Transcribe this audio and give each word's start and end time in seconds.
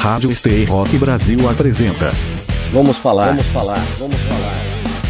Rádio 0.00 0.30
Stay 0.32 0.64
Rock 0.64 0.96
Brasil 0.96 1.46
apresenta. 1.46 2.10
Vamos 2.72 2.96
falar, 2.96 3.26
vamos 3.26 3.46
falar, 3.48 3.86
vamos 3.98 4.16
falar. 4.22 4.64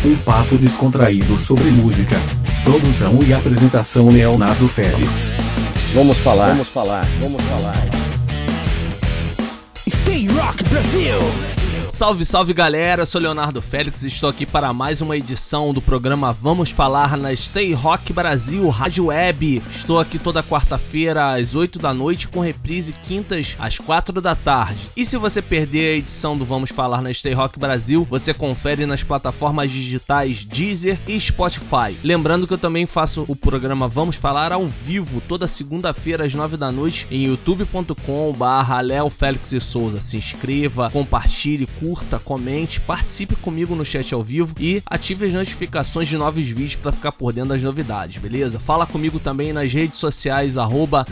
Um 0.05 0.17
papo 0.17 0.58
descontraído 0.58 1.39
sobre 1.39 1.70
música. 1.70 2.17
Produção 2.65 3.23
e 3.23 3.33
apresentação 3.33 4.11
Leonardo 4.11 4.67
Félix. 4.67 5.33
Vamos 5.95 6.18
falar, 6.18 6.49
vamos 6.49 6.68
falar, 6.71 7.07
vamos 7.21 7.41
falar. 7.41 7.89
Stay 9.87 10.27
Rock 10.27 10.64
Brasil! 10.64 11.60
Salve, 12.01 12.25
salve 12.25 12.55
galera, 12.55 13.03
eu 13.03 13.07
sou 13.07 13.21
Leonardo 13.21 13.61
Félix 13.61 14.05
e 14.05 14.07
estou 14.07 14.30
aqui 14.30 14.46
para 14.46 14.73
mais 14.73 15.03
uma 15.03 15.19
edição 15.19 15.75
do 15.75 15.82
programa 15.82 16.32
Vamos 16.32 16.71
Falar 16.71 17.14
na 17.14 17.37
Stay 17.37 17.75
Rock 17.75 18.11
Brasil 18.11 18.67
Rádio 18.71 19.09
Web. 19.09 19.62
Estou 19.69 20.00
aqui 20.00 20.18
toda 20.18 20.43
quarta-feira 20.43 21.35
às 21.35 21.55
8 21.55 21.79
da 21.79 21.93
noite 21.93 22.27
com 22.27 22.41
reprise 22.41 22.95
quintas 22.95 23.55
às 23.59 23.79
4 23.79 24.18
da 24.23 24.35
tarde. 24.35 24.89
E 24.96 25.05
se 25.05 25.18
você 25.18 25.43
perder 25.43 25.93
a 25.93 25.99
edição 25.99 26.39
do 26.39 26.45
Vamos 26.46 26.71
Falar 26.71 27.03
na 27.03 27.13
Stay 27.13 27.35
Rock 27.35 27.59
Brasil, 27.59 28.09
você 28.09 28.32
confere 28.32 28.87
nas 28.87 29.03
plataformas 29.03 29.71
digitais 29.71 30.43
Deezer 30.43 30.98
e 31.07 31.21
Spotify. 31.21 31.95
Lembrando 32.02 32.46
que 32.46 32.54
eu 32.54 32.59
também 32.59 32.87
faço 32.87 33.26
o 33.28 33.37
programa 33.37 33.88
Vamos 33.88 34.16
Falar 34.16 34.52
ao 34.52 34.66
vivo 34.66 35.20
toda 35.28 35.46
segunda-feira 35.46 36.24
às 36.24 36.34
9 36.34 36.56
da 36.56 36.73
noite 36.73 37.06
em 37.10 37.26
youtube.com/barra 37.26 38.80
Léo 38.80 39.10
Félix 39.10 39.51
Souza. 39.60 40.01
Se 40.01 40.16
inscreva, 40.16 40.88
compartilhe, 40.88 41.66
curta, 41.66 41.89
comente, 42.24 42.80
participe 42.80 43.36
comigo 43.36 43.74
no 43.74 43.84
chat 43.84 44.12
ao 44.12 44.22
vivo 44.22 44.54
e 44.58 44.82
ative 44.86 45.26
as 45.26 45.34
notificações 45.34 46.08
de 46.08 46.16
novos 46.16 46.46
vídeos 46.46 46.76
para 46.76 46.92
ficar 46.92 47.12
por 47.12 47.32
dentro 47.32 47.50
das 47.50 47.62
novidades, 47.62 48.18
beleza? 48.18 48.58
Fala 48.60 48.86
comigo 48.86 49.18
também 49.18 49.52
nas 49.52 49.72
redes 49.72 49.98
sociais, 49.98 50.58
arroba 50.58 51.06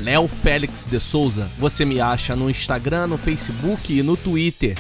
Souza. 1.01 1.51
Você 1.59 1.85
me 1.85 2.01
acha 2.01 2.35
no 2.35 2.51
Instagram, 2.51 3.07
no 3.07 3.19
Facebook 3.19 3.99
e 3.99 4.03
no 4.03 4.17
Twitter. 4.17 4.77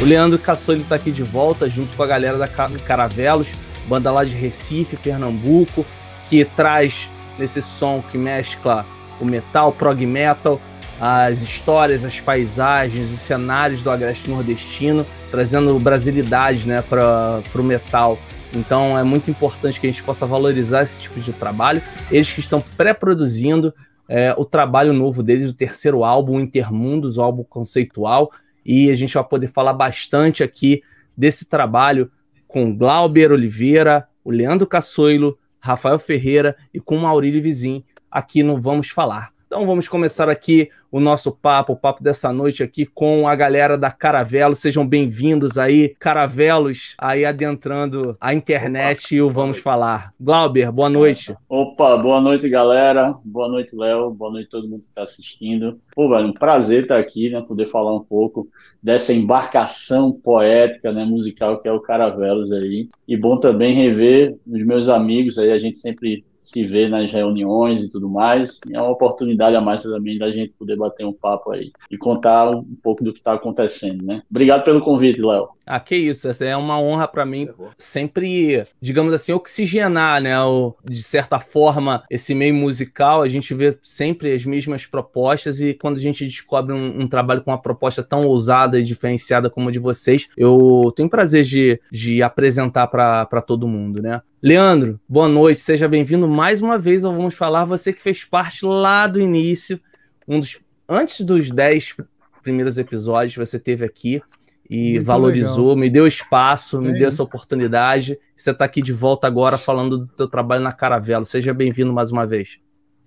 O 0.00 0.04
Leandro 0.04 0.38
Cassoli 0.38 0.84
tá 0.84 0.94
aqui 0.94 1.10
de 1.10 1.22
volta 1.22 1.68
junto 1.68 1.96
com 1.96 2.02
a 2.02 2.06
galera 2.06 2.38
da 2.38 2.46
Caravelos, 2.46 3.52
banda 3.88 4.12
lá 4.12 4.24
de 4.24 4.34
Recife, 4.34 4.96
Pernambuco, 4.96 5.84
que 6.28 6.44
traz 6.44 7.10
nesse 7.38 7.60
som 7.60 8.02
que 8.02 8.16
mescla 8.16 8.86
o 9.20 9.24
metal, 9.24 9.72
prog 9.72 10.04
metal, 10.06 10.60
as 11.00 11.42
histórias, 11.42 12.04
as 12.04 12.20
paisagens, 12.20 13.12
os 13.12 13.20
cenários 13.20 13.82
do 13.82 13.90
agreste 13.90 14.28
nordestino, 14.28 15.04
trazendo 15.30 15.78
brasilidade 15.78 16.66
né, 16.66 16.82
para 16.82 17.42
o 17.54 17.62
metal. 17.62 18.18
Então 18.54 18.98
é 18.98 19.02
muito 19.02 19.30
importante 19.30 19.78
que 19.78 19.86
a 19.86 19.90
gente 19.90 20.02
possa 20.02 20.26
valorizar 20.26 20.82
esse 20.82 20.98
tipo 20.98 21.20
de 21.20 21.32
trabalho. 21.32 21.82
Eles 22.10 22.32
que 22.32 22.40
estão 22.40 22.60
pré-produzindo 22.60 23.72
é, 24.08 24.34
o 24.36 24.44
trabalho 24.44 24.92
novo 24.92 25.22
deles, 25.22 25.50
o 25.50 25.54
terceiro 25.54 26.02
álbum, 26.02 26.40
Intermundos, 26.40 27.18
o 27.18 27.22
álbum 27.22 27.44
conceitual, 27.44 28.30
e 28.64 28.90
a 28.90 28.94
gente 28.94 29.14
vai 29.14 29.24
poder 29.24 29.48
falar 29.48 29.74
bastante 29.74 30.42
aqui 30.42 30.82
desse 31.16 31.46
trabalho 31.46 32.10
com 32.46 32.74
Glauber 32.74 33.30
Oliveira, 33.30 34.08
o 34.24 34.30
Leandro 34.30 34.66
Cassoilo, 34.66 35.38
Rafael 35.60 35.98
Ferreira 35.98 36.56
e 36.72 36.80
com 36.80 36.96
o 36.96 37.02
Maurílio 37.02 37.42
Vizim 37.42 37.84
aqui 38.10 38.42
no 38.42 38.60
Vamos 38.60 38.88
Falar. 38.88 39.37
Então 39.48 39.64
vamos 39.64 39.88
começar 39.88 40.28
aqui 40.28 40.68
o 40.92 41.00
nosso 41.00 41.32
papo, 41.32 41.72
o 41.72 41.76
papo 41.76 42.02
dessa 42.02 42.30
noite 42.34 42.62
aqui 42.62 42.84
com 42.84 43.26
a 43.26 43.34
galera 43.34 43.78
da 43.78 43.90
Caravelo. 43.90 44.54
Sejam 44.54 44.86
bem-vindos 44.86 45.56
aí, 45.56 45.96
Caravelos, 45.98 46.94
aí 46.98 47.24
adentrando 47.24 48.14
a 48.20 48.34
internet 48.34 49.16
e 49.16 49.22
o 49.22 49.30
Vamos 49.30 49.56
Falar. 49.56 50.12
Glauber, 50.20 50.70
boa 50.70 50.90
noite. 50.90 51.34
Opa, 51.48 51.96
boa 51.96 52.20
noite, 52.20 52.46
galera. 52.46 53.14
Boa 53.24 53.48
noite, 53.48 53.74
Léo. 53.74 54.10
Boa 54.10 54.30
noite 54.30 54.48
a 54.48 54.50
todo 54.50 54.68
mundo 54.68 54.80
que 54.80 54.88
está 54.88 55.02
assistindo. 55.02 55.80
Pô, 55.94 56.10
velho, 56.10 56.28
um 56.28 56.34
prazer 56.34 56.82
estar 56.82 56.98
aqui, 56.98 57.30
né, 57.30 57.40
poder 57.40 57.68
falar 57.68 57.96
um 57.96 58.04
pouco 58.04 58.46
dessa 58.82 59.14
embarcação 59.14 60.12
poética, 60.12 60.92
né, 60.92 61.06
musical 61.06 61.58
que 61.58 61.66
é 61.66 61.72
o 61.72 61.80
Caravelos 61.80 62.52
aí. 62.52 62.86
E 63.08 63.16
bom 63.16 63.40
também 63.40 63.72
rever 63.72 64.36
os 64.46 64.66
meus 64.66 64.90
amigos 64.90 65.38
aí, 65.38 65.50
a 65.52 65.58
gente 65.58 65.78
sempre 65.78 66.22
se 66.40 66.64
vê 66.66 66.88
nas 66.88 67.12
reuniões 67.12 67.80
e 67.80 67.90
tudo 67.90 68.08
mais. 68.08 68.60
E 68.68 68.76
é 68.76 68.80
uma 68.80 68.92
oportunidade 68.92 69.56
a 69.56 69.60
mais 69.60 69.82
também 69.82 70.18
da 70.18 70.30
gente 70.30 70.52
poder 70.58 70.76
bater 70.76 71.06
um 71.06 71.12
papo 71.12 71.52
aí 71.52 71.70
e 71.90 71.96
contar 71.96 72.50
um 72.50 72.76
pouco 72.82 73.02
do 73.02 73.12
que 73.12 73.18
está 73.18 73.34
acontecendo, 73.34 74.04
né? 74.04 74.22
Obrigado 74.30 74.64
pelo 74.64 74.80
convite, 74.80 75.20
Léo. 75.20 75.48
Ah, 75.70 75.78
que 75.78 75.94
isso, 75.94 76.26
essa 76.26 76.46
é 76.46 76.56
uma 76.56 76.80
honra 76.80 77.06
para 77.06 77.26
mim 77.26 77.46
sempre, 77.76 78.64
digamos 78.80 79.12
assim, 79.12 79.32
oxigenar, 79.32 80.18
né, 80.22 80.40
o, 80.40 80.74
de 80.82 81.02
certa 81.02 81.38
forma, 81.38 82.02
esse 82.10 82.34
meio 82.34 82.54
musical, 82.54 83.20
a 83.20 83.28
gente 83.28 83.52
vê 83.52 83.76
sempre 83.82 84.32
as 84.32 84.46
mesmas 84.46 84.86
propostas 84.86 85.60
e 85.60 85.74
quando 85.74 85.98
a 85.98 86.00
gente 86.00 86.24
descobre 86.24 86.72
um, 86.72 87.02
um 87.02 87.06
trabalho 87.06 87.42
com 87.42 87.50
uma 87.50 87.60
proposta 87.60 88.02
tão 88.02 88.22
ousada 88.22 88.80
e 88.80 88.82
diferenciada 88.82 89.50
como 89.50 89.68
a 89.68 89.72
de 89.72 89.78
vocês, 89.78 90.30
eu 90.38 90.90
tenho 90.96 91.10
prazer 91.10 91.44
de, 91.44 91.78
de 91.92 92.22
apresentar 92.22 92.86
para 92.86 93.42
todo 93.42 93.68
mundo, 93.68 94.00
né? 94.00 94.22
Leandro, 94.40 95.00
boa 95.08 95.28
noite, 95.28 95.60
seja 95.60 95.88
bem-vindo 95.88 96.28
mais 96.28 96.62
uma 96.62 96.78
vez 96.78 97.04
ao 97.04 97.12
Vamos 97.12 97.34
Falar, 97.34 97.64
você 97.64 97.92
que 97.92 98.00
fez 98.00 98.24
parte 98.24 98.64
lá 98.64 99.08
do 99.08 99.20
início, 99.20 99.80
um 100.28 100.38
dos 100.38 100.60
antes 100.88 101.22
dos 101.22 101.50
10 101.50 101.96
primeiros 102.40 102.78
episódios 102.78 103.34
você 103.34 103.58
teve 103.58 103.84
aqui, 103.84 104.22
e 104.70 104.94
Muito 104.94 105.06
valorizou, 105.06 105.70
legal. 105.70 105.76
me 105.78 105.90
deu 105.90 106.06
espaço, 106.06 106.76
é 106.76 106.80
me 106.80 106.92
deu 106.96 107.08
essa 107.08 107.22
oportunidade. 107.22 108.18
Você 108.36 108.50
está 108.50 108.66
aqui 108.66 108.82
de 108.82 108.92
volta 108.92 109.26
agora 109.26 109.56
falando 109.56 109.96
do 109.96 110.06
teu 110.06 110.28
trabalho 110.28 110.62
na 110.62 110.72
Caravelo. 110.72 111.24
Seja 111.24 111.54
bem-vindo 111.54 111.90
mais 111.90 112.12
uma 112.12 112.26
vez. 112.26 112.60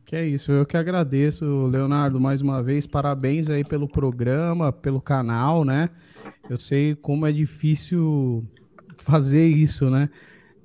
Que 0.03 0.15
é 0.15 0.25
isso, 0.25 0.51
eu 0.51 0.65
que 0.65 0.75
agradeço, 0.75 1.67
Leonardo, 1.67 2.19
mais 2.19 2.41
uma 2.41 2.63
vez. 2.63 2.87
Parabéns 2.87 3.49
aí 3.51 3.63
pelo 3.63 3.87
programa, 3.87 4.71
pelo 4.71 4.99
canal, 4.99 5.63
né? 5.63 5.89
Eu 6.49 6.57
sei 6.57 6.95
como 6.95 7.27
é 7.27 7.31
difícil 7.31 8.43
fazer 8.97 9.45
isso, 9.45 9.87
né? 9.87 10.09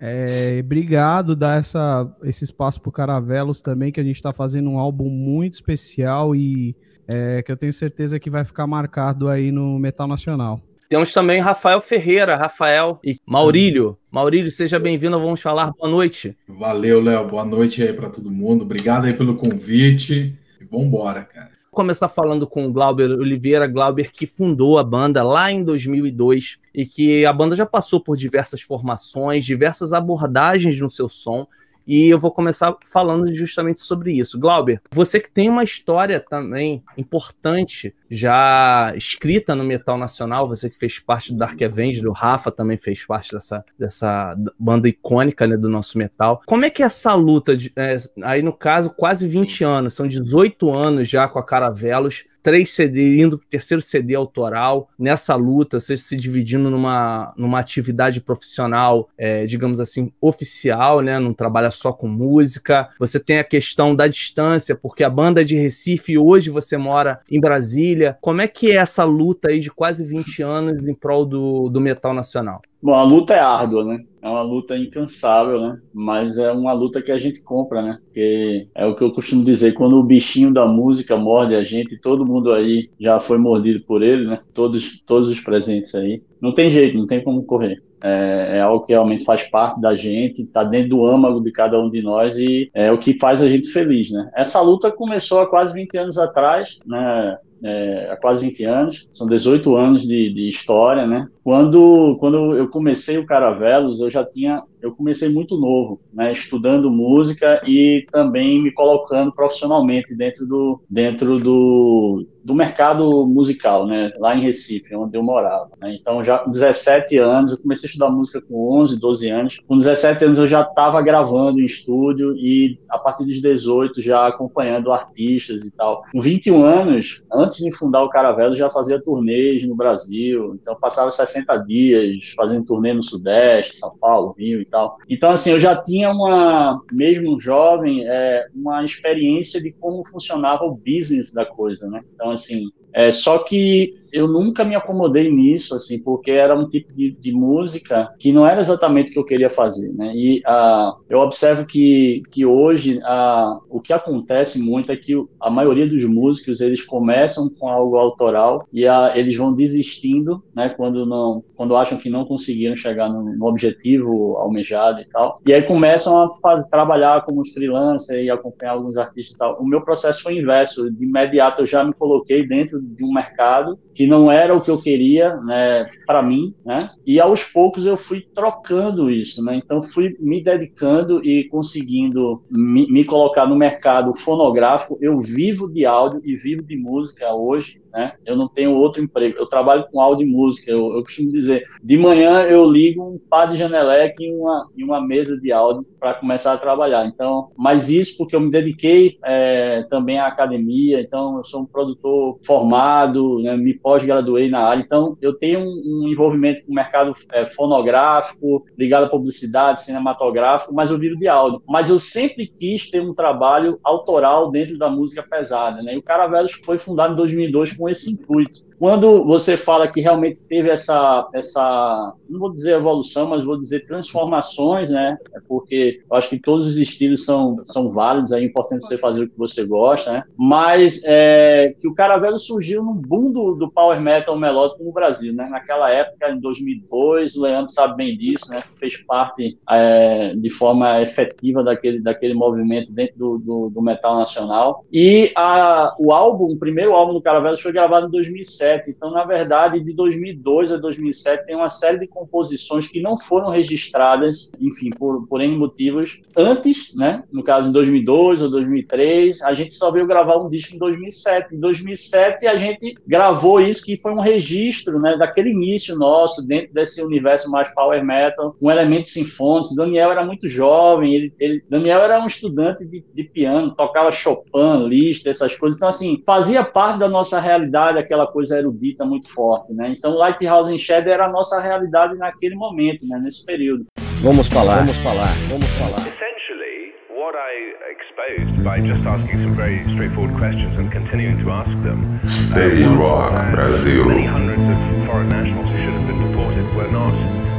É, 0.01 0.59
obrigado 0.61 1.35
dar 1.35 1.59
essa, 1.59 2.11
esse 2.23 2.45
espaço 2.45 2.81
para 2.81 2.93
Caravelos 2.93 3.61
também, 3.61 3.91
que 3.91 4.01
a 4.01 4.05
gente 4.05 4.17
está 4.17 4.33
fazendo 4.33 4.71
um 4.71 4.79
álbum 4.79 5.09
muito 5.09 5.55
especial 5.55 6.35
e 6.35 6.77
é, 7.09 7.43
que 7.43 7.51
eu 7.51 7.57
tenho 7.57 7.73
certeza 7.73 8.19
que 8.19 8.29
vai 8.29 8.45
ficar 8.45 8.67
marcado 8.67 9.29
aí 9.29 9.51
no 9.51 9.79
Metal 9.79 10.07
Nacional. 10.07 10.61
Temos 10.89 11.13
também 11.13 11.41
Rafael 11.41 11.81
Ferreira, 11.81 12.37
Rafael 12.37 13.01
e 13.05 13.17
Maurílio. 13.27 13.99
Maurílio, 14.11 14.51
seja 14.53 14.79
bem-vindo, 14.79 15.19
vamos 15.19 15.43
falar. 15.43 15.73
Boa 15.73 15.91
noite. 15.91 16.37
Valeu, 16.47 17.01
Léo. 17.01 17.27
Boa 17.27 17.45
noite 17.45 17.83
aí 17.83 17.93
para 17.93 18.09
todo 18.09 18.31
mundo. 18.31 18.63
Obrigado 18.63 19.07
aí 19.07 19.13
pelo 19.13 19.37
convite. 19.37 20.39
E 20.61 20.65
vambora, 20.65 21.25
cara. 21.25 21.51
Começar 21.77 22.09
falando 22.09 22.47
com 22.47 22.67
o 22.67 22.73
Glauber 22.73 23.11
Oliveira, 23.11 23.67
Glauber 23.67 24.11
que 24.11 24.27
fundou 24.27 24.79
a 24.79 24.83
banda 24.83 25.23
lá 25.23 25.53
em 25.53 25.63
2002 25.63 26.57
e 26.75 26.87
que 26.87 27.27
a 27.27 27.33
banda 27.35 27.55
já 27.55 27.67
passou 27.67 28.01
por 28.01 28.17
diversas 28.17 28.63
formações, 28.63 29.45
diversas 29.45 29.93
abordagens 29.93 30.81
no 30.81 30.89
seu 30.89 31.07
som 31.07 31.47
e 31.87 32.09
eu 32.09 32.19
vou 32.19 32.31
começar 32.31 32.75
falando 32.85 33.33
justamente 33.33 33.81
sobre 33.81 34.13
isso. 34.13 34.39
Glauber, 34.39 34.81
você 34.91 35.21
que 35.21 35.31
tem 35.31 35.49
uma 35.49 35.63
história 35.63 36.19
também 36.21 36.83
importante 36.97 37.95
já 38.11 38.93
escrita 38.97 39.55
no 39.55 39.65
metal 39.65 39.99
nacional, 39.99 40.49
você 40.49 40.71
que 40.71 40.79
fez 40.79 40.99
parte 40.99 41.33
do 41.33 41.39
Dark 41.39 41.61
Avenger, 41.61 42.07
o 42.07 42.13
Rafa 42.13 42.51
também 42.51 42.77
fez 42.77 43.05
parte 43.05 43.33
dessa, 43.33 43.65
dessa 43.79 44.37
banda 44.59 44.89
icônica 44.89 45.47
né, 45.47 45.57
do 45.57 45.69
nosso 45.69 45.99
metal. 45.99 46.41
Como 46.47 46.65
é 46.65 46.71
que 46.71 46.83
é 46.83 46.87
essa 46.87 47.15
luta, 47.15 47.57
de, 47.57 47.73
é, 47.77 47.97
aí 48.23 48.43
no 48.43 48.53
caso, 48.53 48.91
quase 48.91 49.27
20 49.27 49.65
anos, 49.65 49.95
são 49.95 50.07
18 50.07 50.73
anos 50.73 51.09
já 51.09 51.29
com 51.29 51.39
a 51.39 51.45
Caravelos, 51.45 52.25
três 52.47 52.71
CD, 52.71 53.21
indo 53.21 53.39
pro 53.39 53.49
terceiro 53.49 53.83
CD 53.83 54.15
autoral, 54.15 54.89
nessa 54.97 55.35
luta, 55.35 55.81
você 55.81 55.97
se 55.97 56.15
dividindo 56.15 56.71
numa, 56.71 57.35
numa 57.37 57.59
atividade 57.59 58.21
profissional, 58.21 59.09
é, 59.19 59.47
digamos 59.47 59.81
assim, 59.81 60.13
oficial, 60.21 61.01
né? 61.01 61.19
Não 61.19 61.33
trabalha 61.33 61.73
só 61.73 61.93
com 61.93 62.07
música. 62.07 62.89
Você 63.01 63.19
tem 63.19 63.41
a 63.41 63.45
questão 63.45 63.97
da 63.97 64.07
distância, 64.07 64.77
porque 64.77 65.03
a 65.03 65.11
banda 65.11 65.41
é 65.41 65.45
de 65.45 65.57
Recife 65.57 66.13
e 66.13 66.19
hoje 66.19 66.49
você 66.49 66.77
mora 66.77 67.19
em 67.29 67.41
Brasília. 67.41 68.17
Como 68.21 68.41
é 68.41 68.47
que 68.47 68.71
é 68.71 68.77
essa 68.77 69.03
luta 69.03 69.49
aí 69.49 69.59
de 69.59 69.73
quase 69.73 70.07
20 70.07 70.43
anos 70.45 70.87
em 70.87 70.95
prol 70.95 71.27
do, 71.27 71.69
do 71.69 71.81
metal 71.81 72.15
nacional? 72.15 72.63
Bom, 72.81 72.95
a 72.95 73.03
luta 73.03 73.35
é 73.35 73.41
árdua, 73.41 73.85
né? 73.85 74.05
É 74.27 74.29
uma 74.29 74.43
luta 74.43 74.77
incansável, 74.77 75.61
né? 75.61 75.79
Mas 75.95 76.37
é 76.37 76.51
uma 76.51 76.73
luta 76.73 77.01
que 77.01 77.13
a 77.13 77.17
gente 77.17 77.45
compra, 77.45 77.81
né? 77.81 77.99
Porque 78.07 78.67
é 78.75 78.85
o 78.85 78.97
que 78.97 79.05
eu 79.05 79.13
costumo 79.13 79.45
dizer, 79.45 79.73
quando 79.75 79.97
o 79.97 80.03
bichinho 80.03 80.53
da 80.53 80.67
música 80.67 81.17
morde 81.17 81.55
a 81.55 81.63
gente, 81.63 81.97
todo 82.01 82.27
mundo 82.27 82.53
aí 82.53 82.91
já 82.99 83.21
foi 83.21 83.39
mordido 83.39 83.85
por 83.87 84.03
ele, 84.03 84.27
né? 84.27 84.41
Todos, 84.53 85.01
todos 85.07 85.31
os 85.31 85.41
presentes 85.41 85.95
aí. 85.95 86.21
Não 86.41 86.53
tem 86.53 86.69
jeito, 86.69 86.99
não 86.99 87.07
tem 87.07 87.23
como 87.23 87.45
correr. 87.45 87.81
É, 88.03 88.57
é, 88.57 88.61
algo 88.61 88.85
que 88.85 88.93
realmente 88.93 89.25
faz 89.25 89.49
parte 89.49 89.81
da 89.81 89.95
gente, 89.95 90.43
está 90.43 90.65
dentro 90.65 90.91
do 90.91 91.07
âmago 91.07 91.41
de 91.41 91.53
cada 91.53 91.81
um 91.81 91.89
de 91.89 92.03
nós 92.03 92.37
e 92.37 92.69
é 92.75 92.91
o 92.91 92.99
que 92.99 93.19
faz 93.19 93.43
a 93.43 93.49
gente 93.49 93.69
feliz, 93.69 94.11
né? 94.11 94.29
Essa 94.35 94.61
luta 94.61 94.91
começou 94.91 95.41
há 95.41 95.47
quase 95.47 95.73
20 95.73 95.99
anos 95.99 96.19
atrás, 96.19 96.81
né? 96.85 97.39
É, 97.63 98.11
há 98.11 98.17
quase 98.17 98.45
20 98.45 98.65
anos, 98.65 99.09
são 99.13 99.27
18 99.27 99.75
anos 99.77 100.03
de, 100.03 100.33
de, 100.33 100.49
história, 100.49 101.07
né? 101.07 101.27
Quando, 101.43 102.17
quando 102.21 102.57
eu 102.57 102.69
comecei 102.69 103.19
o 103.19 103.27
Caravelos, 103.27 104.01
eu 104.01 104.11
já 104.11 104.25
tinha, 104.25 104.63
eu 104.87 104.95
comecei 104.95 105.29
muito 105.29 105.57
novo, 105.59 105.99
né? 106.13 106.33
Estudando 106.33 106.91
música 106.91 107.61
e 107.67 108.07
também 108.11 108.63
me 108.63 108.73
colocando 108.73 109.33
profissionalmente 109.33 110.17
dentro 110.17 110.47
do, 110.47 110.81
dentro 110.89 111.39
do, 111.39 112.27
do 112.47 112.55
mercado 112.55 113.27
musical, 113.27 113.89
né, 113.89 114.13
lá 114.21 114.37
em 114.37 114.41
Recife, 114.41 114.95
onde 114.95 115.19
eu 115.19 115.23
morava. 115.23 115.69
Né? 115.81 115.95
Então, 115.99 116.23
já 116.23 116.39
com 116.39 116.49
17 116.49 117.19
anos, 117.19 117.51
eu 117.51 117.59
comecei 117.59 117.89
a 117.89 117.91
estudar 117.91 118.09
música 118.09 118.41
com 118.41 118.81
11, 118.81 119.01
12 119.01 119.29
anos. 119.29 119.59
Com 119.67 119.77
17 119.77 120.25
anos, 120.27 120.39
eu 120.39 120.47
já 120.47 120.61
estava 120.61 121.03
gravando 121.03 121.61
em 121.61 121.65
estúdio 121.65 122.37
e, 122.37 122.79
a 122.89 122.99
partir 122.99 123.25
dos 123.25 123.41
18, 123.43 124.01
já 124.01 124.29
acompanhando 124.29 124.93
artistas 124.93 125.65
e 125.65 125.75
tal. 125.75 126.05
Com 126.13 126.21
21 126.21 126.63
anos, 126.63 127.25
antes 127.33 127.57
de 127.57 127.73
fundar 127.73 128.05
o 128.05 128.09
Caravelo, 128.09 128.55
já 128.55 128.71
fazia 128.71 129.03
turnês 129.03 129.67
no 129.67 129.75
Brasil. 129.75 130.55
Então, 130.55 130.79
passava 130.79 131.11
60 131.11 131.57
dias 131.65 132.33
fazendo 132.37 132.65
turnê 132.65 132.95
no 132.95 133.03
Sudeste, 133.03 133.75
São 133.75 133.97
Paulo, 133.99 134.37
Rio 134.39 134.61
e 134.61 134.65
tal. 134.65 134.76
Então, 135.09 135.31
assim, 135.31 135.51
eu 135.53 135.61
já 135.61 135.77
tinha 135.77 136.11
uma, 136.11 136.81
mesmo 136.93 137.39
jovem, 137.39 138.07
é, 138.07 138.47
uma 138.55 138.85
experiência 138.85 139.61
de 139.61 139.73
como 139.73 140.07
funcionava 140.07 140.65
o 140.65 140.77
business 140.77 141.33
da 141.33 141.45
coisa, 141.45 141.89
né? 141.89 142.01
Então, 142.13 142.31
assim, 142.31 142.69
é, 142.93 143.13
só 143.13 143.39
que 143.39 143.95
eu 144.17 144.27
nunca 144.27 144.65
me 144.65 144.75
acomodei 144.75 145.31
nisso, 145.31 145.75
assim, 145.75 146.03
porque 146.03 146.31
era 146.31 146.57
um 146.57 146.67
tipo 146.67 146.95
de, 146.95 147.11
de 147.13 147.33
música 147.33 148.15
que 148.19 148.33
não 148.33 148.47
era 148.47 148.61
exatamente 148.61 149.11
o 149.11 149.13
que 149.13 149.19
eu 149.19 149.25
queria 149.25 149.51
fazer, 149.51 149.93
né? 149.93 150.13
E 150.15 150.39
uh, 150.47 150.97
eu 151.09 151.19
observo 151.19 151.67
que, 151.67 152.23
que 152.31 152.47
hoje 152.47 152.99
uh, 152.99 153.61
o 153.69 153.79
que 153.79 153.93
acontece 153.93 154.59
muito 154.59 154.91
é 154.91 154.97
que 154.97 155.13
a 155.39 155.51
maioria 155.51 155.87
dos 155.87 156.05
músicos 156.05 156.63
eles 156.63 156.83
começam 156.83 157.51
com 157.59 157.69
algo 157.69 157.97
autoral 157.97 158.67
e 158.73 158.87
uh, 158.87 159.13
eles 159.15 159.37
vão 159.37 159.53
desistindo, 159.53 160.43
né? 160.55 160.71
Quando 160.71 161.05
não, 161.05 161.45
quando 161.55 161.77
acham 161.77 161.99
que 161.99 162.09
não 162.09 162.25
conseguiram 162.25 162.75
chegar 162.75 163.11
no, 163.11 163.23
no 163.23 163.47
objetivo 163.47 164.39
almejado 164.39 165.03
e 165.03 165.05
tal, 165.05 165.37
e 165.47 165.53
aí 165.53 165.63
começam 165.63 166.17
a 166.17 166.39
fazer, 166.41 166.71
trabalhar 166.71 167.23
como 167.25 167.47
freelancer 167.47 168.25
e 168.25 168.31
acompanhar 168.31 168.73
alguns 168.73 168.97
artistas 168.97 169.37
e 169.37 169.39
tal. 169.39 169.61
O 169.61 169.67
meu 169.67 169.83
processo 169.83 170.23
foi 170.23 170.39
inverso, 170.39 170.91
de 170.91 171.05
imediato 171.05 171.63
eu 171.63 171.67
já 171.67 171.85
me 171.85 171.93
coloquei 171.93 172.47
dentro 172.47 172.81
de 172.81 173.05
um 173.05 173.13
mercado 173.13 173.79
que 173.95 174.06
não 174.07 174.31
era 174.31 174.55
o 174.55 174.61
que 174.61 174.71
eu 174.71 174.81
queria, 174.81 175.35
né, 175.37 175.87
para 176.07 176.23
mim, 176.23 176.55
né? 176.65 176.91
E 177.07 177.21
aos 177.21 177.45
poucos 177.45 177.87
eu 177.87 177.97
fui 177.97 178.21
trocando 178.21 179.11
isso, 179.11 179.45
né? 179.45 179.57
Então 179.57 179.83
fui 179.83 180.17
me 180.21 180.43
dedicando 180.43 181.25
e 181.25 181.45
conseguindo 181.49 182.43
me, 182.51 182.87
me 182.91 183.05
colocar 183.05 183.47
no 183.47 183.57
mercado 183.57 184.13
fonográfico. 184.15 184.99
Eu 185.01 185.19
vivo 185.19 185.71
de 185.71 185.87
áudio 185.87 186.21
e 186.25 186.37
vivo 186.37 186.63
de 186.63 186.77
música 186.77 187.33
hoje, 187.33 187.81
né? 187.93 188.13
Eu 188.27 188.37
não 188.37 188.49
tenho 188.49 188.73
outro 188.73 189.03
emprego. 189.03 189.39
Eu 189.39 189.47
trabalho 189.47 189.87
com 189.91 190.01
áudio 190.01 190.27
e 190.27 190.31
música. 190.31 190.71
Eu, 190.71 190.97
eu 190.97 191.03
costumo 191.03 191.29
dizer, 191.29 191.63
de 191.83 191.97
manhã 191.97 192.43
eu 192.43 192.71
ligo 192.71 193.03
um 193.03 193.17
par 193.31 193.47
de 193.47 193.57
janeleque 193.57 194.27
e 194.27 194.33
uma, 194.33 194.69
e 194.77 194.85
uma 194.85 195.01
mesa 195.01 195.41
de 195.41 195.51
áudio 195.51 195.87
para 195.99 196.15
começar 196.15 196.53
a 196.53 196.59
trabalhar. 196.59 197.07
Então, 197.07 197.51
mas 197.57 197.89
isso 197.89 198.19
porque 198.19 198.37
eu 198.37 198.41
me 198.41 198.51
dediquei 198.51 199.19
é, 199.25 199.85
também 199.89 200.19
à 200.19 200.27
academia. 200.27 201.01
Então, 201.01 201.39
eu 201.39 201.45
sou 201.45 201.63
um 201.63 201.67
produtor 201.67 202.39
formado, 202.45 203.41
né, 203.41 203.57
me 203.57 203.75
pós-graduei 203.87 204.51
na 204.51 204.65
área. 204.65 204.83
Então, 204.83 205.17
eu 205.23 205.33
tenho 205.33 205.61
um, 205.61 206.03
um 206.03 206.09
envolvimento 206.09 206.67
com 206.67 206.73
o 206.73 206.75
mercado 206.75 207.15
é, 207.33 207.47
fonográfico, 207.47 208.67
ligado 208.77 209.05
à 209.05 209.09
publicidade, 209.09 209.81
cinematográfico, 209.81 210.75
mas 210.75 210.91
eu 210.91 210.99
vivo 210.99 211.17
de 211.17 211.29
áudio. 211.29 211.63
Mas 211.69 211.89
eu 211.89 211.97
sempre 211.97 212.49
quis 212.49 212.91
ter 212.91 213.01
um 213.01 213.15
trabalho 213.15 213.79
autoral 213.85 214.51
dentro 214.51 214.77
da 214.77 214.91
música 214.91 215.23
pesada. 215.23 215.85
Né? 215.85 215.95
E 215.95 215.99
o 215.99 216.03
Caravelos 216.03 216.51
foi 216.51 216.79
fundado 216.79 217.13
em 217.13 217.17
2002 217.17 217.77
com 217.77 217.89
esse 217.89 218.11
intuito. 218.11 218.66
Quando 218.79 219.25
você 219.25 219.57
fala 219.57 219.89
que 219.89 220.01
realmente 220.01 220.45
teve 220.45 220.69
essa, 220.69 221.29
essa, 221.35 222.13
não 222.29 222.39
vou 222.39 222.53
dizer 222.53 222.75
evolução, 222.75 223.29
mas 223.29 223.45
vou 223.45 223.57
dizer 223.57 223.87
transformações, 223.87 224.91
né? 224.91 225.17
É 225.35 225.39
porque 225.49 226.01
eu 226.09 226.17
acho 226.17 226.29
que 226.31 226.39
todos 226.39 226.67
os 226.67 226.77
estilos 226.77 227.25
são, 227.25 227.57
são 227.65 227.91
válidos, 227.91 228.33
é 228.33 228.41
importante 228.41 228.87
você 228.87 228.99
fazer 228.99 229.25
o 229.25 229.29
que 229.29 229.39
você 229.39 229.67
gosta, 229.67 230.13
né? 230.13 230.23
Mas 230.37 231.03
é, 231.07 231.75
que 231.79 231.89
o 231.89 231.95
Caravelo 231.95 232.39
surgiu 232.39 232.83
num 232.83 233.01
boom 233.01 233.33
do, 233.33 233.55
do 233.55 233.71
power 233.71 234.01
metal 234.01 234.39
melódico 234.39 234.85
no 234.85 234.93
Brasil, 234.93 235.33
né? 235.33 235.49
Naquela 235.51 235.91
época, 235.91 236.31
em 236.31 236.39
2002, 236.39 237.37
o 237.37 237.43
Leandro 237.43 237.73
sabe 237.73 237.97
bem 237.97 238.17
disso, 238.17 238.51
né? 238.51 238.63
Fez 238.79 239.03
parte 239.05 239.59
é, 239.71 240.35
de 240.35 240.51
forma 240.51 241.01
efetiva 241.01 241.65
daquele, 241.65 242.01
daquele 242.01 242.35
movimento 242.35 242.93
dentro 242.93 243.17
do, 243.17 243.39
do, 243.39 243.71
do 243.71 243.83
metal 243.83 244.17
nacional. 244.17 244.85
E 244.93 245.33
a, 245.35 245.95
o 245.99 246.13
álbum, 246.13 246.53
o 246.53 246.59
primeiro 246.59 246.93
álbum 246.93 247.15
do 247.15 247.23
Caravelo 247.23 247.57
foi 247.57 247.73
gravado 247.73 248.09
em 248.09 248.11
2007 248.11 248.66
2007. 248.67 248.91
Então, 248.91 249.11
na 249.11 249.25
verdade, 249.25 249.81
de 249.81 249.95
2002 249.95 250.73
a 250.73 250.77
2007 250.77 251.47
tem 251.47 251.57
uma 251.57 251.69
série 251.69 251.99
de 251.99 252.07
composições 252.07 252.89
que 252.89 253.01
não 253.01 253.17
foram 253.17 253.51
registradas, 253.51 254.53
enfim, 254.61 254.91
por, 254.91 255.27
por 255.27 255.41
N 255.41 255.57
motivos, 255.57 256.21
antes, 256.37 256.95
né? 256.95 257.23
No 257.33 257.43
caso, 257.43 257.71
em 257.71 257.73
2002 257.73 258.43
ou 258.43 258.51
2003, 258.51 259.43
a 259.43 259.55
gente 259.55 259.75
só 259.75 259.91
veio 259.91 260.07
gravar 260.07 260.37
um 260.39 260.49
disco 260.49 260.75
em 260.75 260.79
2007. 260.79 261.57
Em 261.57 261.61
2007 261.61 262.47
a 262.47 262.57
gente 262.57 262.95
gravou 263.07 263.61
isso 263.61 263.85
que 263.85 263.97
foi 263.97 264.13
um 264.13 264.21
registro, 264.21 264.99
né, 264.99 265.17
daquele 265.17 265.51
início 265.51 265.97
nosso 265.97 266.47
dentro 266.47 266.73
desse 266.75 267.03
universo 267.03 267.51
mais 267.51 267.73
power 267.75 268.05
metal, 268.05 268.57
com 268.61 268.71
elementos 268.71 269.13
sinfônicos. 269.13 269.75
Daniel 269.75 270.11
era 270.11 270.25
muito 270.25 270.49
jovem, 270.49 271.15
ele, 271.15 271.33
ele 271.39 271.63
Daniel 271.69 272.01
era 272.01 272.23
um 272.23 272.27
estudante 272.27 272.87
de, 272.87 273.05
de 273.13 273.25
piano, 273.25 273.75
tocava 273.75 274.11
Chopin, 274.11 274.87
Liszt, 274.89 275.27
essas 275.27 275.55
coisas. 275.57 275.77
Então 275.77 275.89
assim, 275.89 276.23
fazia 276.27 276.65
parte 276.65 276.99
da 276.99 277.09
nossa 277.09 277.41
realidade 277.41 277.99
aquela 277.99 278.27
coisa 278.27 278.56
erudita 278.59 279.05
muito 279.05 279.29
forte, 279.33 279.75
né? 279.75 279.95
Então, 279.97 280.15
Lighthouse 280.15 280.73
in 280.73 280.79
Shadow 280.79 281.13
era 281.13 281.27
a 281.27 281.31
nossa 281.31 281.61
realidade 281.61 282.17
naquele 282.17 282.55
momento, 282.55 283.07
né? 283.09 283.21
Nesse 283.23 283.45
período. 283.45 283.87
Vamos 284.23 284.49
falar, 284.49 284.79
vamos 284.79 284.97
falar, 284.97 285.33
vamos 285.49 285.71
falar. 285.79 286.01
Essentially, 286.01 286.93
what 287.11 287.35
I 287.37 287.77
exposed 287.93 288.65
by 288.65 288.81
just 288.81 289.07
asking 289.07 289.43
some 289.43 289.55
very 289.55 289.85
straightforward 289.93 290.37
questions 290.37 290.77
and 290.79 290.91
continuing 290.91 291.39
to 291.45 291.51
ask 291.51 291.71
them. 291.83 292.21
Stay 292.29 292.85
uh, 292.85 292.95
Rock, 292.95 293.55
Brazil. 293.55 294.07
Many 294.07 294.25
hundreds 294.25 294.63
of 294.63 295.07
foreign 295.07 295.29
nationals 295.29 295.71
who 295.71 295.79
should 295.79 295.95
have 295.95 296.07
been 296.07 296.21
deported 296.31 296.65
were 296.75 296.91
not 296.91 297.13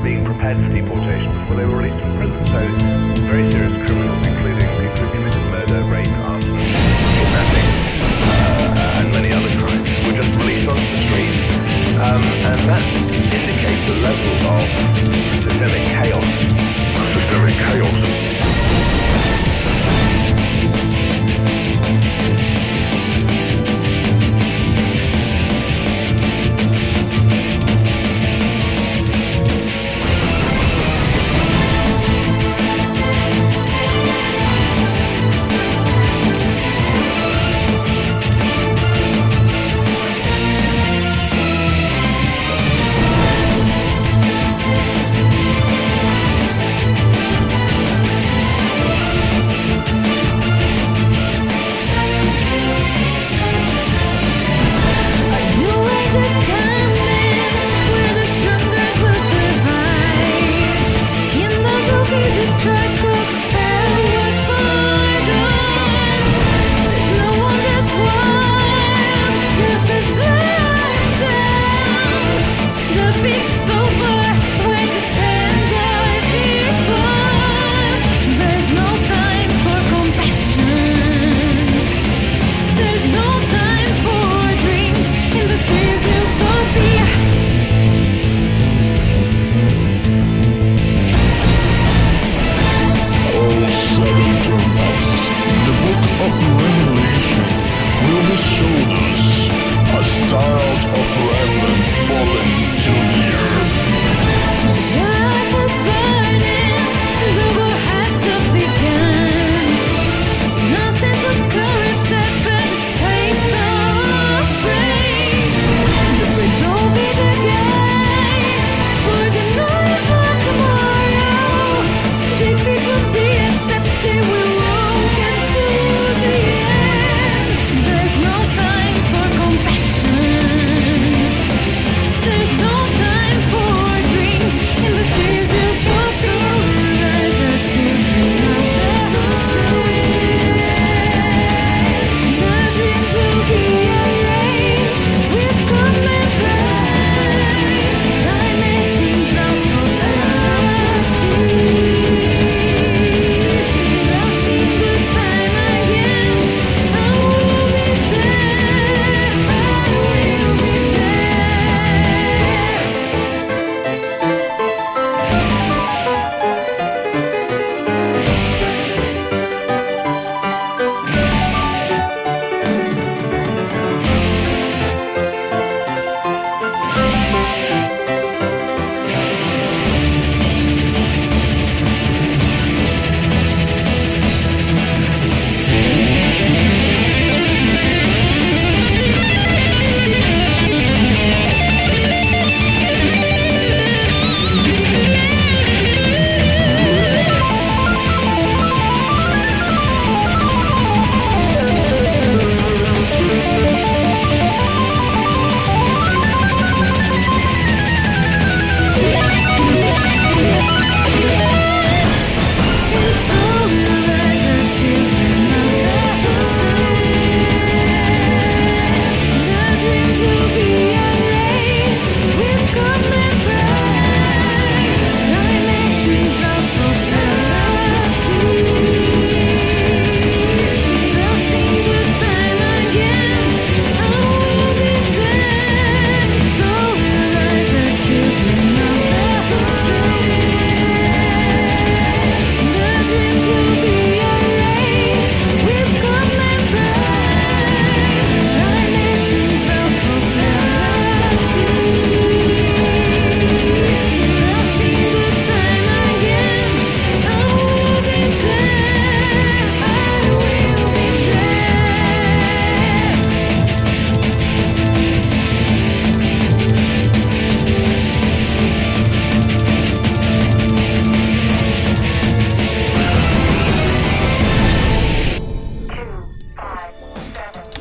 being 0.04 0.26
prepared 0.26 0.58
for 0.58 0.70
deportation 0.74 1.32
before 1.40 1.56
they 1.58 1.66
were 1.66 1.78
released 1.78 2.00
from 2.00 2.18
prison. 2.18 2.46
So, 2.48 2.60
very 3.30 3.52
serious 3.52 3.76
criminals, 3.86 4.07
Um, 11.98 12.22
and 12.22 12.60
that 12.70 12.84
indicates 13.34 13.90
the 13.90 13.98
level 14.06 14.38
of 14.54 14.62
systemic 15.42 15.82
chaos. 15.98 16.26
Systemic 17.16 17.58
chaos. 17.58 18.17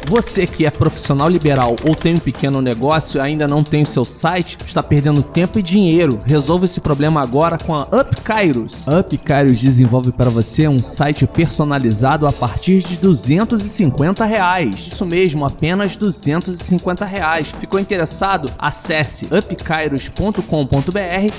Você 0.06 0.46
que 0.46 0.64
é 0.64 0.70
profissional 0.70 1.28
liberal 1.28 1.74
ou 1.86 1.94
tem 1.96 2.14
um 2.14 2.20
pequeno 2.20 2.62
negócio 2.62 3.18
e 3.18 3.20
ainda 3.20 3.48
não 3.48 3.64
tem 3.64 3.82
o 3.82 3.86
seu 3.86 4.04
site, 4.04 4.56
está 4.64 4.80
perdendo 4.80 5.20
tempo 5.20 5.58
e 5.58 5.62
dinheiro. 5.62 6.22
Resolva 6.24 6.64
esse 6.64 6.80
problema 6.80 7.20
agora 7.20 7.58
com 7.58 7.74
a 7.74 7.82
Up 7.82 8.20
Kairos. 8.22 8.86
A 8.88 9.00
desenvolve 9.00 10.12
para 10.12 10.30
você 10.30 10.68
um 10.68 10.78
site 10.78 11.26
personalizado 11.26 12.24
a 12.24 12.32
partir 12.32 12.84
de 12.84 12.98
250 12.98 14.24
reais. 14.24 14.86
Isso 14.86 15.04
mesmo, 15.04 15.44
apenas 15.44 15.96
250 15.96 17.04
reais. 17.04 17.52
Ficou 17.58 17.80
interessado? 17.80 18.48
Acesse 18.56 19.26
upkairos.com.br 19.26 20.40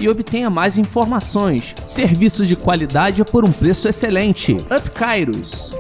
e 0.02 0.10
obtenha 0.10 0.50
mais 0.50 0.78
informações. 0.78 1.74
Serviços 1.86 2.50
de 2.50 2.58
qualidade 2.58 3.24
por 3.24 3.46
um 3.46 3.52
preço 3.52 3.88
excelente. 3.88 4.54
Up 4.54 4.92
Kairos. 4.92 5.74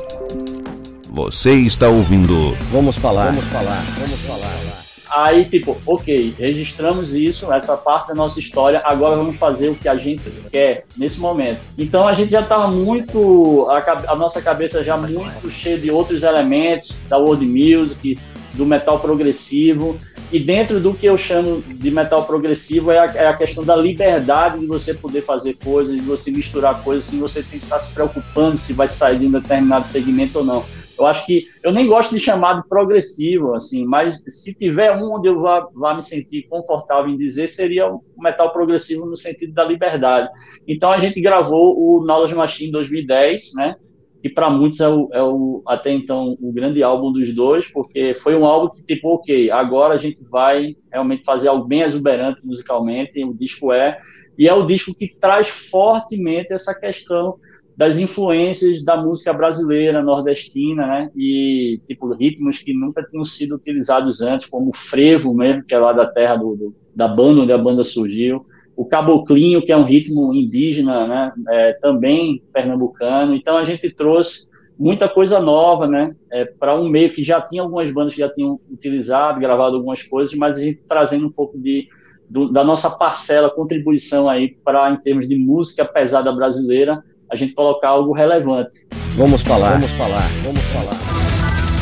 Você 1.18 1.54
está 1.54 1.90
ouvindo. 1.90 2.52
Vamos 2.72 2.96
falar. 2.96 3.32
Vamos 3.32 3.46
falar. 3.46 3.84
Vamos 3.98 4.20
falar. 4.20 4.84
Aí, 5.10 5.46
tipo, 5.46 5.76
ok, 5.84 6.36
registramos 6.38 7.16
isso, 7.16 7.52
essa 7.52 7.76
parte 7.76 8.10
da 8.10 8.14
nossa 8.14 8.40
história, 8.40 8.84
agora 8.86 9.16
vamos 9.16 9.36
fazer 9.36 9.70
o 9.70 9.74
que 9.74 9.90
a 9.90 9.96
gente 9.96 10.30
quer 10.52 10.86
nesse 10.96 11.20
momento. 11.20 11.64
Então 11.76 12.08
a 12.08 12.14
gente 12.14 12.32
já 12.34 12.42
estava 12.42 12.68
muito, 12.68 13.66
a, 13.68 14.12
a, 14.12 14.16
nossa 14.16 14.44
cabeça 14.44 14.84
já 14.84 14.96
muito 14.96 15.50
cheia 15.50 15.80
de 15.80 15.90
outros 15.90 16.22
elementos, 16.22 17.00
da 17.10 17.18
world 17.18 17.48
music, 17.48 18.20
do 18.54 18.64
metal 18.64 19.00
progressivo, 19.00 19.98
e 20.32 20.40
dentro 20.40 20.80
do 20.80 20.94
que 20.94 21.08
eu 21.08 21.18
chamo 21.18 21.64
de 21.66 21.90
metal 21.90 22.26
progressivo 22.26 22.92
é 22.92 23.00
a, 23.00 23.06
é 23.06 23.28
a 23.28 23.34
questão 23.34 23.64
da 23.66 23.76
liberdade 23.76 24.60
de 24.60 24.68
você 24.68 24.94
poder 24.94 25.24
fazer 25.24 25.56
coisas, 25.56 25.96
de 25.96 26.02
você 26.02 26.30
misturar 26.30 26.84
coisas 26.84 27.06
sem 27.06 27.18
você 27.18 27.42
ter 27.42 27.58
que 27.58 27.64
estar 27.64 27.80
se 27.80 27.92
preocupando 27.92 28.56
se 28.56 28.72
vai 28.74 28.88
sair 28.88 29.18
de 29.18 29.26
um 29.26 29.32
determinado 29.32 29.88
segmento 29.88 30.38
ou 30.38 30.46
não. 30.46 30.64
Eu 30.98 31.06
acho 31.06 31.26
que 31.26 31.48
eu 31.64 31.72
nem 31.72 31.88
gosto 31.88 32.14
de 32.14 32.20
chamar 32.20 32.62
de 32.62 32.68
progressivo, 32.68 33.54
assim, 33.54 33.86
mas 33.86 34.24
se 34.28 34.58
tiver 34.58 34.92
um 34.96 35.16
onde 35.16 35.28
eu 35.28 35.40
vá, 35.40 35.68
vá 35.74 35.94
me 35.94 36.02
sentir 36.02 36.44
confortável 36.50 37.12
em 37.12 37.18
dizer, 37.18 37.48
seria 37.48 37.88
o 37.88 38.02
metal 38.18 38.52
progressivo 38.52 39.06
no 39.06 39.16
sentido 39.16 39.54
da 39.54 39.64
liberdade. 39.64 40.30
Então 40.68 40.92
a 40.92 40.98
gente 40.98 41.22
gravou 41.22 41.78
o 41.78 42.04
Knowledge 42.06 42.36
Machine 42.36 42.70
em 42.70 42.72
2010, 42.72 43.54
né? 43.56 43.76
Que 44.20 44.30
para 44.30 44.50
muitos 44.50 44.80
é, 44.80 44.90
o, 44.90 45.10
é 45.14 45.22
o, 45.22 45.62
até 45.68 45.92
então 45.92 46.36
o 46.42 46.52
grande 46.52 46.82
álbum 46.82 47.12
dos 47.12 47.34
dois, 47.36 47.68
porque 47.68 48.16
foi 48.16 48.36
um 48.36 48.46
álbum 48.46 48.72
que, 48.72 48.84
tipo, 48.84 49.10
ok, 49.10 49.52
agora 49.52 49.94
a 49.94 49.98
gente 49.98 50.24
vai 50.28 50.76
realmente 50.92 51.24
fazer 51.24 51.50
algo 51.50 51.68
bem 51.68 51.82
exuberante 51.82 52.44
musicalmente, 52.44 53.24
o 53.24 53.34
disco 53.34 53.72
é, 53.72 54.00
e 54.38 54.48
é 54.48 54.54
o 54.54 54.66
disco 54.66 54.96
que 54.96 55.08
traz 55.08 55.48
fortemente 55.48 56.52
essa 56.52 56.74
questão 56.74 57.38
das 57.78 58.00
influências 58.00 58.84
da 58.84 58.98
música 58.98 59.32
brasileira, 59.32 60.02
nordestina, 60.02 60.88
né? 60.88 61.12
E, 61.16 61.80
tipo, 61.86 62.12
ritmos 62.12 62.58
que 62.58 62.74
nunca 62.74 63.04
tinham 63.04 63.24
sido 63.24 63.54
utilizados 63.54 64.20
antes, 64.20 64.48
como 64.48 64.70
o 64.70 64.76
frevo 64.76 65.32
mesmo, 65.32 65.64
que 65.64 65.76
é 65.76 65.78
lá 65.78 65.94
da 65.94 66.08
terra 66.08 66.36
do, 66.36 66.56
do 66.56 66.76
da 66.96 67.08
banda, 67.08 67.42
onde 67.42 67.54
a 67.54 67.58
banda 67.58 67.84
surgiu. 67.84 68.44
O 68.76 68.84
caboclinho, 68.84 69.62
que 69.62 69.72
é 69.72 69.78
um 69.78 69.84
ritmo 69.84 70.34
indígena, 70.34 71.06
né? 71.06 71.32
É, 71.50 71.74
também 71.74 72.42
pernambucano. 72.52 73.36
Então, 73.36 73.56
a 73.56 73.64
gente 73.64 73.94
trouxe 73.94 74.50
muita 74.78 75.08
coisa 75.08 75.40
nova, 75.40 75.86
né? 75.88 76.16
É, 76.32 76.46
para 76.46 76.74
um 76.74 76.90
meio 76.90 77.12
que 77.12 77.24
já 77.24 77.40
tinha 77.40 77.62
algumas 77.62 77.92
bandas 77.92 78.14
que 78.14 78.20
já 78.20 78.30
tinham 78.30 78.60
utilizado, 78.72 79.40
gravado 79.40 79.76
algumas 79.76 80.02
coisas, 80.02 80.34
mas 80.34 80.58
a 80.58 80.64
gente 80.64 80.84
trazendo 80.84 81.28
um 81.28 81.32
pouco 81.32 81.60
de 81.60 81.88
do, 82.28 82.52
da 82.52 82.64
nossa 82.64 82.90
parcela, 82.90 83.50
contribuição 83.50 84.28
aí 84.28 84.58
para 84.64 84.92
em 84.92 85.00
termos 85.00 85.28
de 85.28 85.38
música 85.38 85.86
pesada 85.86 86.32
brasileira, 86.32 87.04
a 87.30 87.36
gente 87.36 87.54
colocar 87.54 87.90
algo 87.90 88.14
relevante. 88.14 88.88
Vamos 89.16 89.42
falar, 89.42 89.74
vamos 89.74 89.92
falar, 89.92 90.28
vamos 90.44 90.64
falar. 90.66 90.98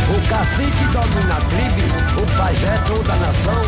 O 0.08 0.30
cacique 0.30 0.86
domina 0.88 1.36
a 1.36 1.42
tribo, 1.50 2.22
o 2.22 2.38
pajé 2.38 2.78
toda 2.86 3.14
a 3.14 3.18
nação, 3.18 3.62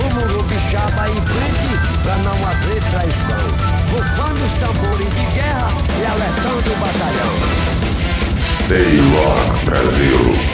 o 0.00 0.14
murubixaba 0.14 1.08
em 1.08 1.16
frente, 1.26 2.02
pra 2.02 2.16
não 2.18 2.48
haver 2.48 2.82
traição. 2.90 3.46
Bufando 3.90 4.42
os 4.44 4.52
tambores 4.54 5.08
de 5.14 5.26
guerra 5.36 5.68
e 6.00 6.06
alertando 6.06 6.72
o 6.72 6.76
batalhão. 6.80 7.64
Stay 8.42 8.98
Rock 9.16 9.64
Brasil. 9.64 10.53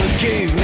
I 0.00 0.06
gave 0.18 0.57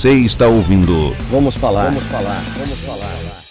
Você 0.00 0.12
está 0.12 0.48
ouvindo. 0.48 1.14
Vamos 1.28 1.56
falar, 1.56 1.90
vamos 1.90 2.04
falar, 2.04 2.42
vamos 2.56 2.78
falar. 2.78 3.42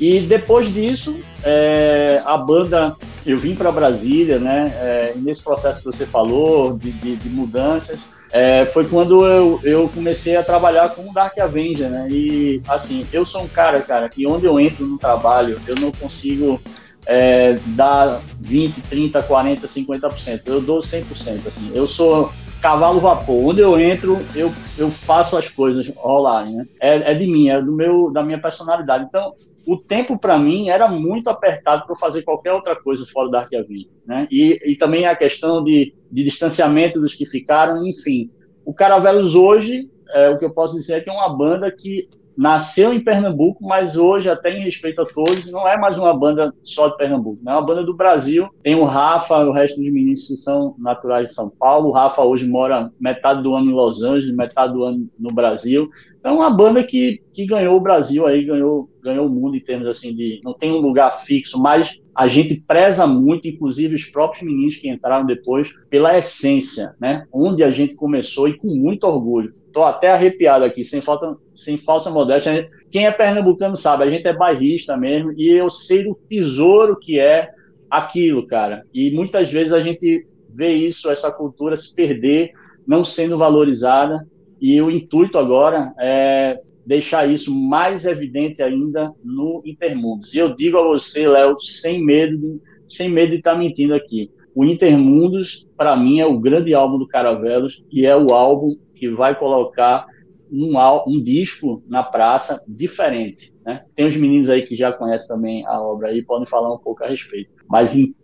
E 0.00 0.20
depois 0.20 0.72
disso, 0.72 1.18
é, 1.42 2.22
a 2.24 2.38
banda, 2.38 2.94
eu 3.26 3.36
vim 3.36 3.56
para 3.56 3.72
Brasília, 3.72 4.38
né? 4.38 4.72
É, 4.76 5.14
nesse 5.16 5.42
processo 5.42 5.80
que 5.80 5.86
você 5.86 6.06
falou 6.06 6.78
de, 6.78 6.92
de, 6.92 7.16
de 7.16 7.28
mudanças, 7.28 8.14
é, 8.30 8.64
foi 8.64 8.86
quando 8.86 9.26
eu, 9.26 9.58
eu 9.64 9.88
comecei 9.88 10.36
a 10.36 10.44
trabalhar 10.44 10.90
com 10.90 11.10
o 11.10 11.12
Dark 11.12 11.36
Avenger, 11.36 11.90
né? 11.90 12.06
E 12.08 12.62
assim, 12.68 13.04
eu 13.12 13.24
sou 13.24 13.42
um 13.42 13.48
cara, 13.48 13.80
cara, 13.80 14.08
que 14.08 14.24
onde 14.24 14.46
eu 14.46 14.60
entro 14.60 14.86
no 14.86 14.98
trabalho, 14.98 15.60
eu 15.66 15.74
não 15.80 15.90
consigo 15.90 16.60
é, 17.08 17.58
dar 17.74 18.20
20, 18.38 18.82
30, 18.82 19.20
40, 19.20 19.66
50%. 19.66 20.42
Eu 20.46 20.60
dou 20.60 20.78
100%, 20.78 21.48
assim. 21.48 21.72
Eu 21.74 21.88
sou 21.88 22.32
cavalo 22.60 23.00
vapor. 23.00 23.50
Onde 23.50 23.60
eu 23.60 23.78
entro, 23.78 24.18
eu, 24.34 24.52
eu 24.76 24.90
faço 24.90 25.36
as 25.36 25.48
coisas 25.48 25.88
rolarem, 25.96 26.56
né? 26.56 26.66
É, 26.80 27.12
é 27.12 27.14
de 27.14 27.26
mim, 27.26 27.48
é 27.48 27.60
do 27.60 27.72
meu, 27.72 28.10
da 28.10 28.22
minha 28.22 28.40
personalidade. 28.40 29.04
Então, 29.08 29.34
o 29.66 29.76
tempo 29.76 30.18
para 30.18 30.38
mim 30.38 30.68
era 30.68 30.88
muito 30.88 31.28
apertado 31.28 31.86
para 31.86 31.94
fazer 31.94 32.22
qualquer 32.22 32.52
outra 32.52 32.74
coisa 32.74 33.04
fora 33.06 33.30
da 33.30 33.40
Arquiavim, 33.40 33.88
né? 34.06 34.26
E, 34.30 34.58
e 34.64 34.76
também 34.76 35.06
a 35.06 35.14
questão 35.14 35.62
de, 35.62 35.94
de 36.10 36.24
distanciamento 36.24 37.00
dos 37.00 37.14
que 37.14 37.26
ficaram, 37.26 37.86
enfim. 37.86 38.30
O 38.64 38.72
Caravelos 38.72 39.34
hoje, 39.34 39.90
é, 40.14 40.30
o 40.30 40.38
que 40.38 40.44
eu 40.44 40.50
posso 40.50 40.74
dizer 40.74 40.94
é 40.94 41.00
que 41.00 41.10
é 41.10 41.12
uma 41.12 41.28
banda 41.28 41.70
que 41.70 42.08
nasceu 42.38 42.94
em 42.94 43.02
Pernambuco, 43.02 43.66
mas 43.66 43.96
hoje, 43.96 44.30
até 44.30 44.56
em 44.56 44.60
respeito 44.60 45.02
a 45.02 45.04
todos, 45.04 45.50
não 45.50 45.66
é 45.66 45.76
mais 45.76 45.98
uma 45.98 46.16
banda 46.16 46.54
só 46.62 46.86
de 46.86 46.96
Pernambuco, 46.96 47.40
é 47.44 47.50
uma 47.50 47.60
banda 47.60 47.84
do 47.84 47.96
Brasil. 47.96 48.48
Tem 48.62 48.76
o 48.76 48.84
Rafa, 48.84 49.38
o 49.38 49.50
resto 49.50 49.80
dos 49.80 49.92
meninos 49.92 50.28
que 50.28 50.36
são 50.36 50.76
naturais 50.78 51.30
de 51.30 51.34
São 51.34 51.50
Paulo. 51.50 51.88
O 51.88 51.92
Rafa 51.92 52.22
hoje 52.22 52.48
mora 52.48 52.92
metade 53.00 53.42
do 53.42 53.56
ano 53.56 53.66
em 53.66 53.74
Los 53.74 54.04
Angeles, 54.04 54.36
metade 54.36 54.72
do 54.72 54.84
ano 54.84 55.10
no 55.18 55.34
Brasil. 55.34 55.88
Então, 56.20 56.34
é 56.34 56.36
uma 56.36 56.50
banda 56.50 56.84
que, 56.84 57.20
que 57.32 57.44
ganhou 57.44 57.76
o 57.76 57.80
Brasil 57.80 58.24
aí, 58.24 58.44
ganhou, 58.44 58.88
ganhou 59.02 59.26
o 59.26 59.30
mundo 59.30 59.56
em 59.56 59.60
termos 59.60 59.88
assim 59.88 60.14
de. 60.14 60.40
Não 60.44 60.54
tem 60.54 60.70
um 60.70 60.78
lugar 60.78 61.10
fixo, 61.10 61.60
mas 61.60 61.98
a 62.14 62.28
gente 62.28 62.60
preza 62.66 63.06
muito, 63.06 63.48
inclusive 63.48 63.94
os 63.94 64.04
próprios 64.04 64.44
meninos 64.44 64.76
que 64.76 64.88
entraram 64.88 65.26
depois, 65.26 65.70
pela 65.88 66.16
essência, 66.16 66.94
né? 67.00 67.24
Onde 67.32 67.64
a 67.64 67.70
gente 67.70 67.96
começou 67.96 68.48
e 68.48 68.56
com 68.56 68.68
muito 68.68 69.04
orgulho. 69.04 69.48
Tô 69.78 69.84
até 69.84 70.10
arrepiado 70.10 70.64
aqui, 70.64 70.82
sem, 70.82 71.00
falta, 71.00 71.36
sem 71.54 71.78
falsa 71.78 72.10
modéstia. 72.10 72.68
Quem 72.90 73.06
é 73.06 73.12
pernambucano 73.12 73.76
sabe, 73.76 74.02
a 74.02 74.10
gente 74.10 74.26
é 74.26 74.32
bairrista 74.32 74.96
mesmo, 74.96 75.32
e 75.36 75.52
eu 75.52 75.70
sei 75.70 76.02
do 76.02 76.18
tesouro 76.26 76.98
que 76.98 77.20
é 77.20 77.48
aquilo, 77.88 78.44
cara. 78.44 78.82
E 78.92 79.12
muitas 79.12 79.52
vezes 79.52 79.72
a 79.72 79.80
gente 79.80 80.26
vê 80.52 80.72
isso, 80.72 81.08
essa 81.08 81.30
cultura 81.30 81.76
se 81.76 81.94
perder, 81.94 82.50
não 82.84 83.04
sendo 83.04 83.38
valorizada. 83.38 84.26
E 84.60 84.82
o 84.82 84.90
intuito 84.90 85.38
agora 85.38 85.94
é 86.00 86.56
deixar 86.84 87.30
isso 87.30 87.54
mais 87.54 88.04
evidente 88.04 88.60
ainda 88.60 89.12
no 89.24 89.62
Intermundos. 89.64 90.34
E 90.34 90.38
eu 90.38 90.56
digo 90.56 90.76
a 90.76 90.82
você, 90.82 91.28
Léo, 91.28 91.56
sem 91.56 92.04
medo 92.04 92.36
de, 92.36 92.60
sem 92.88 93.08
medo 93.08 93.30
de 93.30 93.36
estar 93.36 93.52
tá 93.52 93.58
mentindo 93.58 93.94
aqui. 93.94 94.28
O 94.56 94.64
Intermundos, 94.64 95.68
para 95.76 95.96
mim, 95.96 96.18
é 96.18 96.26
o 96.26 96.40
grande 96.40 96.74
álbum 96.74 96.98
do 96.98 97.06
Caravelos 97.06 97.84
e 97.92 98.04
é 98.04 98.16
o 98.16 98.32
álbum 98.34 98.74
que 98.98 99.08
vai 99.10 99.38
colocar 99.38 100.06
um, 100.50 100.74
um 101.06 101.22
disco 101.22 101.82
na 101.86 102.02
praça 102.02 102.62
diferente. 102.66 103.52
Né? 103.64 103.82
Tem 103.94 104.06
os 104.06 104.16
meninos 104.16 104.48
aí 104.48 104.62
que 104.62 104.74
já 104.74 104.92
conhecem 104.92 105.28
também 105.28 105.66
a 105.66 105.80
obra 105.80 106.08
aí, 106.08 106.22
podem 106.22 106.46
falar 106.46 106.74
um 106.74 106.78
pouco 106.78 107.04
a 107.04 107.08
respeito. 107.08 107.50
Mas 107.68 107.96
em, 107.96 108.14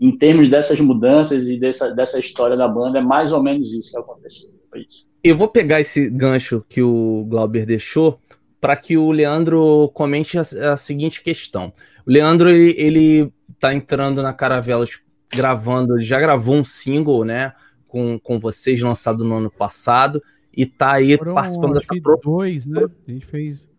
em 0.00 0.16
termos 0.16 0.48
dessas 0.48 0.80
mudanças 0.80 1.48
e 1.48 1.58
dessa, 1.58 1.94
dessa 1.94 2.18
história 2.18 2.56
da 2.56 2.68
banda, 2.68 2.98
é 2.98 3.02
mais 3.02 3.32
ou 3.32 3.42
menos 3.42 3.72
isso 3.72 3.92
que 3.92 3.98
aconteceu. 3.98 4.50
Foi 4.70 4.80
isso. 4.80 5.06
Eu 5.22 5.36
vou 5.36 5.48
pegar 5.48 5.80
esse 5.80 6.10
gancho 6.10 6.64
que 6.68 6.82
o 6.82 7.24
Glauber 7.28 7.64
deixou 7.64 8.18
para 8.60 8.76
que 8.76 8.96
o 8.96 9.12
Leandro 9.12 9.90
comente 9.94 10.38
a, 10.38 10.42
a, 10.72 10.76
seguinte 10.76 11.22
questão. 11.22 11.72
O 12.06 12.10
Leandro 12.10 12.48
ele, 12.48 12.74
ele 12.78 13.32
tá 13.58 13.74
entrando 13.74 14.22
na 14.22 14.32
Caravelas 14.32 15.02
gravando, 15.34 15.94
ele 15.94 16.04
já 16.04 16.18
gravou 16.18 16.56
um 16.56 16.64
single, 16.64 17.24
né, 17.24 17.52
com, 17.94 18.18
com 18.18 18.40
vocês 18.40 18.80
lançado 18.80 19.22
no 19.22 19.36
ano 19.36 19.48
passado 19.48 20.20
e 20.52 20.66
tá 20.66 20.94
aí 20.94 21.16
Foram, 21.16 21.34
participando 21.34 21.74
dessa 21.74 21.86
pro... 22.02 22.18
dois, 22.20 22.66
né? 22.66 22.84
A 23.06 23.12
gente 23.12 23.24
fez 23.24 23.70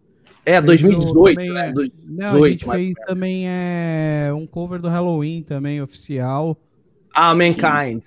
é, 0.46 0.62
2018, 0.62 1.36
também, 1.36 1.54
né? 1.54 1.72
2018, 1.74 2.06
não, 2.08 2.44
a 2.44 2.50
gente 2.50 2.66
fez 2.66 2.96
também 3.06 3.46
é, 3.46 4.32
um 4.34 4.48
cover 4.48 4.80
do 4.80 4.88
Halloween 4.88 5.44
também, 5.44 5.82
oficial. 5.82 6.58
Ah, 7.14 7.36
Mankind. 7.36 8.04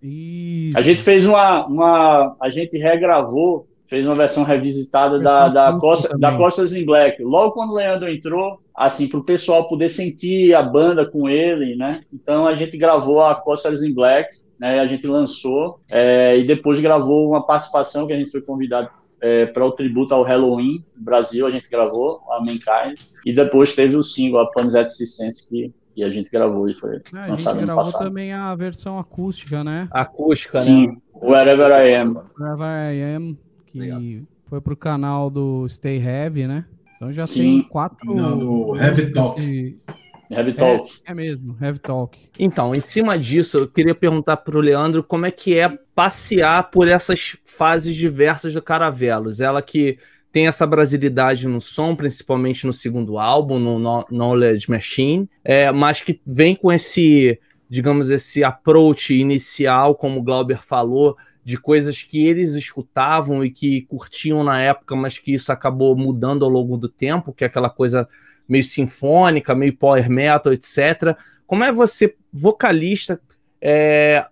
Isso. 0.00 0.78
A 0.78 0.82
gente 0.82 1.02
fez 1.02 1.26
uma, 1.26 1.66
uma. 1.66 2.36
A 2.40 2.48
gente 2.48 2.78
regravou, 2.78 3.66
fez 3.86 4.06
uma 4.06 4.14
versão 4.14 4.44
revisitada 4.44 5.18
da, 5.18 5.48
da, 5.48 5.72
Costa, 5.78 6.16
da 6.16 6.36
Costas 6.36 6.74
in 6.74 6.84
Black. 6.84 7.20
Logo 7.24 7.54
quando 7.54 7.70
o 7.70 7.74
Leandro 7.74 8.08
entrou, 8.08 8.60
assim, 8.76 9.08
para 9.08 9.18
o 9.18 9.24
pessoal 9.24 9.68
poder 9.68 9.88
sentir 9.88 10.54
a 10.54 10.62
banda 10.62 11.10
com 11.10 11.28
ele, 11.28 11.74
né? 11.74 12.02
Então 12.12 12.46
a 12.46 12.54
gente 12.54 12.78
gravou 12.78 13.20
a 13.20 13.34
Costas 13.34 13.82
in 13.82 13.92
Black, 13.92 14.30
né? 14.60 14.78
A 14.78 14.86
gente 14.86 15.06
lançou 15.06 15.80
é, 15.90 16.38
e 16.38 16.44
depois 16.44 16.78
gravou 16.78 17.30
uma 17.30 17.44
participação 17.44 18.06
que 18.06 18.12
a 18.12 18.16
gente 18.16 18.30
foi 18.30 18.42
convidado 18.42 18.90
é, 19.20 19.46
para 19.46 19.64
o 19.64 19.72
tributo 19.72 20.14
ao 20.14 20.22
Halloween 20.22 20.84
Brasil, 20.94 21.46
a 21.46 21.50
gente 21.50 21.68
gravou 21.70 22.20
a 22.30 22.40
Mankind, 22.40 22.98
e 23.24 23.32
depois 23.32 23.74
teve 23.74 23.96
o 23.96 24.02
single, 24.02 24.40
a 24.40 24.50
Panisette 24.50 24.92
Sense, 25.06 25.48
que 25.48 25.72
e 25.96 26.04
a 26.04 26.10
gente 26.10 26.30
gravou 26.30 26.68
e 26.68 26.74
foi 26.74 27.02
ah, 27.12 27.26
lançado 27.26 27.56
a 27.56 27.58
gente 27.58 27.66
gravou 27.66 27.84
passado. 27.84 28.04
também 28.04 28.32
a 28.32 28.54
versão 28.54 28.98
acústica, 28.98 29.64
né? 29.64 29.88
Acústica, 29.90 30.58
Sim, 30.58 30.86
né? 30.86 30.96
Wherever 31.20 31.68
I 31.68 31.94
Am. 31.96 32.14
Wherever 32.38 32.94
I 32.94 33.16
Am, 33.16 33.38
que 33.66 33.78
Obrigado. 33.78 34.28
foi 34.46 34.60
pro 34.60 34.76
canal 34.76 35.28
do 35.28 35.68
Stay 35.68 35.98
Heavy, 35.98 36.46
né? 36.46 36.64
Então 36.94 37.12
já 37.12 37.26
Sim. 37.26 37.40
tem 37.40 37.62
quatro. 37.62 38.14
Não, 38.14 38.38
do 38.38 38.76
Heavy 38.76 39.12
Talk. 39.12 39.40
Que... 39.40 39.76
Heavy 40.30 40.52
Talk. 40.52 40.92
É, 41.04 41.10
é, 41.10 41.14
mesmo, 41.14 41.56
Heavy 41.60 41.80
Talk. 41.80 42.18
Então, 42.38 42.74
em 42.74 42.80
cima 42.80 43.18
disso, 43.18 43.58
eu 43.58 43.68
queria 43.68 43.94
perguntar 43.94 44.36
pro 44.38 44.60
Leandro 44.60 45.02
como 45.02 45.26
é 45.26 45.30
que 45.30 45.58
é 45.58 45.68
passear 45.94 46.70
por 46.70 46.86
essas 46.86 47.36
fases 47.44 47.96
diversas 47.96 48.54
do 48.54 48.62
Caravelos. 48.62 49.40
Ela 49.40 49.60
que 49.60 49.98
tem 50.30 50.46
essa 50.46 50.66
brasilidade 50.66 51.48
no 51.48 51.60
som, 51.60 51.96
principalmente 51.96 52.64
no 52.66 52.72
segundo 52.72 53.18
álbum, 53.18 53.58
no 53.58 54.06
Knowledge 54.10 54.70
Machine, 54.70 55.28
é, 55.44 55.72
mas 55.72 56.00
que 56.00 56.20
vem 56.24 56.54
com 56.54 56.70
esse, 56.70 57.38
digamos, 57.68 58.10
esse 58.10 58.44
approach 58.44 59.12
inicial, 59.12 59.96
como 59.96 60.20
o 60.20 60.22
Glauber 60.22 60.62
falou, 60.62 61.16
de 61.44 61.58
coisas 61.58 62.02
que 62.04 62.24
eles 62.24 62.54
escutavam 62.54 63.44
e 63.44 63.50
que 63.50 63.82
curtiam 63.82 64.44
na 64.44 64.60
época, 64.60 64.94
mas 64.94 65.18
que 65.18 65.34
isso 65.34 65.50
acabou 65.50 65.96
mudando 65.96 66.44
ao 66.44 66.50
longo 66.50 66.76
do 66.76 66.88
tempo, 66.88 67.32
que 67.32 67.42
é 67.42 67.48
aquela 67.48 67.70
coisa 67.70 68.06
meio 68.50 68.64
sinfônica, 68.64 69.54
meio 69.54 69.76
power 69.76 70.10
metal, 70.10 70.52
etc. 70.52 71.16
Como 71.46 71.62
é 71.62 71.72
você, 71.72 72.16
vocalista, 72.32 73.20
é, 73.62 74.26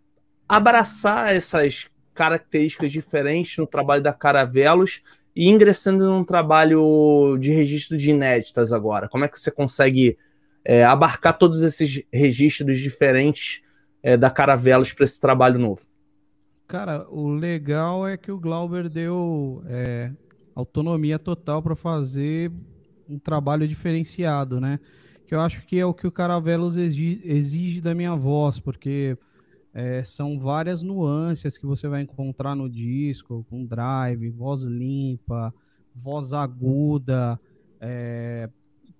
abraçar 0.48 1.34
essas 1.34 1.88
características 2.12 2.90
diferentes 2.90 3.56
no 3.56 3.66
trabalho 3.66 4.02
da 4.02 4.12
Caravelos 4.12 5.02
e 5.36 5.48
ingressando 5.48 6.04
num 6.04 6.24
trabalho 6.24 7.38
de 7.38 7.52
registro 7.52 7.96
de 7.96 8.10
inéditas 8.10 8.72
agora? 8.72 9.08
Como 9.08 9.24
é 9.24 9.28
que 9.28 9.38
você 9.38 9.52
consegue 9.52 10.18
é, 10.64 10.84
abarcar 10.84 11.38
todos 11.38 11.62
esses 11.62 12.02
registros 12.12 12.78
diferentes 12.78 13.62
é, 14.02 14.16
da 14.16 14.30
Caravelos 14.30 14.92
para 14.92 15.04
esse 15.04 15.20
trabalho 15.20 15.60
novo? 15.60 15.82
Cara, 16.66 17.06
o 17.08 17.28
legal 17.28 18.06
é 18.06 18.16
que 18.16 18.32
o 18.32 18.38
Glauber 18.38 18.88
deu 18.88 19.62
é, 19.66 20.10
autonomia 20.56 21.20
total 21.20 21.62
para 21.62 21.76
fazer 21.76 22.50
um 23.08 23.18
trabalho 23.18 23.66
diferenciado, 23.66 24.60
né? 24.60 24.78
Que 25.26 25.34
eu 25.34 25.40
acho 25.40 25.64
que 25.66 25.78
é 25.78 25.84
o 25.84 25.94
que 25.94 26.06
o 26.06 26.12
Caravelos 26.12 26.76
exige, 26.76 27.20
exige 27.24 27.80
da 27.80 27.94
minha 27.94 28.14
voz, 28.14 28.60
porque 28.60 29.16
é, 29.72 30.02
são 30.02 30.38
várias 30.38 30.82
nuances 30.82 31.58
que 31.58 31.66
você 31.66 31.88
vai 31.88 32.02
encontrar 32.02 32.54
no 32.54 32.68
disco, 32.68 33.46
com 33.48 33.64
drive, 33.64 34.30
voz 34.30 34.64
limpa, 34.64 35.52
voz 35.94 36.32
aguda, 36.32 37.38
é, 37.80 38.48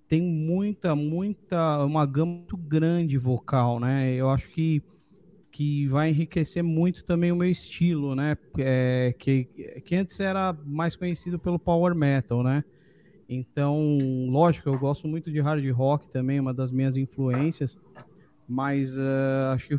tem 0.07 0.23
muita, 0.23 0.94
muita, 0.94 1.85
uma 1.85 2.07
gama 2.07 2.33
muito 2.33 2.57
grande 2.57 3.18
vocal, 3.18 3.79
né? 3.79 4.14
Eu 4.14 4.31
acho 4.31 4.49
que, 4.49 4.83
que 5.53 5.87
vai 5.87 6.09
enriquecer 6.09 6.62
muito 6.62 7.05
também 7.05 7.31
o 7.31 7.37
meu 7.37 7.49
estilo, 7.49 8.14
né? 8.14 8.37
É, 8.59 9.14
que, 9.18 9.44
que 9.85 9.97
antes 9.97 10.18
era 10.18 10.57
mais 10.64 10.97
conhecido 10.97 11.38
pelo 11.38 11.59
power 11.59 11.94
metal, 11.94 12.42
né? 12.42 12.64
Então, 13.29 13.99
lógico, 14.31 14.69
eu 14.69 14.79
gosto 14.79 15.07
muito 15.07 15.31
de 15.31 15.41
hard 15.41 15.64
rock 15.71 16.09
também, 16.11 16.41
uma 16.41 16.55
das 16.55 16.73
minhas 16.73 16.97
influências, 16.97 17.77
mas 18.49 18.97
uh, 18.97 19.53
acho 19.53 19.69
que 19.69 19.75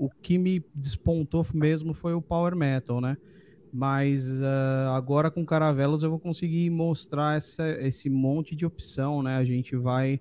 o, 0.00 0.10
que 0.22 0.38
me 0.38 0.64
despontou 0.74 1.44
mesmo 1.52 1.92
foi 1.92 2.14
o 2.14 2.22
power 2.22 2.56
metal, 2.56 3.00
né? 3.00 3.18
Mas 3.72 4.40
uh, 4.40 4.90
agora 4.94 5.30
com 5.30 5.44
Caravelos 5.44 6.02
eu 6.02 6.10
vou 6.10 6.18
conseguir 6.18 6.70
mostrar 6.70 7.36
essa, 7.36 7.68
esse 7.82 8.08
monte 8.08 8.56
de 8.56 8.64
opção, 8.64 9.22
né? 9.22 9.36
A 9.36 9.44
gente 9.44 9.76
vai 9.76 10.18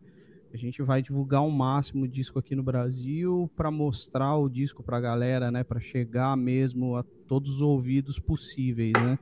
a 0.51 0.57
gente 0.57 0.81
vai 0.81 0.99
divulgar 0.99 1.45
o 1.45 1.51
máximo 1.51 2.05
o 2.05 2.07
disco 2.07 2.39
aqui 2.39 2.55
no 2.55 2.63
Brasil 2.63 3.49
para 3.55 3.69
mostrar 3.69 4.35
o 4.35 4.49
disco 4.49 4.83
para 4.83 4.97
a 4.97 5.01
galera, 5.01 5.51
né? 5.51 5.63
Para 5.63 5.79
chegar 5.79 6.35
mesmo 6.35 6.95
a 6.95 7.03
todos 7.27 7.55
os 7.55 7.61
ouvidos 7.61 8.19
possíveis, 8.19 8.93
né? 8.93 9.17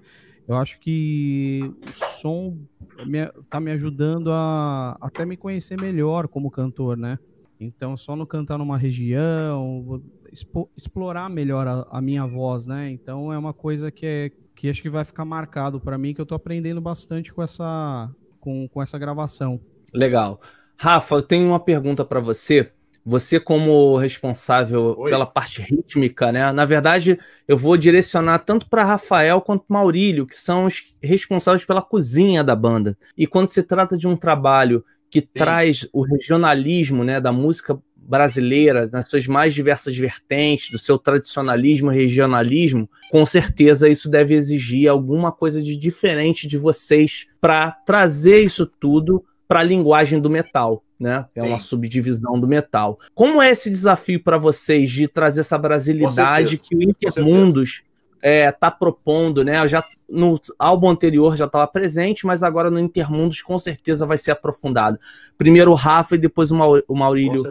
Eu 0.47 0.55
acho 0.55 0.79
que 0.79 1.61
o 1.85 1.93
som 1.93 2.57
me, 3.05 3.27
tá 3.49 3.59
me 3.59 3.71
ajudando 3.71 4.31
a 4.31 4.97
até 5.01 5.25
me 5.25 5.35
conhecer 5.35 5.79
melhor 5.79 6.27
como 6.27 6.49
cantor, 6.49 6.97
né? 6.97 7.19
Então, 7.59 7.97
só 7.97 8.15
no 8.15 8.25
cantar 8.25 8.57
numa 8.57 8.77
região, 8.77 10.01
expo, 10.31 10.69
explorar 10.77 11.29
melhor 11.29 11.67
a, 11.67 11.87
a, 11.89 12.01
minha 12.01 12.25
voz, 12.25 12.67
né? 12.67 12.89
Então, 12.89 13.33
é 13.33 13.37
uma 13.37 13.53
coisa 13.53 13.91
que, 13.91 14.05
é, 14.05 14.31
que 14.55 14.69
acho 14.69 14.81
que 14.81 14.89
vai 14.89 15.03
ficar 15.03 15.25
marcado 15.25 15.79
para 15.79 15.97
mim, 15.97 16.13
que 16.13 16.21
eu 16.21 16.25
tô 16.25 16.35
aprendendo 16.35 16.79
bastante 16.79 17.33
com 17.33 17.41
essa, 17.41 18.09
com, 18.39 18.67
com 18.69 18.81
essa 18.81 18.97
gravação. 18.97 19.59
Legal. 19.93 20.39
Rafa, 20.77 21.15
eu 21.15 21.21
tenho 21.23 21.47
uma 21.47 21.59
pergunta 21.59 22.05
para 22.05 22.19
você. 22.19 22.71
Você, 23.09 23.39
como 23.39 23.95
responsável 23.95 24.93
Oi. 24.97 25.09
pela 25.09 25.25
parte 25.25 25.61
rítmica, 25.61 26.29
né? 26.29 26.51
Na 26.51 26.65
verdade, 26.65 27.17
eu 27.47 27.57
vou 27.57 27.77
direcionar 27.77 28.39
tanto 28.39 28.69
para 28.69 28.83
Rafael 28.83 29.39
quanto 29.39 29.63
Maurílio, 29.69 30.27
que 30.27 30.35
são 30.35 30.65
os 30.65 30.93
responsáveis 31.01 31.63
pela 31.63 31.81
cozinha 31.81 32.43
da 32.43 32.53
banda. 32.53 32.97
E 33.17 33.25
quando 33.25 33.47
se 33.47 33.63
trata 33.63 33.95
de 33.95 34.09
um 34.09 34.17
trabalho 34.17 34.83
que 35.09 35.21
Sim. 35.21 35.27
traz 35.33 35.87
o 35.93 36.03
regionalismo 36.03 37.05
né, 37.05 37.21
da 37.21 37.31
música 37.31 37.79
brasileira, 37.95 38.89
nas 38.91 39.07
suas 39.07 39.25
mais 39.25 39.53
diversas 39.53 39.95
vertentes, 39.95 40.69
do 40.69 40.77
seu 40.77 40.97
tradicionalismo 40.97 41.89
regionalismo, 41.89 42.89
com 43.09 43.25
certeza 43.25 43.87
isso 43.87 44.09
deve 44.09 44.33
exigir 44.33 44.89
alguma 44.89 45.31
coisa 45.31 45.61
de 45.61 45.77
diferente 45.77 46.45
de 46.45 46.57
vocês 46.57 47.25
para 47.39 47.71
trazer 47.71 48.43
isso 48.43 48.65
tudo 48.65 49.23
para 49.47 49.61
a 49.61 49.63
linguagem 49.63 50.19
do 50.19 50.29
metal 50.29 50.83
né? 50.99 51.25
É 51.35 51.43
uma 51.43 51.59
subdivisão 51.59 52.39
do 52.39 52.47
metal. 52.47 52.97
Como 53.13 53.41
é 53.41 53.51
esse 53.51 53.69
desafio 53.69 54.21
para 54.23 54.37
vocês 54.37 54.89
de 54.89 55.07
trazer 55.07 55.41
essa 55.41 55.57
brasilidade 55.57 56.57
que 56.57 56.75
o 56.75 56.81
Intermundos 56.81 57.83
é, 58.21 58.51
tá 58.51 58.71
propondo, 58.71 59.43
né? 59.43 59.59
Eu 59.59 59.67
já 59.67 59.83
no 60.09 60.39
álbum 60.57 60.89
anterior 60.89 61.35
já 61.35 61.45
estava 61.45 61.67
presente, 61.67 62.25
mas 62.25 62.43
agora 62.43 62.69
no 62.69 62.79
Intermundos 62.79 63.41
com 63.41 63.57
certeza 63.59 64.05
vai 64.05 64.17
ser 64.17 64.31
aprofundado. 64.31 64.99
Primeiro 65.37 65.71
o 65.71 65.75
Rafa 65.75 66.15
e 66.15 66.17
depois 66.17 66.51
o 66.51 66.95
Maurílio 66.95 67.43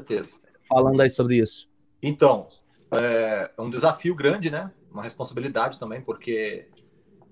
falando 0.60 1.00
aí 1.00 1.10
sobre 1.10 1.38
isso. 1.38 1.68
Então, 2.02 2.48
é, 2.90 3.50
é 3.56 3.62
um 3.62 3.70
desafio 3.70 4.14
grande, 4.14 4.50
né? 4.50 4.70
Uma 4.92 5.02
responsabilidade 5.02 5.78
também, 5.78 6.00
porque 6.00 6.66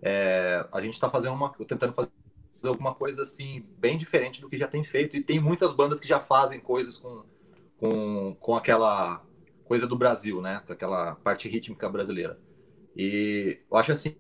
é, 0.03 0.67
a 0.73 0.81
gente 0.81 0.95
está 0.95 1.09
fazendo 1.11 1.35
uma, 1.35 1.51
tentando 1.67 1.93
fazer 1.93 2.11
alguma 2.69 2.95
coisa 2.95 3.23
assim 3.23 3.65
bem 3.79 3.99
diferente 3.99 4.41
do 4.41 4.49
que 4.49 4.59
já 4.59 4.69
tem 4.69 4.83
feito. 4.83 5.17
E 5.17 5.23
tem 5.23 5.41
muitas 5.41 5.73
bandas 5.73 6.01
que 6.01 6.09
já 6.09 6.21
fazem 6.21 6.61
coisas 6.61 6.99
com, 6.99 7.25
com, 7.79 8.37
com 8.41 8.55
aquela 8.55 9.25
coisa 9.65 9.87
do 9.87 9.97
Brasil, 9.97 10.41
né? 10.41 10.63
Com 10.67 10.73
aquela 10.73 11.17
parte 11.17 11.49
rítmica 11.49 11.89
brasileira. 11.89 12.39
E 12.97 13.61
eu 13.71 13.77
acho 13.77 13.93
assim, 13.93 14.17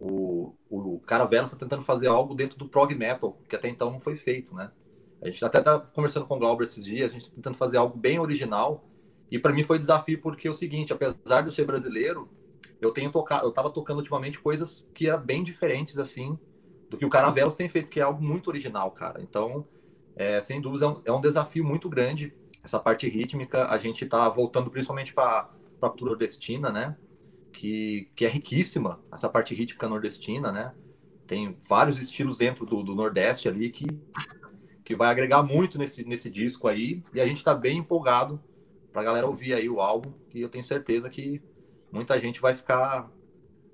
o, 0.00 0.54
o 0.68 1.00
Caravela 1.00 1.44
está 1.44 1.56
tentando 1.56 1.82
fazer 1.82 2.08
algo 2.08 2.34
dentro 2.34 2.58
do 2.58 2.68
prog 2.68 2.94
metal, 2.94 3.38
que 3.48 3.54
até 3.54 3.68
então 3.68 3.90
não 3.90 4.00
foi 4.00 4.16
feito, 4.16 4.54
né? 4.54 4.70
A 5.20 5.26
gente 5.26 5.44
até 5.44 5.60
tá 5.60 5.78
conversando 5.78 6.26
com 6.26 6.34
o 6.34 6.38
Glauber 6.38 6.64
esses 6.64 6.84
dias, 6.84 7.10
a 7.10 7.14
gente 7.14 7.30
tá 7.30 7.36
tentando 7.36 7.56
fazer 7.56 7.76
algo 7.76 7.96
bem 7.96 8.18
original. 8.18 8.84
E 9.30 9.38
para 9.38 9.52
mim 9.52 9.62
foi 9.62 9.78
desafio 9.78 10.20
porque 10.20 10.48
é 10.48 10.50
o 10.50 10.54
seguinte, 10.54 10.92
apesar 10.92 11.42
de 11.42 11.48
eu 11.48 11.52
ser 11.52 11.64
brasileiro, 11.64 12.28
eu 12.80 12.90
tenho 12.90 13.10
tocado, 13.12 13.46
eu 13.46 13.52
tava 13.52 13.70
tocando 13.70 13.98
ultimamente 13.98 14.40
coisas 14.40 14.90
que 14.92 15.08
eram 15.08 15.22
bem 15.22 15.44
diferentes 15.44 15.98
assim 15.98 16.36
do 16.92 16.98
que 16.98 17.06
o 17.06 17.10
Caravelos 17.10 17.54
tem 17.54 17.68
feito, 17.68 17.88
que 17.88 17.98
é 17.98 18.02
algo 18.02 18.22
muito 18.22 18.48
original, 18.48 18.90
cara. 18.90 19.22
Então, 19.22 19.66
é, 20.14 20.40
sem 20.42 20.60
dúvida, 20.60 20.84
é 20.84 20.88
um, 20.88 21.02
é 21.06 21.12
um, 21.12 21.20
desafio 21.22 21.64
muito 21.64 21.88
grande 21.88 22.34
essa 22.62 22.78
parte 22.78 23.08
rítmica. 23.08 23.66
A 23.68 23.78
gente 23.78 24.04
está 24.04 24.28
voltando 24.28 24.70
principalmente 24.70 25.14
para 25.14 25.48
a 25.80 25.88
cultura 25.88 26.10
nordestina, 26.10 26.70
né? 26.70 26.94
Que, 27.50 28.10
que 28.14 28.26
é 28.26 28.28
riquíssima, 28.28 29.00
essa 29.10 29.28
parte 29.28 29.54
rítmica 29.54 29.88
nordestina, 29.88 30.52
né? 30.52 30.74
Tem 31.26 31.56
vários 31.66 31.98
estilos 31.98 32.36
dentro 32.36 32.66
do, 32.66 32.82
do 32.82 32.94
Nordeste 32.94 33.48
ali 33.48 33.70
que, 33.70 33.86
que 34.84 34.94
vai 34.94 35.08
agregar 35.08 35.42
muito 35.42 35.78
nesse, 35.78 36.06
nesse 36.06 36.28
disco 36.28 36.68
aí. 36.68 37.02
E 37.14 37.20
a 37.22 37.26
gente 37.26 37.38
está 37.38 37.54
bem 37.54 37.78
empolgado 37.78 38.38
para 38.92 39.00
a 39.00 39.04
galera 39.04 39.26
ouvir 39.26 39.54
aí 39.54 39.68
o 39.68 39.80
álbum, 39.80 40.12
e 40.34 40.42
eu 40.42 40.50
tenho 40.50 40.62
certeza 40.62 41.08
que 41.08 41.40
muita 41.90 42.20
gente 42.20 42.38
vai 42.38 42.54
ficar, 42.54 43.10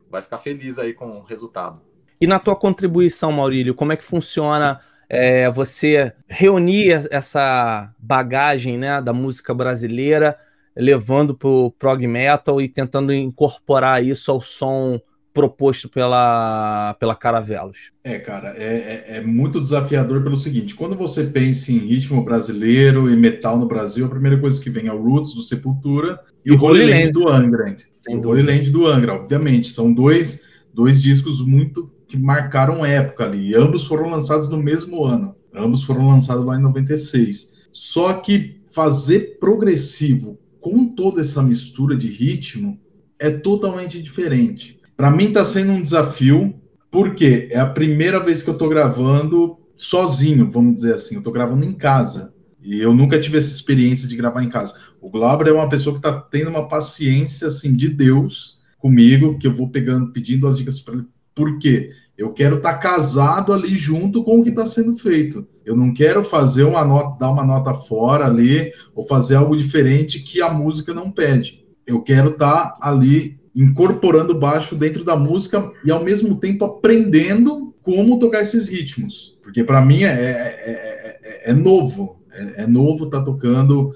vai 0.09 0.23
ficar 0.23 0.39
feliz 0.39 0.79
aí 0.79 0.95
com 0.95 1.19
o 1.19 1.25
resultado. 1.25 1.88
E 2.21 2.27
na 2.27 2.39
tua 2.39 2.57
contribuição, 2.57 3.31
Maurílio, 3.31 3.75
como 3.75 3.93
é 3.93 3.97
que 3.97 4.05
funciona 4.05 4.81
é, 5.09 5.51
você 5.51 6.13
reunir 6.29 7.09
essa 7.11 7.93
bagagem 7.99 8.77
né, 8.77 9.01
da 9.01 9.13
música 9.13 9.55
brasileira, 9.55 10.37
levando 10.77 11.35
para 11.35 11.49
o 11.49 11.71
prog 11.71 12.07
metal 12.07 12.61
e 12.61 12.69
tentando 12.69 13.13
incorporar 13.13 14.05
isso 14.05 14.31
ao 14.31 14.41
som 14.41 15.01
proposto 15.33 15.89
pela, 15.89 16.95
pela 16.95 17.15
Caravelos? 17.15 17.93
É, 18.03 18.19
cara, 18.19 18.49
é, 18.57 18.65
é, 18.65 19.17
é, 19.19 19.21
muito 19.21 19.61
desafiador 19.61 20.23
pelo 20.23 20.37
seguinte: 20.37 20.75
quando 20.75 20.97
você 20.97 21.25
pensa 21.25 21.73
em 21.73 21.79
ritmo 21.79 22.25
brasileiro 22.25 23.09
e 23.09 23.17
metal 23.17 23.57
no 23.57 23.69
Brasil, 23.69 24.07
a 24.07 24.11
primeira 24.11 24.39
coisa 24.39 24.61
que 24.61 24.69
vem 24.69 24.89
é 24.89 24.93
o 24.93 25.01
Roots 25.01 25.35
do 25.35 25.43
Sepultura 25.43 26.21
e, 26.45 26.51
e 26.51 26.53
o 26.53 26.61
Holy 26.61 26.87
Land 26.87 27.13
do 27.13 27.29
Angra. 27.29 27.77
O 28.09 28.29
Holy 28.29 28.43
Land 28.43 28.71
do 28.71 28.87
Angra, 28.87 29.15
obviamente. 29.15 29.69
São 29.69 29.93
dois, 29.93 30.45
dois 30.75 31.01
discos 31.01 31.45
muito 31.45 31.91
que 32.09 32.17
marcaram 32.17 32.85
época 32.85 33.25
ali. 33.25 33.51
E 33.51 33.55
ambos 33.55 33.87
foram 33.87 34.11
lançados 34.11 34.49
no 34.49 34.57
mesmo 34.57 35.05
ano. 35.05 35.37
Ambos 35.55 35.83
foram 35.83 36.09
lançados 36.09 36.45
lá 36.45 36.57
em 36.57 36.63
96. 36.63 37.69
Só 37.71 38.15
que 38.15 38.63
fazer 38.71 39.39
progressivo 39.39 40.39
com 40.61 40.87
toda 40.87 41.21
essa 41.21 41.43
mistura 41.43 41.97
de 41.97 42.09
ritmo 42.09 42.81
é 43.19 43.31
totalmente 43.31 44.03
diferente. 44.03 44.81
Para 44.97 45.11
mim 45.11 45.27
está 45.27 45.45
sendo 45.45 45.73
um 45.73 45.83
desafio, 45.83 46.55
porque 46.91 47.49
é 47.51 47.61
a 47.61 47.67
primeira 47.67 48.19
vez 48.19 48.43
que 48.43 48.51
eu 48.51 48.55
estou 48.55 48.69
gravando 48.69 49.59
sozinho, 49.77 50.51
vamos 50.51 50.77
dizer 50.77 50.95
assim. 50.95 51.17
Eu 51.17 51.21
estou 51.21 51.33
gravando 51.33 51.65
em 51.65 51.75
casa. 51.75 52.35
E 52.61 52.81
eu 52.81 52.95
nunca 52.95 53.21
tive 53.21 53.39
essa 53.39 53.55
experiência 53.55 54.09
de 54.09 54.17
gravar 54.17 54.43
em 54.43 54.49
casa. 54.49 54.75
O 55.01 55.11
Glauber 55.11 55.49
é 55.49 55.53
uma 55.53 55.69
pessoa 55.69 55.95
que 55.95 56.07
está 56.07 56.21
tendo 56.21 56.51
uma 56.51 56.69
paciência 56.69 57.47
assim 57.47 57.75
de 57.75 57.89
Deus 57.89 58.59
comigo, 58.79 59.39
que 59.39 59.47
eu 59.47 59.53
vou 59.53 59.69
pegando, 59.69 60.13
pedindo 60.13 60.47
as 60.47 60.57
dicas 60.57 60.81
para 60.81 60.95
ele 60.95 61.07
por 61.39 61.57
quê? 61.61 61.93
Eu 62.17 62.33
quero 62.33 62.57
estar 62.57 62.73
tá 62.73 62.79
casado 62.79 63.53
ali 63.53 63.77
junto 63.77 64.25
com 64.25 64.41
o 64.41 64.43
que 64.43 64.51
está 64.51 64.67
sendo 64.67 64.99
feito. 64.99 65.47
Eu 65.65 65.77
não 65.77 65.95
quero 65.95 66.25
fazer 66.25 66.65
uma 66.65 66.85
nota, 66.85 67.17
dar 67.17 67.31
uma 67.31 67.45
nota 67.45 67.73
fora 67.73 68.27
ali, 68.27 68.73
ou 68.93 69.07
fazer 69.07 69.37
algo 69.37 69.57
diferente 69.57 70.19
que 70.19 70.43
a 70.43 70.53
música 70.53 70.93
não 70.93 71.13
pede. 71.13 71.65
Eu 71.87 72.03
quero 72.03 72.31
estar 72.31 72.71
tá 72.71 72.79
ali 72.83 73.39
incorporando 73.55 74.39
baixo 74.39 74.75
dentro 74.75 75.05
da 75.05 75.15
música 75.15 75.71
e 75.85 75.93
ao 75.93 76.03
mesmo 76.03 76.41
tempo 76.41 76.65
aprendendo 76.65 77.73
como 77.83 78.19
tocar 78.19 78.43
esses 78.43 78.69
ritmos. 78.69 79.39
Porque 79.41 79.63
para 79.63 79.81
mim 79.81 80.03
é, 80.03 80.09
é, 80.09 81.21
é, 81.23 81.51
é, 81.51 81.55
novo. 81.55 82.19
É, 82.57 82.67
novo 82.67 83.05
estar 83.05 83.21
tá 83.21 83.25
tocando 83.25 83.95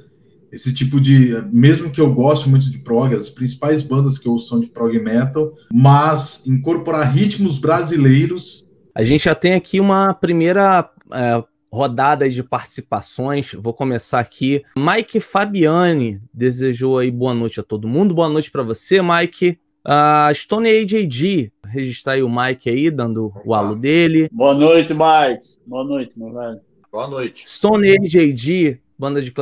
esse 0.52 0.74
tipo 0.74 1.00
de. 1.00 1.32
Mesmo 1.50 1.90
que 1.90 2.00
eu 2.00 2.12
goste 2.12 2.48
muito 2.48 2.70
de 2.70 2.78
prog, 2.78 3.14
as 3.14 3.30
principais 3.30 3.80
bandas 3.80 4.18
que 4.18 4.28
eu 4.28 4.38
são 4.38 4.60
de 4.60 4.66
prog 4.66 4.96
metal, 5.00 5.54
mas 5.72 6.46
incorporar 6.46 7.10
ritmos 7.10 7.58
brasileiros. 7.58 8.70
A 8.94 9.02
gente 9.02 9.24
já 9.24 9.34
tem 9.34 9.54
aqui 9.54 9.80
uma 9.80 10.12
primeira 10.12 10.90
é, 11.10 11.42
rodada 11.72 12.28
de 12.28 12.42
participações. 12.42 13.52
Vou 13.54 13.72
começar 13.72 14.20
aqui. 14.20 14.62
Mike 14.76 15.18
Fabiani 15.18 16.20
desejou 16.32 16.98
aí 16.98 17.10
boa 17.10 17.32
noite 17.32 17.58
a 17.58 17.62
todo 17.62 17.88
mundo. 17.88 18.14
Boa 18.14 18.28
noite 18.28 18.50
para 18.50 18.62
você, 18.62 19.00
Mike. 19.00 19.58
Uh, 19.84 20.32
Stone 20.32 20.68
AJG, 20.68 21.50
registrar 21.66 22.12
aí 22.12 22.22
o 22.22 22.30
Mike 22.30 22.70
aí, 22.70 22.88
dando 22.88 23.32
o 23.44 23.52
alô 23.52 23.74
dele. 23.74 24.28
Boa 24.30 24.54
noite, 24.54 24.92
Mike. 24.92 25.56
Boa 25.66 25.82
noite, 25.82 26.20
meu 26.20 26.32
velho. 26.32 26.60
Boa 26.92 27.08
noite. 27.08 27.42
Stone 27.48 27.90
AJG, 27.90 28.80
banda 28.96 29.20
de 29.20 29.32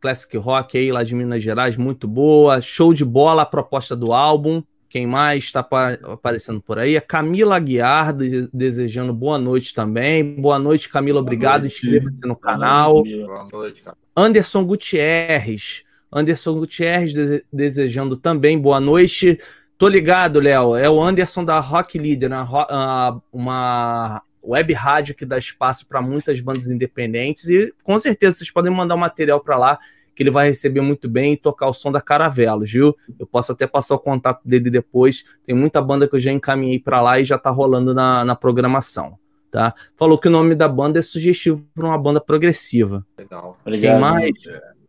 classic, 0.00 0.36
rock 0.36 0.78
aí 0.78 0.90
lá 0.92 1.02
de 1.02 1.14
Minas 1.14 1.42
Gerais, 1.42 1.76
muito 1.76 2.06
boa. 2.08 2.60
Show 2.60 2.94
de 2.94 3.04
bola 3.04 3.42
a 3.42 3.46
proposta 3.46 3.94
do 3.94 4.12
álbum. 4.12 4.62
Quem 4.88 5.06
mais 5.06 5.44
está 5.44 5.60
aparecendo 6.04 6.62
por 6.62 6.78
aí? 6.78 6.96
A 6.96 7.00
Camila 7.00 7.56
Aguiar, 7.56 8.14
de, 8.14 8.48
desejando 8.52 9.12
boa 9.12 9.38
noite 9.38 9.74
também. 9.74 10.40
Boa 10.40 10.58
noite, 10.58 10.88
Camila. 10.88 11.20
Obrigado. 11.20 11.66
Inscreva-se 11.66 12.26
no 12.26 12.34
canal. 12.34 13.02
Boa 13.02 13.46
noite, 13.52 13.82
cara. 13.82 13.96
Anderson 14.16 14.64
Gutierrez. 14.64 15.84
Anderson 16.10 16.54
Gutierrez 16.58 17.12
de, 17.12 17.44
desejando 17.52 18.16
também 18.16 18.58
boa 18.58 18.80
noite. 18.80 19.36
Tô 19.76 19.88
ligado, 19.88 20.40
Léo. 20.40 20.74
É 20.74 20.88
o 20.88 21.02
Anderson 21.02 21.44
da 21.44 21.60
Rock 21.60 21.98
Leader, 21.98 22.30
uma, 22.32 23.22
uma 23.30 24.22
web 24.48 24.72
rádio 24.72 25.14
que 25.14 25.26
dá 25.26 25.36
espaço 25.36 25.86
para 25.86 26.00
muitas 26.00 26.40
bandas 26.40 26.68
independentes 26.68 27.48
e 27.48 27.72
com 27.84 27.98
certeza 27.98 28.38
vocês 28.38 28.50
podem 28.50 28.72
mandar 28.72 28.94
o 28.94 28.96
um 28.96 29.00
material 29.00 29.40
para 29.40 29.58
lá 29.58 29.78
que 30.18 30.24
ele 30.24 30.32
vai 30.32 30.48
receber 30.48 30.80
muito 30.80 31.08
bem 31.08 31.34
e 31.34 31.36
tocar 31.36 31.68
o 31.68 31.72
som 31.72 31.92
da 31.92 32.00
Caravelos, 32.00 32.72
viu? 32.72 32.96
Eu 33.20 33.24
posso 33.24 33.52
até 33.52 33.68
passar 33.68 33.94
o 33.94 34.00
contato 34.00 34.40
dele 34.44 34.68
depois. 34.68 35.24
Tem 35.44 35.54
muita 35.54 35.80
banda 35.80 36.08
que 36.08 36.16
eu 36.16 36.18
já 36.18 36.32
encaminhei 36.32 36.80
para 36.80 37.00
lá 37.00 37.20
e 37.20 37.24
já 37.24 37.38
tá 37.38 37.50
rolando 37.50 37.94
na, 37.94 38.24
na 38.24 38.34
programação, 38.34 39.16
tá? 39.48 39.72
Falou 39.96 40.18
que 40.18 40.26
o 40.26 40.30
nome 40.30 40.56
da 40.56 40.66
banda 40.66 40.98
é 40.98 41.02
sugestivo 41.02 41.64
para 41.72 41.86
uma 41.86 41.96
banda 41.96 42.20
progressiva. 42.20 43.06
Legal. 43.16 43.56
Obrigado. 43.64 43.92
Quem 43.92 44.00
mais? 44.00 44.32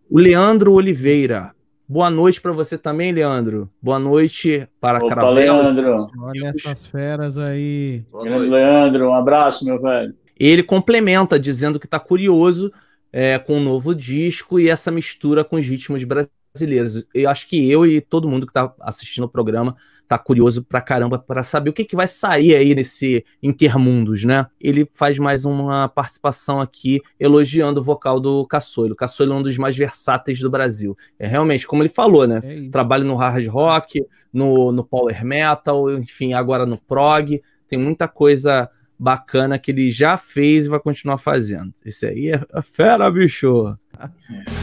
O 0.09 0.17
Leandro 0.17 0.73
Oliveira. 0.73 1.53
Boa 1.91 2.11
noite 2.11 2.39
para 2.39 2.51
você 2.51 2.77
também, 2.77 3.11
Leandro. 3.11 3.67
Boa 3.81 3.97
noite 3.97 4.67
para 4.79 4.99
Opa, 4.99 5.07
Caravela. 5.07 5.63
Leandro. 5.63 6.07
Olha 6.19 6.51
essas 6.55 6.85
feras 6.85 7.39
aí. 7.39 8.03
Leandro, 8.13 9.09
um 9.09 9.13
abraço, 9.15 9.65
meu 9.65 9.81
velho. 9.81 10.13
Ele 10.39 10.61
complementa 10.61 11.39
dizendo 11.39 11.79
que 11.79 11.87
está 11.87 11.99
curioso 11.99 12.71
é, 13.11 13.39
com 13.39 13.57
o 13.57 13.59
novo 13.59 13.95
disco 13.95 14.59
e 14.59 14.69
essa 14.69 14.91
mistura 14.91 15.43
com 15.43 15.55
os 15.55 15.65
ritmos 15.65 16.03
brasileiros. 16.03 17.07
Eu 17.11 17.27
acho 17.27 17.47
que 17.47 17.71
eu 17.71 17.83
e 17.87 17.99
todo 17.99 18.29
mundo 18.29 18.45
que 18.45 18.51
está 18.51 18.71
assistindo 18.81 19.23
o 19.23 19.29
programa 19.29 19.75
tá 20.09 20.17
curioso 20.17 20.63
pra 20.63 20.81
caramba 20.81 21.19
para 21.19 21.43
saber 21.43 21.69
o 21.69 21.73
que, 21.73 21.85
que 21.85 21.95
vai 21.95 22.07
sair 22.07 22.55
aí 22.55 22.73
nesse 22.73 23.23
Intermundos, 23.43 24.25
né? 24.25 24.47
Ele 24.59 24.89
faz 24.91 25.19
mais 25.19 25.45
uma 25.45 25.87
participação 25.87 26.59
aqui 26.59 26.99
elogiando 27.19 27.79
o 27.79 27.83
vocal 27.83 28.19
do 28.19 28.43
Caçoilo. 28.47 28.95
Caçoilo 28.95 29.33
é 29.33 29.35
um 29.35 29.43
dos 29.43 29.55
mais 29.59 29.77
versáteis 29.77 30.39
do 30.39 30.49
Brasil. 30.49 30.97
É 31.19 31.27
realmente, 31.27 31.67
como 31.67 31.83
ele 31.83 31.89
falou, 31.89 32.27
né? 32.27 32.41
É 32.43 32.69
Trabalha 32.71 33.03
no 33.03 33.15
hard 33.15 33.45
rock, 33.47 34.03
no, 34.33 34.71
no 34.71 34.83
power 34.83 35.23
metal, 35.23 35.91
enfim, 35.91 36.33
agora 36.33 36.65
no 36.65 36.79
prog. 36.79 37.39
Tem 37.67 37.77
muita 37.77 38.07
coisa 38.07 38.67
bacana 38.97 39.59
que 39.59 39.69
ele 39.69 39.91
já 39.91 40.17
fez 40.17 40.65
e 40.65 40.69
vai 40.69 40.79
continuar 40.79 41.19
fazendo. 41.19 41.71
Isso 41.85 42.07
aí 42.07 42.31
é, 42.31 42.41
é 42.51 42.61
fera, 42.63 43.11
bicho. 43.11 43.77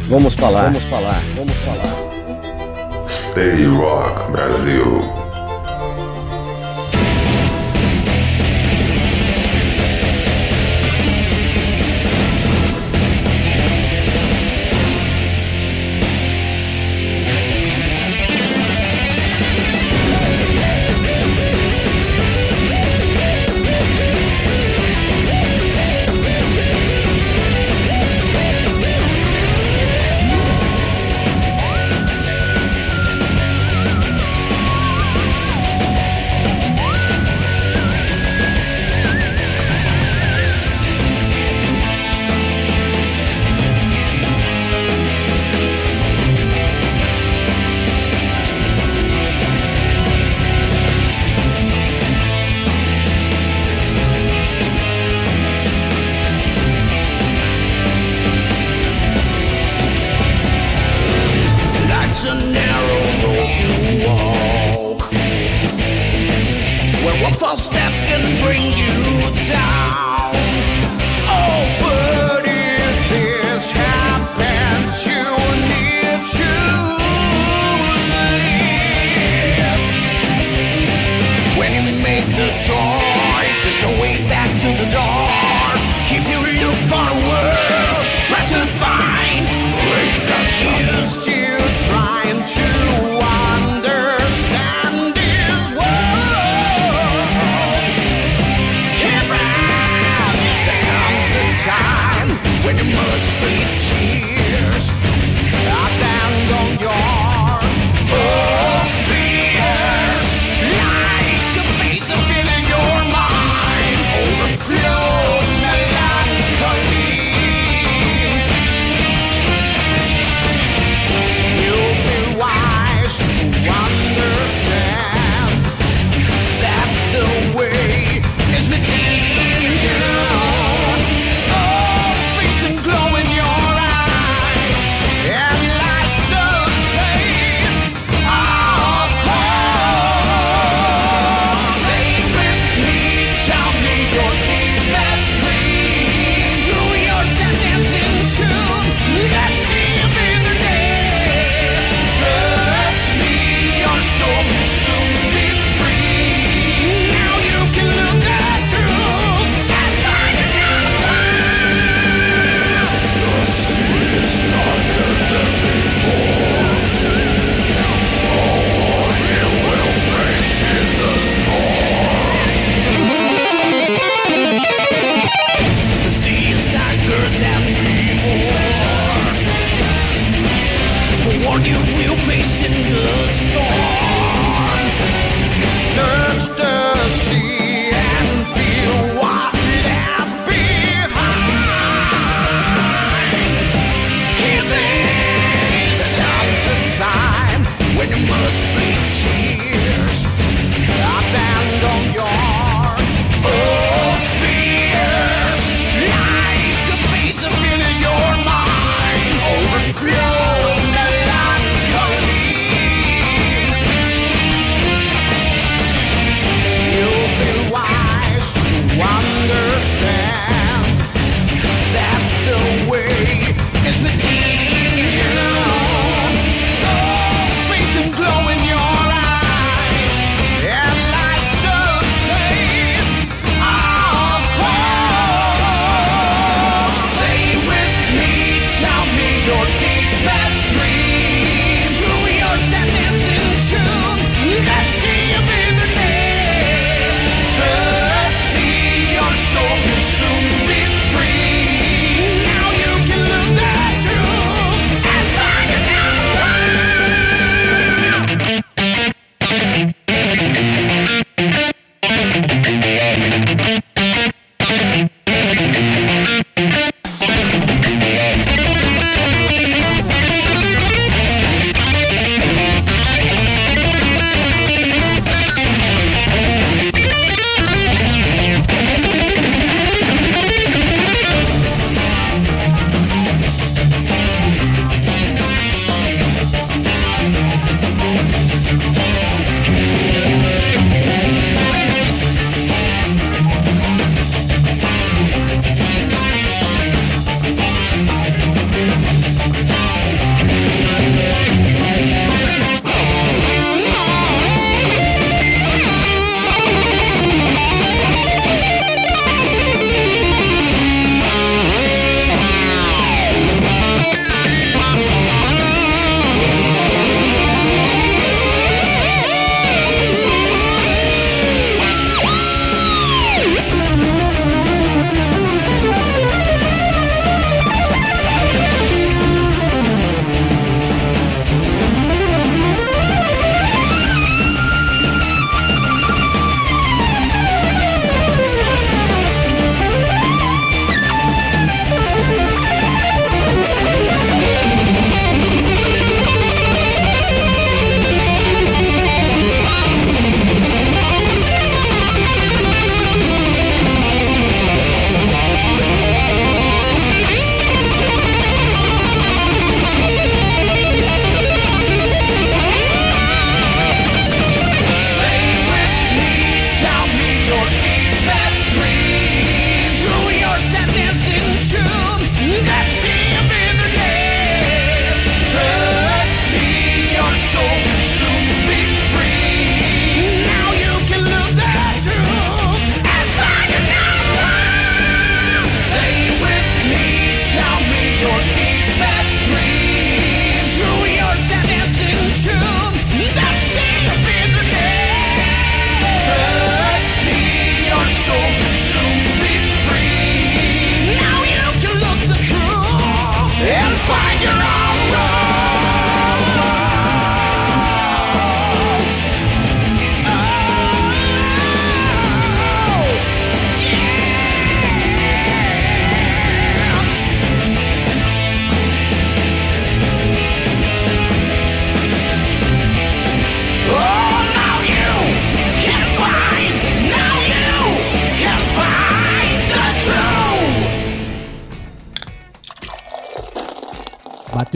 Vamos 0.09 0.35
falar, 0.35 0.65
vamos 0.65 0.83
falar, 0.85 1.21
vamos 1.37 1.55
falar. 1.55 3.09
Stay 3.09 3.65
Rock 3.67 4.33
Brasil. 4.33 5.26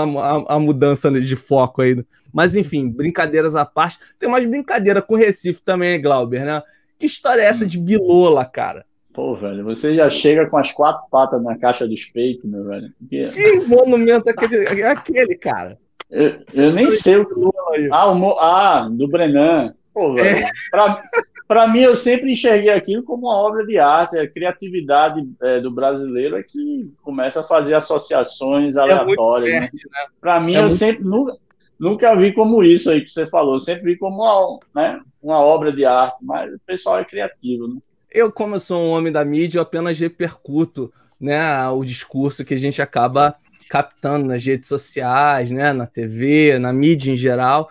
Uma, 0.02 0.22
a, 0.22 0.54
a 0.56 0.58
mudança 0.58 1.10
de 1.10 1.36
foco 1.36 1.82
aí. 1.82 2.04
Mas 2.32 2.56
enfim, 2.56 2.90
brincadeiras 2.90 3.54
à 3.54 3.64
parte. 3.64 3.98
Tem 4.18 4.28
mais 4.28 4.44
brincadeira 4.46 5.00
com 5.00 5.14
o 5.14 5.16
Recife 5.16 5.62
também, 5.62 6.00
Glauber, 6.00 6.44
né? 6.44 6.62
Que 6.98 7.06
história 7.06 7.42
é 7.42 7.46
essa 7.46 7.66
de 7.66 7.78
Bilola, 7.78 8.44
cara? 8.44 8.84
Pô, 9.12 9.34
velho, 9.34 9.62
você 9.62 9.94
já 9.94 10.10
chega 10.10 10.50
com 10.50 10.56
as 10.58 10.72
quatro 10.72 11.08
patas 11.08 11.40
na 11.42 11.56
caixa 11.56 11.86
dos 11.86 12.04
peitos, 12.06 12.50
meu 12.50 12.64
velho. 12.64 12.92
Que- 13.08 13.28
Que 13.28 13.60
monumento 13.60 14.28
é 14.28 14.32
aquele, 14.32 14.80
é 14.82 14.86
aquele 14.88 15.36
cara? 15.36 15.78
Eu, 16.10 16.40
eu 16.54 16.72
nem 16.72 16.90
sei 16.90 17.16
o 17.16 17.26
que. 17.26 17.88
Ah, 17.92 18.12
o 18.12 18.38
ah, 18.40 18.88
do 18.90 19.06
Brenan. 19.08 19.74
Pô, 19.92 20.14
velho. 20.14 20.44
Pra, 20.70 21.00
pra 21.46 21.66
mim, 21.68 21.80
eu 21.80 21.94
sempre 21.96 22.30
enxerguei 22.32 22.70
aquilo 22.70 23.02
como 23.02 23.26
uma 23.26 23.36
obra 23.36 23.64
de 23.66 23.78
arte. 23.78 24.18
A 24.18 24.28
criatividade 24.30 25.26
é, 25.42 25.60
do 25.60 25.70
brasileiro 25.70 26.36
é 26.36 26.42
que 26.42 26.90
começa 27.02 27.40
a 27.40 27.44
fazer 27.44 27.74
associações 27.74 28.76
aleatórias. 28.76 29.52
né? 29.52 29.60
fértil, 29.62 29.90
né? 29.92 29.98
Pra 30.20 30.40
mim, 30.40 30.54
É 30.54 30.58
eu 30.58 30.62
muito- 30.62 30.76
sempre 30.76 31.04
nunca, 31.04 31.36
nunca 31.78 32.14
vi 32.16 32.32
como 32.32 32.62
isso 32.62 32.90
aí 32.90 33.00
que 33.00 33.10
você 33.10 33.26
falou. 33.26 33.54
Eu 33.54 33.58
sempre 33.60 33.84
vi 33.92 33.96
como 33.98 34.22
uma, 34.22 34.58
né, 34.74 35.00
uma 35.22 35.38
obra 35.38 35.72
de 35.72 35.84
arte. 35.84 36.16
Mas 36.22 36.52
o 36.54 36.58
pessoal 36.66 36.98
é 36.98 37.04
criativo, 37.04 37.68
né? 37.68 37.80
Eu, 38.10 38.30
como 38.30 38.54
eu 38.54 38.60
sou 38.60 38.80
um 38.80 38.90
homem 38.90 39.12
da 39.12 39.24
mídia, 39.24 39.58
eu 39.58 39.62
apenas 39.62 39.98
repercuto 39.98 40.92
né, 41.20 41.68
o 41.70 41.82
discurso 41.84 42.44
que 42.44 42.54
a 42.54 42.58
gente 42.58 42.80
acaba 42.82 43.34
captando 43.68 44.26
nas 44.28 44.44
redes 44.44 44.68
sociais, 44.68 45.50
né, 45.50 45.72
na 45.72 45.86
TV, 45.86 46.58
na 46.58 46.72
mídia 46.72 47.10
em 47.10 47.16
geral. 47.16 47.68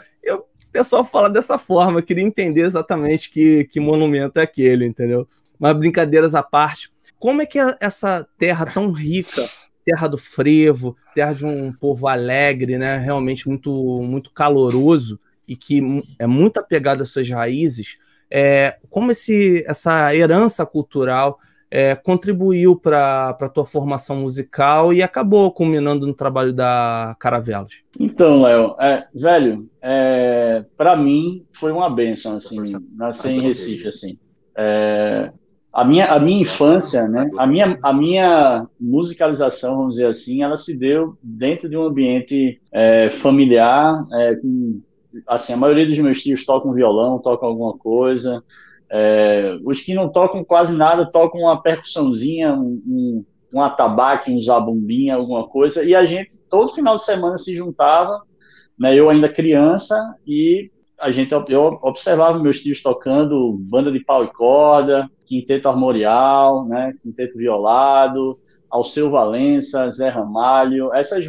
Pessoal 0.74 1.06
fala 1.06 1.30
dessa 1.30 1.60
forma, 1.60 2.00
eu 2.00 2.04
queria 2.04 2.24
entender 2.24 2.62
exatamente 2.62 3.30
que, 3.30 3.66
que 3.66 3.80
monumento 3.80 4.40
é 4.40 4.44
aquele, 4.44 4.88
entendeu? 4.88 5.28
Mas 5.60 5.78
brincadeiras 5.78 6.34
à 6.34 6.42
parte, 6.42 6.90
como 7.20 7.44
é 7.44 7.46
que 7.46 7.60
é 7.60 7.78
essa 7.80 8.28
terra 8.40 8.66
tão 8.66 8.92
rica, 8.92 9.42
terra 9.86 10.08
do 10.08 10.18
frevo, 10.18 10.98
terra 11.14 11.34
de 11.34 11.46
um 11.46 11.72
povo 11.72 12.08
alegre, 12.08 12.80
né, 12.80 12.98
realmente 12.98 13.48
muito, 13.48 13.72
muito 14.02 14.32
caloroso 14.32 15.20
e 15.48 15.56
que 15.56 15.80
é 16.18 16.26
muito 16.26 16.58
apegado 16.58 17.04
às 17.04 17.10
suas 17.10 17.30
raízes, 17.30 18.00
é, 18.32 18.78
como 18.90 19.12
esse, 19.12 19.64
essa 19.68 20.16
herança 20.16 20.66
cultural 20.66 21.38
é, 21.76 21.96
contribuiu 21.96 22.76
para 22.76 23.30
a 23.30 23.50
tua 23.50 23.66
formação 23.66 24.18
musical 24.18 24.94
e 24.94 25.02
acabou 25.02 25.52
culminando 25.52 26.06
no 26.06 26.14
trabalho 26.14 26.54
da 26.54 27.16
Caravelos? 27.20 27.82
Então, 28.00 28.44
Léo, 28.44 28.76
é, 28.80 29.00
velho, 29.16 29.68
é, 29.82 30.64
para 30.78 30.96
mim 30.96 31.48
foi 31.52 31.72
uma 31.72 31.90
benção, 31.90 32.38
assim, 32.38 32.60
nascer 32.96 33.32
em 33.32 33.42
Recife, 33.42 33.88
assim. 33.88 34.20
É, 34.56 35.32
a 35.74 35.84
minha, 35.84 36.06
a 36.14 36.20
minha 36.20 36.42
infância, 36.42 37.08
né, 37.08 37.28
a 37.40 37.48
minha, 37.48 37.80
a 37.82 37.92
minha 37.92 38.68
musicalização, 38.80 39.78
vamos 39.78 39.96
dizer 39.96 40.10
assim, 40.10 40.44
ela 40.44 40.56
se 40.56 40.78
deu 40.78 41.18
dentro 41.24 41.68
de 41.68 41.76
um 41.76 41.88
ambiente 41.88 42.62
é, 42.72 43.10
familiar, 43.10 43.96
é, 44.14 44.36
com, 44.36 44.80
assim, 45.28 45.54
a 45.54 45.58
maioria 45.58 45.88
dos 45.88 45.98
meus 45.98 46.22
tios 46.22 46.46
tocam 46.46 46.72
violão, 46.72 47.18
tocam 47.18 47.50
alguma 47.50 47.76
coisa, 47.76 48.44
é, 48.96 49.58
os 49.66 49.82
que 49.82 49.96
não 49.96 50.12
tocam 50.12 50.44
quase 50.44 50.78
nada 50.78 51.04
tocam 51.04 51.42
uma 51.42 51.60
percussãozinha, 51.60 52.54
um, 52.54 52.80
um, 52.86 53.26
um 53.52 53.60
atabaque, 53.60 54.32
um 54.32 54.40
zabumbinha, 54.40 55.16
alguma 55.16 55.48
coisa, 55.48 55.84
e 55.84 55.96
a 55.96 56.06
gente 56.06 56.44
todo 56.48 56.76
final 56.76 56.94
de 56.94 57.04
semana 57.04 57.36
se 57.36 57.56
juntava, 57.56 58.22
né, 58.78 58.96
eu 58.96 59.10
ainda 59.10 59.28
criança, 59.28 59.96
e 60.28 60.70
a 61.02 61.10
gente, 61.10 61.34
eu 61.50 61.80
observava 61.82 62.38
meus 62.38 62.62
tios 62.62 62.84
tocando 62.84 63.58
banda 63.62 63.92
de 63.92 64.00
pau 64.00 64.24
e 64.24 64.32
corda, 64.32 65.10
quinteto 65.26 65.68
armorial, 65.68 66.68
né, 66.68 66.94
quinteto 67.02 67.36
violado, 67.36 68.40
Alceu 68.70 69.10
Valença, 69.10 69.90
Zé 69.90 70.10
Ramalho, 70.10 70.94
essas, 70.94 71.26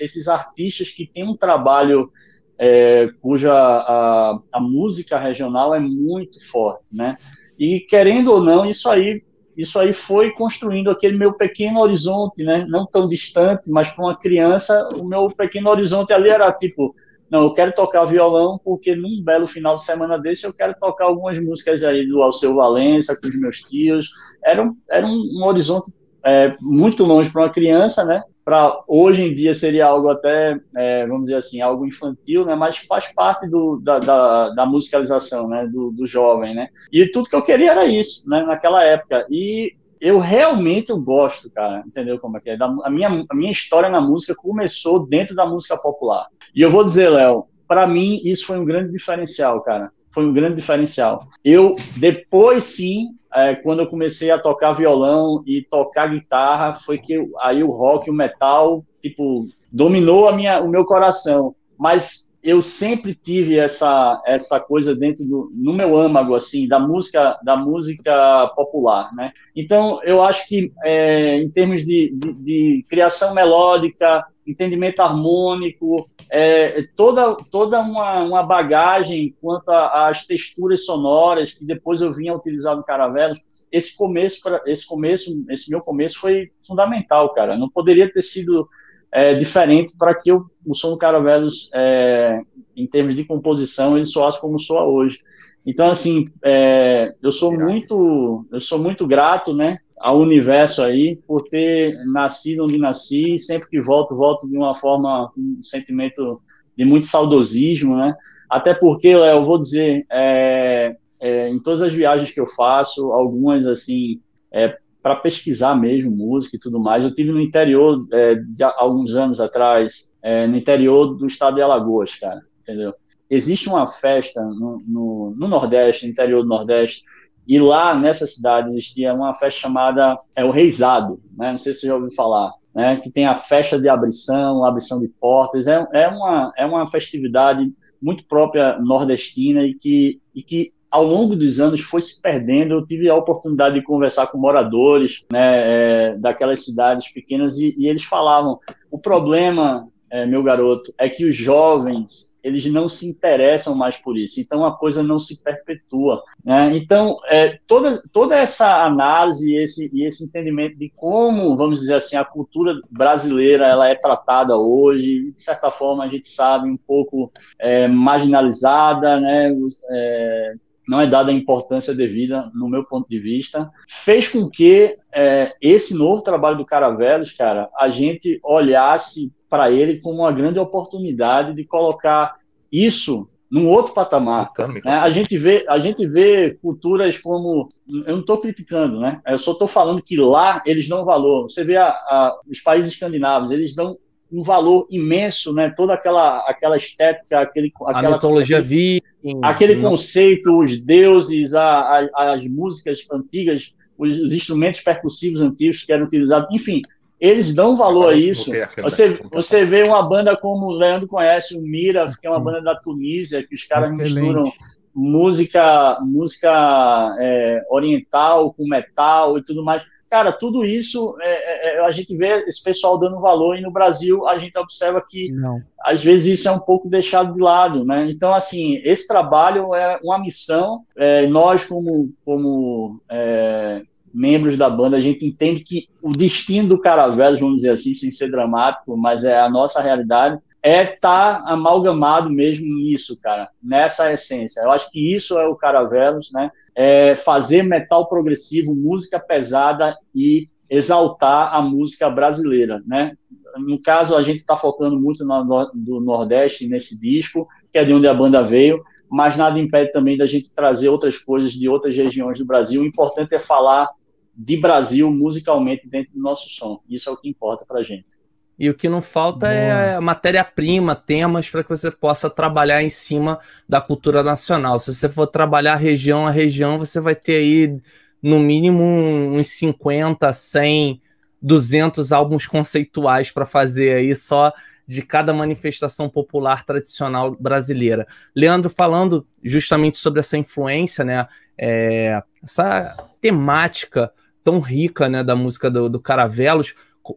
esses 0.00 0.26
artistas 0.26 0.90
que 0.90 1.06
têm 1.06 1.24
um 1.24 1.36
trabalho 1.36 2.10
é, 2.58 3.08
cuja 3.20 3.52
a, 3.52 4.38
a 4.52 4.60
música 4.60 5.18
regional 5.18 5.74
é 5.74 5.80
muito 5.80 6.44
forte, 6.50 6.96
né? 6.96 7.16
E 7.58 7.80
querendo 7.80 8.32
ou 8.32 8.40
não, 8.40 8.66
isso 8.66 8.88
aí, 8.88 9.22
isso 9.56 9.78
aí 9.78 9.92
foi 9.92 10.32
construindo 10.32 10.90
aquele 10.90 11.16
meu 11.16 11.32
pequeno 11.32 11.80
horizonte, 11.80 12.42
né? 12.44 12.66
Não 12.68 12.86
tão 12.86 13.08
distante, 13.08 13.70
mas 13.70 13.90
para 13.90 14.04
uma 14.04 14.18
criança, 14.18 14.88
o 14.96 15.04
meu 15.04 15.28
pequeno 15.30 15.70
horizonte 15.70 16.12
ali 16.12 16.28
era 16.28 16.52
tipo, 16.52 16.92
não, 17.30 17.44
eu 17.44 17.52
quero 17.52 17.72
tocar 17.72 18.04
violão 18.04 18.58
porque 18.64 18.94
num 18.94 19.22
belo 19.22 19.46
final 19.46 19.74
de 19.74 19.84
semana 19.84 20.18
desse 20.18 20.46
eu 20.46 20.54
quero 20.54 20.74
tocar 20.78 21.06
algumas 21.06 21.40
músicas 21.40 21.82
aí 21.82 22.06
do 22.06 22.22
Alceu 22.22 22.54
Valença 22.54 23.18
com 23.20 23.28
os 23.28 23.36
meus 23.36 23.60
tios. 23.60 24.08
Era 24.44 24.62
um, 24.62 24.76
era 24.90 25.06
um, 25.06 25.40
um 25.40 25.44
horizonte 25.44 25.92
é, 26.24 26.56
muito 26.60 27.04
longe 27.04 27.30
para 27.30 27.42
uma 27.42 27.50
criança, 27.50 28.04
né? 28.04 28.22
Para 28.44 28.82
hoje 28.86 29.22
em 29.22 29.34
dia 29.34 29.54
seria 29.54 29.86
algo 29.86 30.10
até, 30.10 30.58
é, 30.76 31.06
vamos 31.06 31.22
dizer 31.22 31.36
assim, 31.36 31.60
algo 31.60 31.86
infantil, 31.86 32.44
né? 32.44 32.54
Mas 32.54 32.78
faz 32.78 33.12
parte 33.14 33.48
do, 33.48 33.80
da, 33.82 33.98
da, 33.98 34.50
da 34.50 34.66
musicalização, 34.66 35.48
né? 35.48 35.66
Do, 35.66 35.90
do 35.90 36.06
jovem, 36.06 36.54
né? 36.54 36.68
E 36.92 37.06
tudo 37.10 37.28
que 37.28 37.36
eu 37.36 37.42
queria 37.42 37.70
era 37.72 37.86
isso, 37.86 38.28
né? 38.28 38.42
Naquela 38.42 38.84
época. 38.84 39.26
E 39.30 39.72
eu 40.00 40.18
realmente 40.18 40.90
eu 40.90 41.00
gosto, 41.00 41.50
cara, 41.54 41.82
entendeu 41.86 42.18
como 42.18 42.36
é 42.36 42.40
que 42.40 42.50
é? 42.50 42.56
Da- 42.56 42.66
a, 42.84 42.90
minha, 42.90 43.08
a 43.30 43.34
minha 43.34 43.50
história 43.50 43.88
na 43.88 44.00
música 44.00 44.34
começou 44.34 45.06
dentro 45.06 45.34
da 45.34 45.46
música 45.46 45.76
popular. 45.78 46.26
E 46.54 46.60
eu 46.60 46.70
vou 46.70 46.84
dizer, 46.84 47.08
Léo, 47.08 47.46
para 47.66 47.86
mim 47.86 48.20
isso 48.22 48.46
foi 48.46 48.58
um 48.58 48.64
grande 48.64 48.90
diferencial, 48.90 49.62
cara. 49.62 49.90
Foi 50.12 50.24
um 50.26 50.32
grande 50.32 50.56
diferencial. 50.56 51.26
Eu, 51.42 51.74
depois 51.96 52.64
sim, 52.64 53.06
é, 53.34 53.56
quando 53.56 53.80
eu 53.80 53.86
comecei 53.88 54.30
a 54.30 54.38
tocar 54.38 54.72
violão 54.72 55.42
e 55.46 55.62
tocar 55.68 56.08
guitarra, 56.08 56.74
foi 56.74 56.98
que 56.98 57.14
eu- 57.14 57.28
aí 57.42 57.62
o 57.62 57.68
rock, 57.68 58.10
o 58.10 58.14
metal, 58.14 58.84
tipo, 59.00 59.46
dominou 59.72 60.28
a 60.28 60.32
minha, 60.32 60.60
o 60.60 60.68
meu 60.68 60.84
coração. 60.84 61.54
Mas 61.78 62.30
eu 62.42 62.60
sempre 62.60 63.14
tive 63.14 63.58
essa 63.58 64.20
essa 64.26 64.60
coisa 64.60 64.94
dentro 64.94 65.24
do 65.24 65.50
no 65.54 65.72
meu 65.72 65.96
âmago 65.96 66.34
assim 66.34 66.68
da 66.68 66.78
música 66.78 67.38
da 67.42 67.56
música 67.56 68.48
popular, 68.54 69.12
né? 69.14 69.32
Então 69.56 69.98
eu 70.04 70.22
acho 70.22 70.46
que 70.46 70.70
é, 70.84 71.38
em 71.38 71.50
termos 71.50 71.82
de, 71.84 72.14
de, 72.14 72.32
de 72.34 72.84
criação 72.88 73.34
melódica, 73.34 74.24
entendimento 74.46 75.00
harmônico, 75.00 76.08
é, 76.30 76.82
toda, 76.96 77.36
toda 77.50 77.80
uma, 77.80 78.22
uma 78.22 78.42
bagagem 78.42 79.34
quanto 79.40 79.70
às 79.70 80.26
texturas 80.26 80.84
sonoras 80.84 81.52
que 81.52 81.66
depois 81.66 82.00
eu 82.00 82.12
vinha 82.12 82.34
utilizar 82.34 82.76
no 82.76 82.84
Caravelos. 82.84 83.38
Esse 83.70 83.96
começo, 83.96 84.42
pra, 84.42 84.62
esse 84.66 84.86
começo, 84.86 85.44
esse 85.48 85.70
meu 85.70 85.80
começo 85.80 86.20
foi 86.20 86.50
fundamental, 86.66 87.32
cara. 87.34 87.56
Não 87.56 87.68
poderia 87.68 88.10
ter 88.10 88.22
sido 88.22 88.68
é, 89.12 89.34
diferente 89.34 89.96
para 89.96 90.14
que 90.14 90.32
o, 90.32 90.44
o 90.66 90.74
som 90.74 90.90
do 90.90 90.98
Caravelos, 90.98 91.70
é, 91.74 92.40
em 92.76 92.86
termos 92.86 93.14
de 93.14 93.24
composição, 93.24 93.96
ele 93.96 94.04
soasse 94.04 94.40
como 94.40 94.58
soa 94.58 94.84
hoje. 94.84 95.18
Então, 95.66 95.90
assim, 95.90 96.26
é, 96.44 97.14
eu 97.22 97.32
sou 97.32 97.52
muito, 97.58 98.46
eu 98.52 98.60
sou 98.60 98.78
muito 98.78 99.06
grato, 99.06 99.54
né, 99.54 99.78
ao 99.98 100.18
universo 100.18 100.82
aí 100.82 101.16
por 101.26 101.42
ter 101.44 101.96
nascido 102.06 102.64
onde 102.64 102.78
nasci. 102.78 103.38
Sempre 103.38 103.68
que 103.68 103.80
volto, 103.80 104.14
volto 104.14 104.48
de 104.48 104.56
uma 104.56 104.74
forma, 104.74 105.32
um 105.36 105.62
sentimento 105.62 106.40
de 106.76 106.84
muito 106.84 107.06
saudosismo, 107.06 107.96
né? 107.96 108.14
Até 108.50 108.74
porque, 108.74 109.08
eu 109.08 109.44
vou 109.44 109.56
dizer, 109.56 110.04
é, 110.10 110.92
é, 111.20 111.48
em 111.48 111.58
todas 111.58 111.82
as 111.82 111.92
viagens 111.92 112.30
que 112.30 112.40
eu 112.40 112.46
faço, 112.46 113.12
algumas 113.12 113.66
assim, 113.66 114.20
é, 114.52 114.76
para 115.02 115.16
pesquisar 115.16 115.74
mesmo 115.74 116.10
música 116.10 116.56
e 116.56 116.60
tudo 116.60 116.80
mais. 116.80 117.04
Eu 117.04 117.14
tive 117.14 117.30
no 117.30 117.40
interior 117.40 118.06
é, 118.12 118.34
de 118.34 118.62
alguns 118.62 119.14
anos 119.16 119.40
atrás, 119.40 120.12
é, 120.22 120.46
no 120.46 120.56
interior 120.56 121.14
do 121.14 121.26
estado 121.26 121.54
de 121.54 121.62
Alagoas, 121.62 122.14
cara, 122.16 122.40
entendeu? 122.60 122.94
Existe 123.30 123.68
uma 123.68 123.86
festa 123.86 124.42
no, 124.42 124.82
no, 124.86 125.34
no 125.36 125.48
Nordeste, 125.48 126.04
no 126.04 126.12
interior 126.12 126.42
do 126.42 126.48
Nordeste, 126.48 127.02
e 127.46 127.58
lá 127.58 127.94
nessa 127.94 128.26
cidade 128.26 128.70
existia 128.70 129.12
uma 129.12 129.34
festa 129.34 129.60
chamada 129.60 130.18
é 130.34 130.44
o 130.44 130.50
Reisado, 130.50 131.20
né? 131.36 131.50
Não 131.50 131.58
sei 131.58 131.74
se 131.74 131.80
você 131.80 131.86
já 131.88 131.94
ouviu 131.94 132.12
falar, 132.12 132.52
né? 132.74 132.96
Que 132.96 133.10
tem 133.10 133.26
a 133.26 133.34
festa 133.34 133.78
de 133.78 133.88
abrição, 133.88 134.64
abrição 134.64 134.98
de 134.98 135.08
portas. 135.08 135.66
É, 135.66 135.86
é, 135.92 136.08
uma, 136.08 136.52
é 136.56 136.64
uma 136.64 136.86
festividade 136.86 137.70
muito 138.00 138.26
própria 138.26 138.78
nordestina 138.78 139.62
e 139.62 139.74
que, 139.74 140.20
e 140.34 140.42
que 140.42 140.68
ao 140.90 141.04
longo 141.04 141.34
dos 141.34 141.60
anos 141.60 141.80
foi 141.80 142.00
se 142.00 142.22
perdendo. 142.22 142.74
Eu 142.74 142.86
tive 142.86 143.10
a 143.10 143.16
oportunidade 143.16 143.74
de 143.74 143.82
conversar 143.82 144.28
com 144.28 144.38
moradores 144.38 145.24
né, 145.32 146.12
é, 146.12 146.16
daquelas 146.16 146.64
cidades 146.64 147.12
pequenas 147.12 147.58
e, 147.58 147.74
e, 147.76 147.88
eles 147.88 148.04
falavam: 148.04 148.58
o 148.90 148.98
problema, 148.98 149.88
é, 150.14 150.24
meu 150.24 150.44
garoto, 150.44 150.94
é 150.96 151.08
que 151.08 151.28
os 151.28 151.34
jovens 151.34 152.36
eles 152.40 152.70
não 152.70 152.88
se 152.88 153.08
interessam 153.08 153.74
mais 153.74 153.96
por 153.96 154.16
isso. 154.16 154.40
Então 154.40 154.64
a 154.64 154.76
coisa 154.76 155.02
não 155.02 155.18
se 155.18 155.42
perpetua. 155.42 156.22
Né? 156.44 156.76
Então 156.76 157.18
é, 157.28 157.58
toda, 157.66 157.90
toda 158.12 158.36
essa 158.36 158.84
análise 158.84 159.52
e 159.52 159.60
esse, 159.60 159.90
e 159.92 160.06
esse 160.06 160.26
entendimento 160.26 160.78
de 160.78 160.88
como, 160.94 161.56
vamos 161.56 161.80
dizer 161.80 161.94
assim, 161.94 162.16
a 162.16 162.24
cultura 162.24 162.74
brasileira 162.88 163.66
ela 163.66 163.88
é 163.88 163.96
tratada 163.96 164.56
hoje, 164.56 165.32
de 165.32 165.42
certa 165.42 165.72
forma 165.72 166.04
a 166.04 166.08
gente 166.08 166.28
sabe 166.28 166.68
um 166.68 166.76
pouco 166.76 167.32
é, 167.58 167.88
marginalizada, 167.88 169.18
né? 169.18 169.52
É, 169.90 170.54
não 170.86 171.00
é 171.00 171.06
dada 171.06 171.30
a 171.30 171.34
importância 171.34 171.94
devida, 171.94 172.50
no 172.54 172.68
meu 172.68 172.84
ponto 172.84 173.08
de 173.08 173.18
vista, 173.18 173.70
fez 173.88 174.28
com 174.28 174.48
que 174.50 174.96
é, 175.12 175.54
esse 175.60 175.96
novo 175.96 176.22
trabalho 176.22 176.58
do 176.58 176.66
Caravelos, 176.66 177.32
cara, 177.32 177.70
a 177.78 177.88
gente 177.88 178.38
olhasse 178.44 179.32
para 179.54 179.70
ele 179.70 180.00
como 180.00 180.22
uma 180.22 180.32
grande 180.32 180.58
oportunidade 180.58 181.54
de 181.54 181.64
colocar 181.64 182.34
isso 182.72 183.28
num 183.48 183.68
outro 183.68 183.94
patamar. 183.94 184.50
Né? 184.84 184.90
A 184.96 185.08
gente 185.10 185.38
vê, 185.38 185.64
a 185.68 185.78
gente 185.78 186.04
vê 186.08 186.58
culturas 186.60 187.18
como, 187.18 187.68
eu 188.04 188.14
não 188.14 188.18
estou 188.18 188.38
criticando, 188.38 188.98
né? 188.98 189.20
Eu 189.24 189.38
só 189.38 189.52
estou 189.52 189.68
falando 189.68 190.02
que 190.02 190.16
lá 190.16 190.60
eles 190.66 190.88
dão 190.88 191.04
valor. 191.04 191.42
Você 191.42 191.62
vê 191.62 191.76
a, 191.76 191.86
a, 191.86 192.36
os 192.50 192.60
países 192.62 192.94
escandinavos, 192.94 193.52
eles 193.52 193.76
dão 193.76 193.96
um 194.32 194.42
valor 194.42 194.88
imenso, 194.90 195.54
né? 195.54 195.72
Toda 195.76 195.94
aquela 195.94 196.40
aquela 196.50 196.76
estética, 196.76 197.38
aquele 197.38 197.72
aquela 197.86 198.08
a 198.08 198.16
mitologia 198.16 198.58
aquele, 198.58 199.00
aquele 199.40 199.76
conceito, 199.80 200.58
os 200.58 200.84
deuses, 200.84 201.54
a, 201.54 202.08
as 202.16 202.44
músicas 202.48 203.06
antigas, 203.12 203.72
os, 203.96 204.18
os 204.18 204.32
instrumentos 204.32 204.80
percussivos 204.80 205.40
antigos 205.40 205.84
que 205.84 205.92
eram 205.92 206.06
utilizados, 206.06 206.48
enfim, 206.50 206.82
eles 207.20 207.54
dão 207.54 207.76
valor 207.76 208.12
a 208.12 208.16
isso. 208.16 208.50
Você, 208.82 209.20
você 209.32 209.64
vê 209.64 209.82
uma 209.82 210.02
banda 210.02 210.36
como 210.36 210.66
o 210.66 210.76
Leandro 210.76 211.08
conhece, 211.08 211.56
o 211.56 211.62
Mira, 211.62 212.06
que 212.20 212.26
é 212.26 212.30
uma 212.30 212.40
banda 212.40 212.60
da 212.60 212.74
Tunísia, 212.74 213.46
que 213.46 213.54
os 213.54 213.64
caras 213.64 213.90
Excelente. 213.90 214.14
misturam 214.14 214.52
música 214.94 215.98
música 216.02 217.16
é, 217.18 217.62
oriental 217.68 218.52
com 218.52 218.68
metal 218.68 219.38
e 219.38 219.44
tudo 219.44 219.64
mais. 219.64 219.84
Cara, 220.08 220.30
tudo 220.30 220.64
isso 220.64 221.16
é, 221.20 221.32
é, 221.32 221.76
é, 221.76 221.84
a 221.84 221.90
gente 221.90 222.16
vê 222.16 222.44
esse 222.46 222.62
pessoal 222.62 222.96
dando 222.96 223.20
valor 223.20 223.58
e 223.58 223.60
no 223.60 223.72
Brasil 223.72 224.28
a 224.28 224.38
gente 224.38 224.56
observa 224.56 225.02
que 225.04 225.32
Não. 225.32 225.60
às 225.84 226.04
vezes 226.04 226.38
isso 226.38 226.48
é 226.48 226.52
um 226.52 226.60
pouco 226.60 226.88
deixado 226.88 227.32
de 227.32 227.42
lado, 227.42 227.84
né? 227.84 228.08
Então, 228.10 228.32
assim, 228.32 228.76
esse 228.84 229.08
trabalho 229.08 229.74
é 229.74 229.98
uma 230.04 230.20
missão. 230.20 230.84
É, 230.96 231.26
nós, 231.26 231.64
como, 231.66 232.12
como 232.24 233.00
é, 233.10 233.82
membros 234.14 234.56
da 234.56 234.70
banda, 234.70 234.96
a 234.96 235.00
gente 235.00 235.26
entende 235.26 235.64
que 235.64 235.88
o 236.00 236.12
destino 236.12 236.68
do 236.68 236.80
Caravelos, 236.80 237.40
vamos 237.40 237.56
dizer 237.56 237.70
assim, 237.70 237.92
sem 237.92 238.10
ser 238.10 238.30
dramático, 238.30 238.96
mas 238.96 239.24
é 239.24 239.38
a 239.38 239.50
nossa 239.50 239.82
realidade, 239.82 240.38
é 240.62 240.94
estar 240.94 241.42
tá 241.42 241.52
amalgamado 241.52 242.30
mesmo 242.30 242.66
nisso, 242.66 243.18
cara, 243.20 243.50
nessa 243.62 244.12
essência. 244.12 244.62
Eu 244.62 244.70
acho 244.70 244.90
que 244.90 245.14
isso 245.14 245.38
é 245.38 245.46
o 245.46 245.56
Caravelos, 245.56 246.30
né? 246.32 246.50
É 246.74 247.14
fazer 247.14 247.62
metal 247.62 248.08
progressivo, 248.08 248.74
música 248.74 249.18
pesada 249.20 249.96
e 250.14 250.46
exaltar 250.70 251.54
a 251.54 251.60
música 251.60 252.08
brasileira, 252.08 252.82
né? 252.86 253.12
No 253.58 253.78
caso, 253.80 254.16
a 254.16 254.22
gente 254.22 254.38
está 254.38 254.56
focando 254.56 254.98
muito 254.98 255.24
no, 255.24 255.70
do 255.74 256.00
Nordeste 256.00 256.66
nesse 256.66 257.00
disco, 257.00 257.46
que 257.72 257.78
é 257.78 257.84
de 257.84 257.92
onde 257.92 258.06
a 258.08 258.14
banda 258.14 258.42
veio, 258.42 258.82
mas 259.10 259.36
nada 259.36 259.58
impede 259.58 259.92
também 259.92 260.16
da 260.16 260.26
gente 260.26 260.54
trazer 260.54 260.88
outras 260.88 261.18
coisas 261.18 261.52
de 261.52 261.68
outras 261.68 261.96
regiões 261.96 262.38
do 262.38 262.46
Brasil. 262.46 262.82
O 262.82 262.86
importante 262.86 263.34
é 263.34 263.38
falar 263.38 263.88
de 264.36 264.60
Brasil 264.60 265.10
musicalmente 265.10 265.88
dentro 265.88 266.12
do 266.12 266.20
nosso 266.20 266.50
som. 266.50 266.80
Isso 266.88 267.08
é 267.08 267.12
o 267.12 267.16
que 267.16 267.28
importa 267.28 267.64
para 267.66 267.82
gente. 267.82 268.18
E 268.58 268.70
o 268.70 268.74
que 268.74 268.88
não 268.88 269.02
falta 269.02 269.48
é 269.50 269.98
matéria-prima, 269.98 270.94
temas 270.94 271.50
para 271.50 271.64
que 271.64 271.70
você 271.70 271.90
possa 271.90 272.30
trabalhar 272.30 272.82
em 272.82 272.90
cima 272.90 273.38
da 273.68 273.80
cultura 273.80 274.22
nacional. 274.22 274.78
Se 274.78 274.94
você 274.94 275.08
for 275.08 275.26
trabalhar 275.26 275.74
região 275.74 276.26
a 276.26 276.30
região, 276.30 276.78
você 276.78 277.00
vai 277.00 277.16
ter 277.16 277.36
aí 277.36 277.80
no 278.22 278.38
mínimo 278.38 278.80
uns 278.82 279.48
50, 279.48 280.32
100, 280.32 281.02
200 281.42 282.12
álbuns 282.12 282.46
conceituais 282.46 283.30
para 283.30 283.44
fazer 283.44 283.96
aí 283.96 284.14
só 284.14 284.52
de 284.86 285.02
cada 285.02 285.32
manifestação 285.32 286.08
popular 286.08 286.64
tradicional 286.64 287.34
brasileira. 287.38 288.06
Leandro, 288.36 288.70
falando 288.70 289.26
justamente 289.42 289.96
sobre 289.96 290.20
essa 290.20 290.38
influência, 290.38 291.04
né, 291.04 291.24
é, 291.58 292.22
essa 292.42 292.94
temática 293.20 294.12
tão 294.44 294.60
rica 294.60 295.08
né, 295.08 295.24
da 295.24 295.34
música 295.34 295.70
do, 295.70 295.88
do 295.88 295.98
Caravelos. 295.98 296.74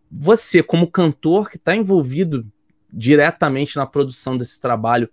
Você, 0.10 0.64
como 0.64 0.90
cantor 0.90 1.50
que 1.50 1.58
está 1.58 1.76
envolvido 1.76 2.48
diretamente 2.92 3.76
na 3.76 3.86
produção 3.86 4.38
desse 4.38 4.60
trabalho, 4.60 5.10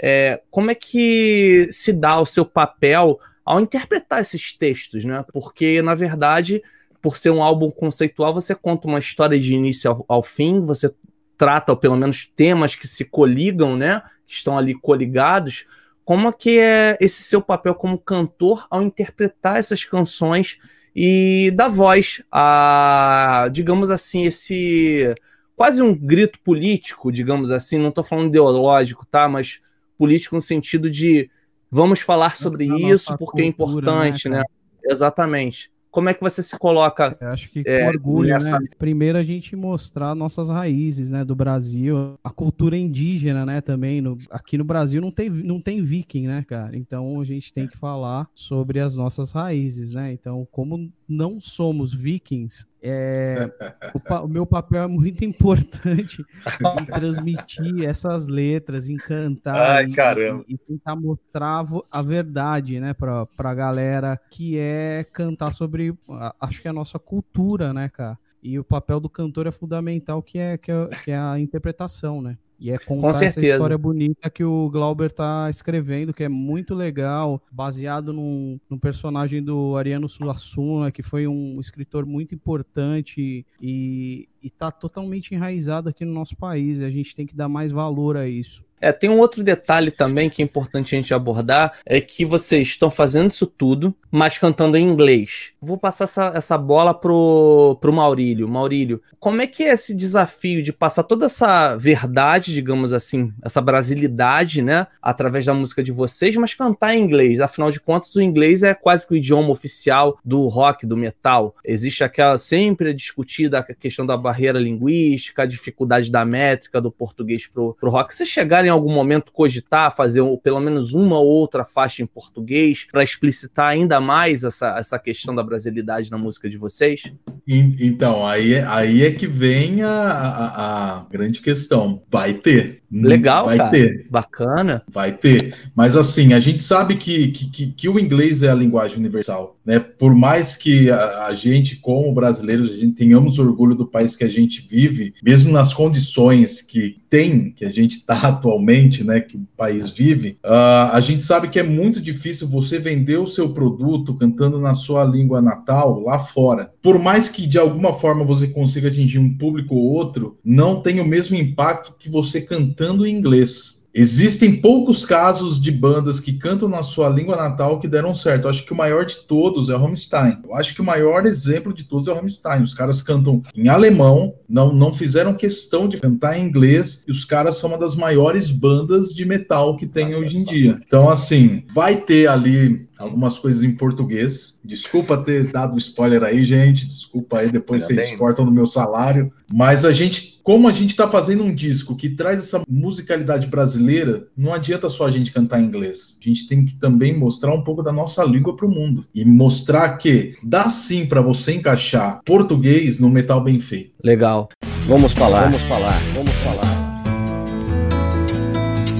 é, 0.00 0.42
como 0.50 0.70
é 0.70 0.74
que 0.74 1.66
se 1.70 1.92
dá 1.92 2.20
o 2.20 2.26
seu 2.26 2.44
papel 2.44 3.18
ao 3.44 3.60
interpretar 3.60 4.20
esses 4.20 4.52
textos, 4.52 5.04
né? 5.04 5.24
Porque, 5.32 5.82
na 5.82 5.94
verdade, 5.94 6.62
por 7.00 7.16
ser 7.16 7.30
um 7.30 7.42
álbum 7.42 7.70
conceitual, 7.70 8.32
você 8.32 8.54
conta 8.54 8.88
uma 8.88 8.98
história 8.98 9.38
de 9.38 9.54
início 9.54 9.90
ao, 9.90 10.04
ao 10.08 10.22
fim, 10.22 10.62
você 10.62 10.94
trata, 11.36 11.72
ou 11.72 11.76
pelo 11.76 11.96
menos, 11.96 12.26
temas 12.34 12.74
que 12.74 12.86
se 12.86 13.04
coligam, 13.04 13.76
né? 13.76 14.02
Que 14.26 14.34
estão 14.34 14.56
ali 14.56 14.74
coligados. 14.74 15.66
Como 16.04 16.28
é 16.28 16.32
que 16.32 16.58
é 16.58 16.96
esse 17.00 17.22
seu 17.22 17.40
papel 17.40 17.74
como 17.74 17.98
cantor 17.98 18.66
ao 18.70 18.82
interpretar 18.82 19.58
essas 19.58 19.84
canções 19.84 20.58
e 20.94 21.50
da 21.50 21.68
voz 21.68 22.22
a, 22.30 23.48
digamos 23.50 23.90
assim, 23.90 24.24
esse 24.24 25.14
quase 25.56 25.82
um 25.82 25.94
grito 25.94 26.38
político, 26.40 27.10
digamos 27.10 27.50
assim, 27.50 27.78
não 27.78 27.88
estou 27.88 28.04
falando 28.04 28.28
ideológico, 28.28 29.06
tá? 29.06 29.28
Mas 29.28 29.60
político 29.98 30.34
no 30.36 30.42
sentido 30.42 30.90
de 30.90 31.30
vamos 31.70 32.00
falar 32.00 32.34
sobre 32.36 32.66
isso 32.66 33.16
porque 33.16 33.42
é 33.42 33.52
cultura, 33.52 33.90
é 33.92 34.06
importante, 34.06 34.28
né? 34.28 34.38
né? 34.38 34.44
Exatamente. 34.84 35.70
Como 35.94 36.08
é 36.08 36.14
que 36.14 36.20
você 36.20 36.42
se 36.42 36.58
coloca? 36.58 37.16
Eu 37.20 37.28
acho 37.28 37.48
que 37.48 37.62
com 37.62 37.70
é, 37.70 37.86
orgulho, 37.86 38.30
nessa... 38.30 38.58
né? 38.58 38.66
Primeiro 38.76 39.16
a 39.16 39.22
gente 39.22 39.54
mostrar 39.54 40.12
nossas 40.16 40.48
raízes, 40.48 41.12
né, 41.12 41.24
do 41.24 41.36
Brasil, 41.36 42.18
a 42.24 42.30
cultura 42.30 42.76
indígena, 42.76 43.46
né, 43.46 43.60
também. 43.60 44.00
No, 44.00 44.18
aqui 44.28 44.58
no 44.58 44.64
Brasil 44.64 45.00
não 45.00 45.12
tem, 45.12 45.30
não 45.30 45.60
tem 45.60 45.80
viking, 45.84 46.26
né, 46.26 46.44
cara? 46.48 46.76
Então 46.76 47.20
a 47.20 47.24
gente 47.24 47.52
tem 47.52 47.68
que 47.68 47.78
falar 47.78 48.28
sobre 48.34 48.80
as 48.80 48.96
nossas 48.96 49.30
raízes, 49.30 49.94
né? 49.94 50.12
Então, 50.12 50.44
como 50.50 50.92
não 51.08 51.40
somos 51.40 51.92
vikings, 51.92 52.66
é, 52.82 53.50
o, 53.94 54.14
o, 54.24 54.28
meu 54.28 54.44
papel 54.44 54.82
é 54.82 54.86
muito 54.86 55.24
importante 55.24 56.24
em 56.80 56.84
transmitir 56.86 57.84
essas 57.84 58.26
letras, 58.26 58.88
em 58.88 58.96
cantar 58.96 59.76
Ai, 59.76 59.86
e, 59.86 60.54
e, 60.54 60.58
tentar 60.58 60.96
mostrar 60.96 61.64
a 61.90 62.02
verdade, 62.02 62.80
né, 62.80 62.92
pra, 62.92 63.26
pra 63.26 63.54
galera 63.54 64.20
que 64.30 64.58
é 64.58 65.04
cantar 65.12 65.52
sobre, 65.52 65.94
acho 66.40 66.60
que 66.60 66.68
é 66.68 66.70
a 66.70 66.74
nossa 66.74 66.98
cultura, 66.98 67.72
né, 67.72 67.88
cara? 67.88 68.18
E 68.42 68.58
o 68.58 68.64
papel 68.64 69.00
do 69.00 69.08
cantor 69.08 69.46
é 69.46 69.50
fundamental, 69.50 70.22
que 70.22 70.38
é, 70.38 70.58
que 70.58 70.70
é, 70.70 70.86
que 71.02 71.10
é 71.10 71.16
a 71.16 71.38
interpretação, 71.38 72.20
né? 72.20 72.36
E 72.58 72.70
é 72.70 72.78
contar 72.78 73.00
Com 73.00 73.08
essa 73.10 73.18
certeza. 73.18 73.54
história 73.54 73.76
bonita 73.76 74.30
que 74.30 74.44
o 74.44 74.70
Glauber 74.70 75.12
tá 75.12 75.48
escrevendo, 75.50 76.12
que 76.12 76.24
é 76.24 76.28
muito 76.28 76.74
legal, 76.74 77.42
baseado 77.50 78.12
num, 78.12 78.58
num 78.70 78.78
personagem 78.78 79.42
do 79.42 79.76
Ariano 79.76 80.08
Suassuna, 80.08 80.90
que 80.90 81.02
foi 81.02 81.26
um 81.26 81.58
escritor 81.60 82.06
muito 82.06 82.34
importante 82.34 83.44
e, 83.60 84.28
e 84.42 84.50
tá 84.50 84.70
totalmente 84.70 85.34
enraizado 85.34 85.88
aqui 85.88 86.04
no 86.04 86.12
nosso 86.12 86.36
país. 86.36 86.80
A 86.80 86.90
gente 86.90 87.14
tem 87.14 87.26
que 87.26 87.34
dar 87.34 87.48
mais 87.48 87.72
valor 87.72 88.16
a 88.16 88.28
isso. 88.28 88.64
É, 88.84 88.92
tem 88.92 89.08
um 89.08 89.18
outro 89.18 89.42
detalhe 89.42 89.90
também 89.90 90.28
que 90.28 90.42
é 90.42 90.44
importante 90.44 90.94
a 90.94 91.00
gente 91.00 91.14
abordar, 91.14 91.72
é 91.86 92.02
que 92.02 92.22
vocês 92.22 92.68
estão 92.68 92.90
fazendo 92.90 93.30
isso 93.30 93.46
tudo, 93.46 93.94
mas 94.10 94.36
cantando 94.36 94.76
em 94.76 94.86
inglês. 94.86 95.52
Vou 95.58 95.78
passar 95.78 96.04
essa, 96.04 96.32
essa 96.34 96.58
bola 96.58 96.92
pro, 96.92 97.78
pro 97.80 97.94
Maurílio. 97.94 98.46
Maurílio, 98.46 99.00
como 99.18 99.40
é 99.40 99.46
que 99.46 99.62
é 99.64 99.72
esse 99.72 99.94
desafio 99.94 100.62
de 100.62 100.70
passar 100.70 101.02
toda 101.02 101.24
essa 101.24 101.76
verdade, 101.76 102.52
digamos 102.52 102.92
assim, 102.92 103.32
essa 103.42 103.62
brasilidade, 103.62 104.60
né, 104.60 104.86
através 105.00 105.46
da 105.46 105.54
música 105.54 105.82
de 105.82 105.90
vocês, 105.90 106.36
mas 106.36 106.52
cantar 106.52 106.94
em 106.94 107.02
inglês? 107.02 107.40
Afinal 107.40 107.70
de 107.70 107.80
contas, 107.80 108.14
o 108.14 108.20
inglês 108.20 108.62
é 108.62 108.74
quase 108.74 109.08
que 109.08 109.14
o 109.14 109.16
idioma 109.16 109.48
oficial 109.48 110.18
do 110.22 110.46
rock, 110.46 110.86
do 110.86 110.96
metal. 110.96 111.56
Existe 111.64 112.04
aquela 112.04 112.36
sempre 112.36 112.92
discutida 112.92 113.60
a 113.60 113.62
questão 113.62 114.04
da 114.04 114.16
barreira 114.16 114.58
linguística, 114.58 115.42
a 115.42 115.46
dificuldade 115.46 116.12
da 116.12 116.22
métrica 116.22 116.82
do 116.82 116.92
português 116.92 117.46
pro, 117.46 117.74
pro 117.80 117.90
rock. 117.90 118.14
Vocês 118.14 118.28
chegarem 118.28 118.68
em 118.68 118.73
algum 118.74 118.92
momento 118.92 119.32
cogitar 119.32 119.94
fazer 119.94 120.22
pelo 120.42 120.60
menos 120.60 120.92
uma 120.92 121.18
ou 121.18 121.26
outra 121.26 121.64
faixa 121.64 122.02
em 122.02 122.06
português 122.06 122.86
para 122.90 123.02
explicitar 123.02 123.68
ainda 123.68 124.00
mais 124.00 124.44
essa, 124.44 124.76
essa 124.78 124.98
questão 124.98 125.34
da 125.34 125.42
brasilidade 125.42 126.10
na 126.10 126.18
música 126.18 126.48
de 126.50 126.56
vocês? 126.58 127.02
En- 127.48 127.74
Então, 127.80 128.26
aí, 128.26 128.54
é- 128.54 128.64
aí 128.66 129.02
é 129.02 129.10
que 129.10 129.26
vem 129.26 129.82
a, 129.82 129.90
a- 129.90 130.96
a 131.00 131.06
grande 131.10 131.40
questão. 131.40 132.02
Vai 132.10 132.34
ter. 132.34 132.82
Legal, 133.02 133.46
Vai 133.46 133.56
cara. 133.58 133.70
ter. 133.70 134.06
Bacana. 134.10 134.82
Vai 134.90 135.16
ter. 135.16 135.54
Mas 135.74 135.96
assim, 135.96 136.32
a 136.32 136.40
gente 136.40 136.62
sabe 136.62 136.96
que, 136.96 137.28
que, 137.28 137.72
que- 137.72 137.88
o 137.88 137.98
inglês 137.98 138.42
é 138.42 138.50
a 138.50 138.54
linguagem 138.54 138.98
universal. 138.98 139.56
Né? 139.64 139.78
Por 139.78 140.14
mais 140.14 140.56
que 140.56 140.90
a, 140.90 141.26
a 141.26 141.34
gente, 141.34 141.76
como 141.76 142.12
brasileiros, 142.12 142.70
a 142.70 142.76
gente 142.76 142.94
tenhamos 142.94 143.38
orgulho 143.38 143.74
do 143.74 143.86
país 143.86 144.16
que 144.16 144.24
a 144.24 144.28
gente 144.28 144.66
vive, 144.68 145.14
mesmo 145.22 145.50
nas 145.52 145.72
condições 145.72 146.60
que 146.60 146.96
tem, 147.08 147.50
que 147.50 147.64
a 147.64 147.70
gente 147.70 147.92
está 147.92 148.14
atualmente, 148.28 149.02
né, 149.04 149.20
que 149.20 149.36
o 149.36 149.46
país 149.56 149.88
vive, 149.88 150.38
ah, 150.44 150.90
a 150.92 151.00
gente 151.00 151.22
sabe 151.22 151.48
que 151.48 151.58
é 151.58 151.62
muito 151.62 152.00
difícil 152.00 152.48
você 152.48 152.78
vender 152.78 153.16
o 153.18 153.26
seu 153.26 153.50
produto 153.50 154.14
cantando 154.14 154.60
na 154.60 154.74
sua 154.74 155.04
língua 155.04 155.40
natal 155.40 156.00
lá 156.00 156.18
fora. 156.18 156.72
Por 156.82 156.98
mais 156.98 157.28
que 157.28 157.46
de 157.46 157.58
alguma 157.58 157.92
forma 157.92 158.24
você 158.24 158.48
consiga 158.48 158.88
atingir 158.88 159.18
um 159.18 159.36
público 159.36 159.74
ou 159.74 159.84
outro, 159.84 160.36
não 160.44 160.80
tem 160.82 161.00
o 161.00 161.06
mesmo 161.06 161.36
impacto 161.36 161.94
que 161.98 162.10
você 162.10 162.40
cantando 162.40 162.83
em 162.84 163.10
inglês. 163.10 163.84
Existem 163.96 164.56
poucos 164.60 165.06
casos 165.06 165.62
de 165.62 165.70
bandas 165.70 166.18
que 166.18 166.32
cantam 166.32 166.68
na 166.68 166.82
sua 166.82 167.08
língua 167.08 167.36
natal 167.36 167.78
que 167.78 167.86
deram 167.86 168.12
certo. 168.12 168.44
Eu 168.46 168.50
acho 168.50 168.66
que 168.66 168.72
o 168.72 168.76
maior 168.76 169.04
de 169.04 169.18
todos 169.18 169.70
é 169.70 169.76
o 169.76 169.78
Rammstein. 169.78 170.38
Eu 170.42 170.54
acho 170.56 170.74
que 170.74 170.80
o 170.80 170.84
maior 170.84 171.24
exemplo 171.26 171.72
de 171.72 171.84
todos 171.84 172.08
é 172.08 172.10
o 172.10 172.14
Rammstein. 172.16 172.64
Os 172.64 172.74
caras 172.74 173.02
cantam 173.02 173.40
em 173.54 173.68
alemão, 173.68 174.34
não, 174.48 174.72
não 174.72 174.92
fizeram 174.92 175.32
questão 175.32 175.88
de 175.88 175.98
cantar 175.98 176.36
em 176.36 176.44
inglês, 176.44 177.04
e 177.06 177.12
os 177.12 177.24
caras 177.24 177.56
são 177.56 177.70
uma 177.70 177.78
das 177.78 177.94
maiores 177.94 178.50
bandas 178.50 179.14
de 179.14 179.24
metal 179.24 179.76
que 179.76 179.86
tem 179.86 180.12
hoje 180.16 180.38
em 180.38 180.44
dia. 180.44 180.80
Então, 180.84 181.08
assim, 181.08 181.62
vai 181.72 181.94
ter 181.94 182.26
ali 182.26 182.88
algumas 182.98 183.38
coisas 183.38 183.62
em 183.62 183.74
português. 183.74 184.58
Desculpa 184.64 185.16
ter 185.16 185.50
dado 185.50 185.76
spoiler 185.78 186.22
aí, 186.22 186.44
gente. 186.44 186.86
Desculpa 186.86 187.38
aí, 187.38 187.50
depois 187.50 187.82
Ainda 187.82 187.94
vocês 187.94 188.10
bem. 188.10 188.18
cortam 188.18 188.44
no 188.44 188.52
meu 188.52 188.66
salário. 188.66 189.26
Mas 189.52 189.84
a 189.84 189.92
gente, 189.92 190.40
como 190.42 190.68
a 190.68 190.72
gente 190.72 190.96
tá 190.96 191.08
fazendo 191.08 191.44
um 191.44 191.54
disco 191.54 191.94
que 191.96 192.08
traz 192.08 192.38
essa 192.38 192.62
musicalidade 192.68 193.46
brasileira, 193.46 194.26
não 194.36 194.52
adianta 194.52 194.88
só 194.88 195.06
a 195.06 195.10
gente 195.10 195.32
cantar 195.32 195.60
em 195.60 195.64
inglês. 195.64 196.18
A 196.20 196.28
gente 196.28 196.46
tem 196.46 196.64
que 196.64 196.74
também 196.76 197.16
mostrar 197.16 197.52
um 197.52 197.62
pouco 197.62 197.82
da 197.82 197.92
nossa 197.92 198.24
língua 198.24 198.56
pro 198.56 198.68
mundo 198.68 199.04
e 199.14 199.24
mostrar 199.24 199.96
que 199.98 200.34
dá 200.42 200.68
sim 200.68 201.06
para 201.06 201.20
você 201.20 201.54
encaixar 201.54 202.20
português 202.24 203.00
no 203.00 203.08
metal 203.08 203.42
bem 203.42 203.60
feito. 203.60 203.92
Legal. 204.02 204.48
Vamos 204.86 205.12
falar, 205.12 205.44
vamos 205.44 205.62
falar, 205.62 205.98
vamos 206.14 206.32
falar. 206.32 206.84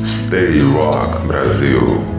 Stay 0.05 0.61
Rock 0.61 1.27
Brasil. 1.27 2.14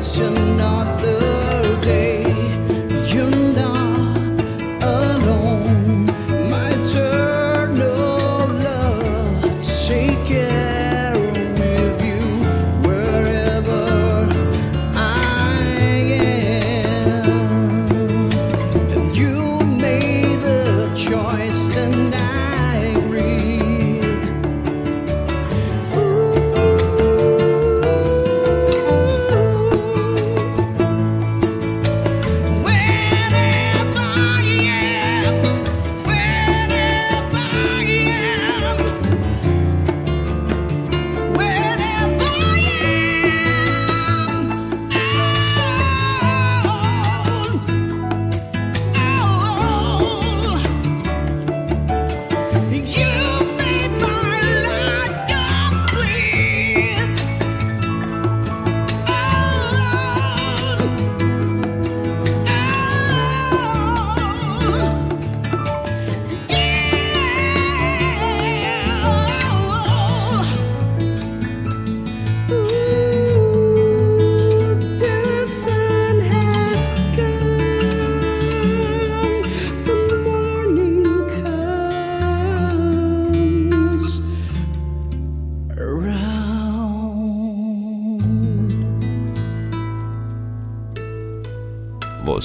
mention 0.00 0.56
not 0.56 0.98
the 0.98 1.19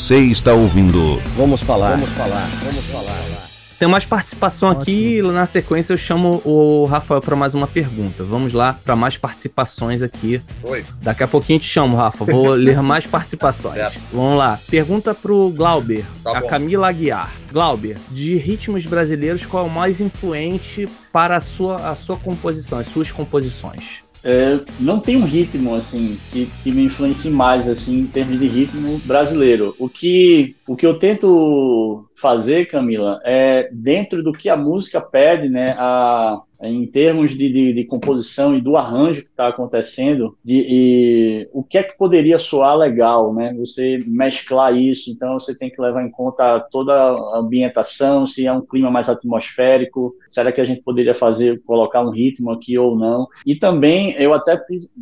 Você 0.05 0.19
está 0.19 0.53
ouvindo. 0.53 1.19
Vamos 1.35 1.63
falar. 1.63 1.97
Vamos 1.97 2.11
falar. 2.11 2.47
Vamos 2.63 2.85
falar. 2.85 3.47
Tem 3.79 3.87
mais 3.87 4.05
participação 4.05 4.69
aqui, 4.69 5.19
na 5.23 5.47
sequência 5.47 5.93
eu 5.93 5.97
chamo 5.97 6.43
o 6.45 6.85
Rafael 6.85 7.19
para 7.19 7.35
mais 7.35 7.55
uma 7.55 7.65
pergunta. 7.65 8.23
Vamos 8.23 8.53
lá 8.53 8.79
para 8.85 8.95
mais 8.95 9.17
participações 9.17 10.03
aqui. 10.03 10.39
Oi. 10.61 10.85
Daqui 11.01 11.23
a 11.23 11.27
pouquinho 11.27 11.57
te 11.57 11.65
chamo, 11.65 11.97
Rafa. 11.97 12.23
Vou 12.23 12.49
ler 12.53 12.83
mais 12.83 13.07
participações. 13.07 13.73
Certo. 13.73 13.99
Vamos 14.13 14.37
lá. 14.37 14.59
Pergunta 14.69 15.15
pro 15.15 15.49
Glauber, 15.49 16.05
Tá 16.23 16.37
a 16.37 16.41
bom. 16.41 16.47
Camila 16.49 16.87
Aguiar. 16.87 17.31
Glauber, 17.51 17.97
de 18.11 18.35
ritmos 18.35 18.85
brasileiros, 18.85 19.47
qual 19.47 19.65
é 19.65 19.67
o 19.67 19.71
mais 19.71 20.01
influente 20.01 20.87
para 21.11 21.35
a 21.35 21.41
sua, 21.41 21.89
a 21.89 21.95
sua 21.95 22.15
composição, 22.15 22.77
as 22.77 22.85
suas 22.85 23.11
composições? 23.11 24.04
É, 24.25 24.59
não 24.79 24.99
tem 24.99 25.15
um 25.15 25.23
ritmo 25.23 25.75
assim 25.75 26.17
que, 26.31 26.49
que 26.63 26.71
me 26.71 26.85
influencie 26.85 27.29
mais 27.29 27.69
assim 27.69 27.99
em 27.99 28.07
termos 28.07 28.39
de 28.39 28.47
ritmo 28.47 28.99
brasileiro. 29.05 29.75
O 29.77 29.87
que 29.87 30.55
o 30.67 30.75
que 30.75 30.85
eu 30.85 30.97
tento 30.97 32.03
fazer, 32.15 32.65
Camila, 32.65 33.21
é 33.23 33.69
dentro 33.71 34.23
do 34.23 34.33
que 34.33 34.49
a 34.49 34.57
música 34.57 34.99
pede, 34.99 35.47
né? 35.47 35.65
A, 35.77 36.41
em 36.67 36.85
termos 36.85 37.31
de, 37.31 37.51
de, 37.51 37.73
de 37.73 37.85
composição 37.85 38.55
e 38.55 38.61
do 38.61 38.77
arranjo 38.77 39.23
que 39.23 39.29
está 39.29 39.47
acontecendo, 39.47 40.37
de, 40.43 41.49
o 41.53 41.63
que 41.63 41.77
é 41.77 41.83
que 41.83 41.97
poderia 41.97 42.37
soar 42.37 42.77
legal, 42.77 43.33
né? 43.33 43.53
Você 43.57 44.03
mesclar 44.05 44.75
isso, 44.75 45.11
então 45.11 45.33
você 45.39 45.57
tem 45.57 45.69
que 45.69 45.81
levar 45.81 46.03
em 46.03 46.11
conta 46.11 46.59
toda 46.71 46.93
a 46.93 47.39
ambientação, 47.39 48.25
se 48.25 48.47
é 48.47 48.51
um 48.51 48.61
clima 48.61 48.91
mais 48.91 49.09
atmosférico, 49.09 50.13
será 50.29 50.51
que 50.51 50.61
a 50.61 50.65
gente 50.65 50.81
poderia 50.81 51.13
fazer, 51.13 51.55
colocar 51.65 52.01
um 52.01 52.11
ritmo 52.11 52.51
aqui 52.51 52.77
ou 52.77 52.97
não? 52.97 53.27
E 53.45 53.55
também 53.55 54.13
eu 54.13 54.33
até 54.33 54.57
fiz, 54.65 54.93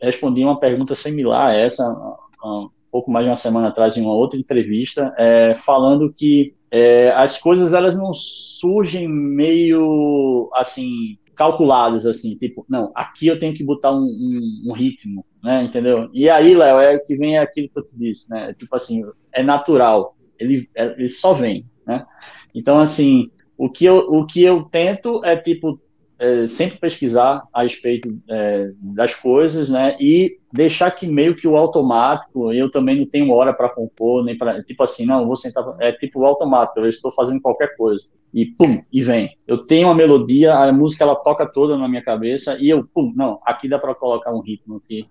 respondi 0.00 0.42
uma 0.42 0.58
pergunta 0.58 0.94
similar 0.94 1.50
a 1.50 1.54
essa 1.54 1.84
um 2.44 2.68
pouco 2.90 3.10
mais 3.10 3.24
de 3.24 3.30
uma 3.30 3.36
semana 3.36 3.68
atrás 3.68 3.96
em 3.96 4.02
uma 4.02 4.12
outra 4.12 4.38
entrevista, 4.38 5.14
é, 5.16 5.54
falando 5.54 6.12
que 6.12 6.54
é, 6.72 7.10
as 7.10 7.38
coisas 7.38 7.74
elas 7.74 7.98
não 7.98 8.14
surgem 8.14 9.06
meio 9.06 10.48
assim 10.54 11.18
calculadas 11.34 12.06
assim, 12.06 12.34
tipo, 12.36 12.64
não, 12.68 12.90
aqui 12.94 13.26
eu 13.26 13.38
tenho 13.38 13.54
que 13.54 13.64
botar 13.64 13.90
um, 13.90 14.04
um, 14.04 14.70
um 14.70 14.72
ritmo, 14.72 15.24
né, 15.42 15.64
entendeu? 15.64 16.08
E 16.12 16.28
aí, 16.30 16.54
Léo, 16.54 16.78
é 16.78 16.98
que 16.98 17.16
vem 17.16 17.38
aquilo 17.38 17.68
que 17.68 17.78
eu 17.78 17.84
te 17.84 17.98
disse, 17.98 18.30
né, 18.30 18.54
tipo 18.54 18.74
assim, 18.74 19.02
é 19.32 19.42
natural, 19.42 20.16
ele, 20.38 20.68
ele 20.74 21.08
só 21.08 21.32
vem, 21.32 21.66
né? 21.86 22.04
Então, 22.54 22.78
assim, 22.80 23.24
o 23.56 23.70
que 23.70 23.84
eu, 23.84 23.98
o 23.98 24.26
que 24.26 24.42
eu 24.42 24.62
tento 24.64 25.24
é, 25.24 25.36
tipo, 25.36 25.80
é, 26.22 26.46
sempre 26.46 26.78
pesquisar 26.78 27.42
a 27.52 27.64
respeito 27.64 28.16
é, 28.30 28.70
das 28.80 29.12
coisas, 29.12 29.70
né? 29.70 29.96
E 29.98 30.38
deixar 30.52 30.92
que 30.92 31.08
meio 31.08 31.34
que 31.34 31.48
o 31.48 31.56
automático, 31.56 32.52
eu 32.52 32.70
também 32.70 32.96
não 32.96 33.06
tenho 33.06 33.32
hora 33.32 33.52
para 33.52 33.68
compor, 33.68 34.24
nem 34.24 34.38
para 34.38 34.62
tipo 34.62 34.84
assim, 34.84 35.04
não, 35.04 35.26
vou 35.26 35.34
sentar, 35.34 35.64
é 35.80 35.90
tipo 35.90 36.20
o 36.20 36.24
automático, 36.24 36.78
eu 36.78 36.88
estou 36.88 37.10
fazendo 37.10 37.42
qualquer 37.42 37.74
coisa 37.76 38.08
e 38.32 38.46
pum, 38.46 38.80
e 38.92 39.02
vem. 39.02 39.36
Eu 39.48 39.66
tenho 39.66 39.88
uma 39.88 39.96
melodia, 39.96 40.54
a 40.54 40.72
música 40.72 41.02
ela 41.02 41.16
toca 41.16 41.44
toda 41.44 41.76
na 41.76 41.88
minha 41.88 42.04
cabeça 42.04 42.56
e 42.60 42.68
eu 42.68 42.86
pum, 42.94 43.12
não, 43.16 43.40
aqui 43.44 43.68
dá 43.68 43.76
para 43.76 43.92
colocar 43.92 44.32
um 44.32 44.42
ritmo 44.42 44.76
aqui. 44.76 45.02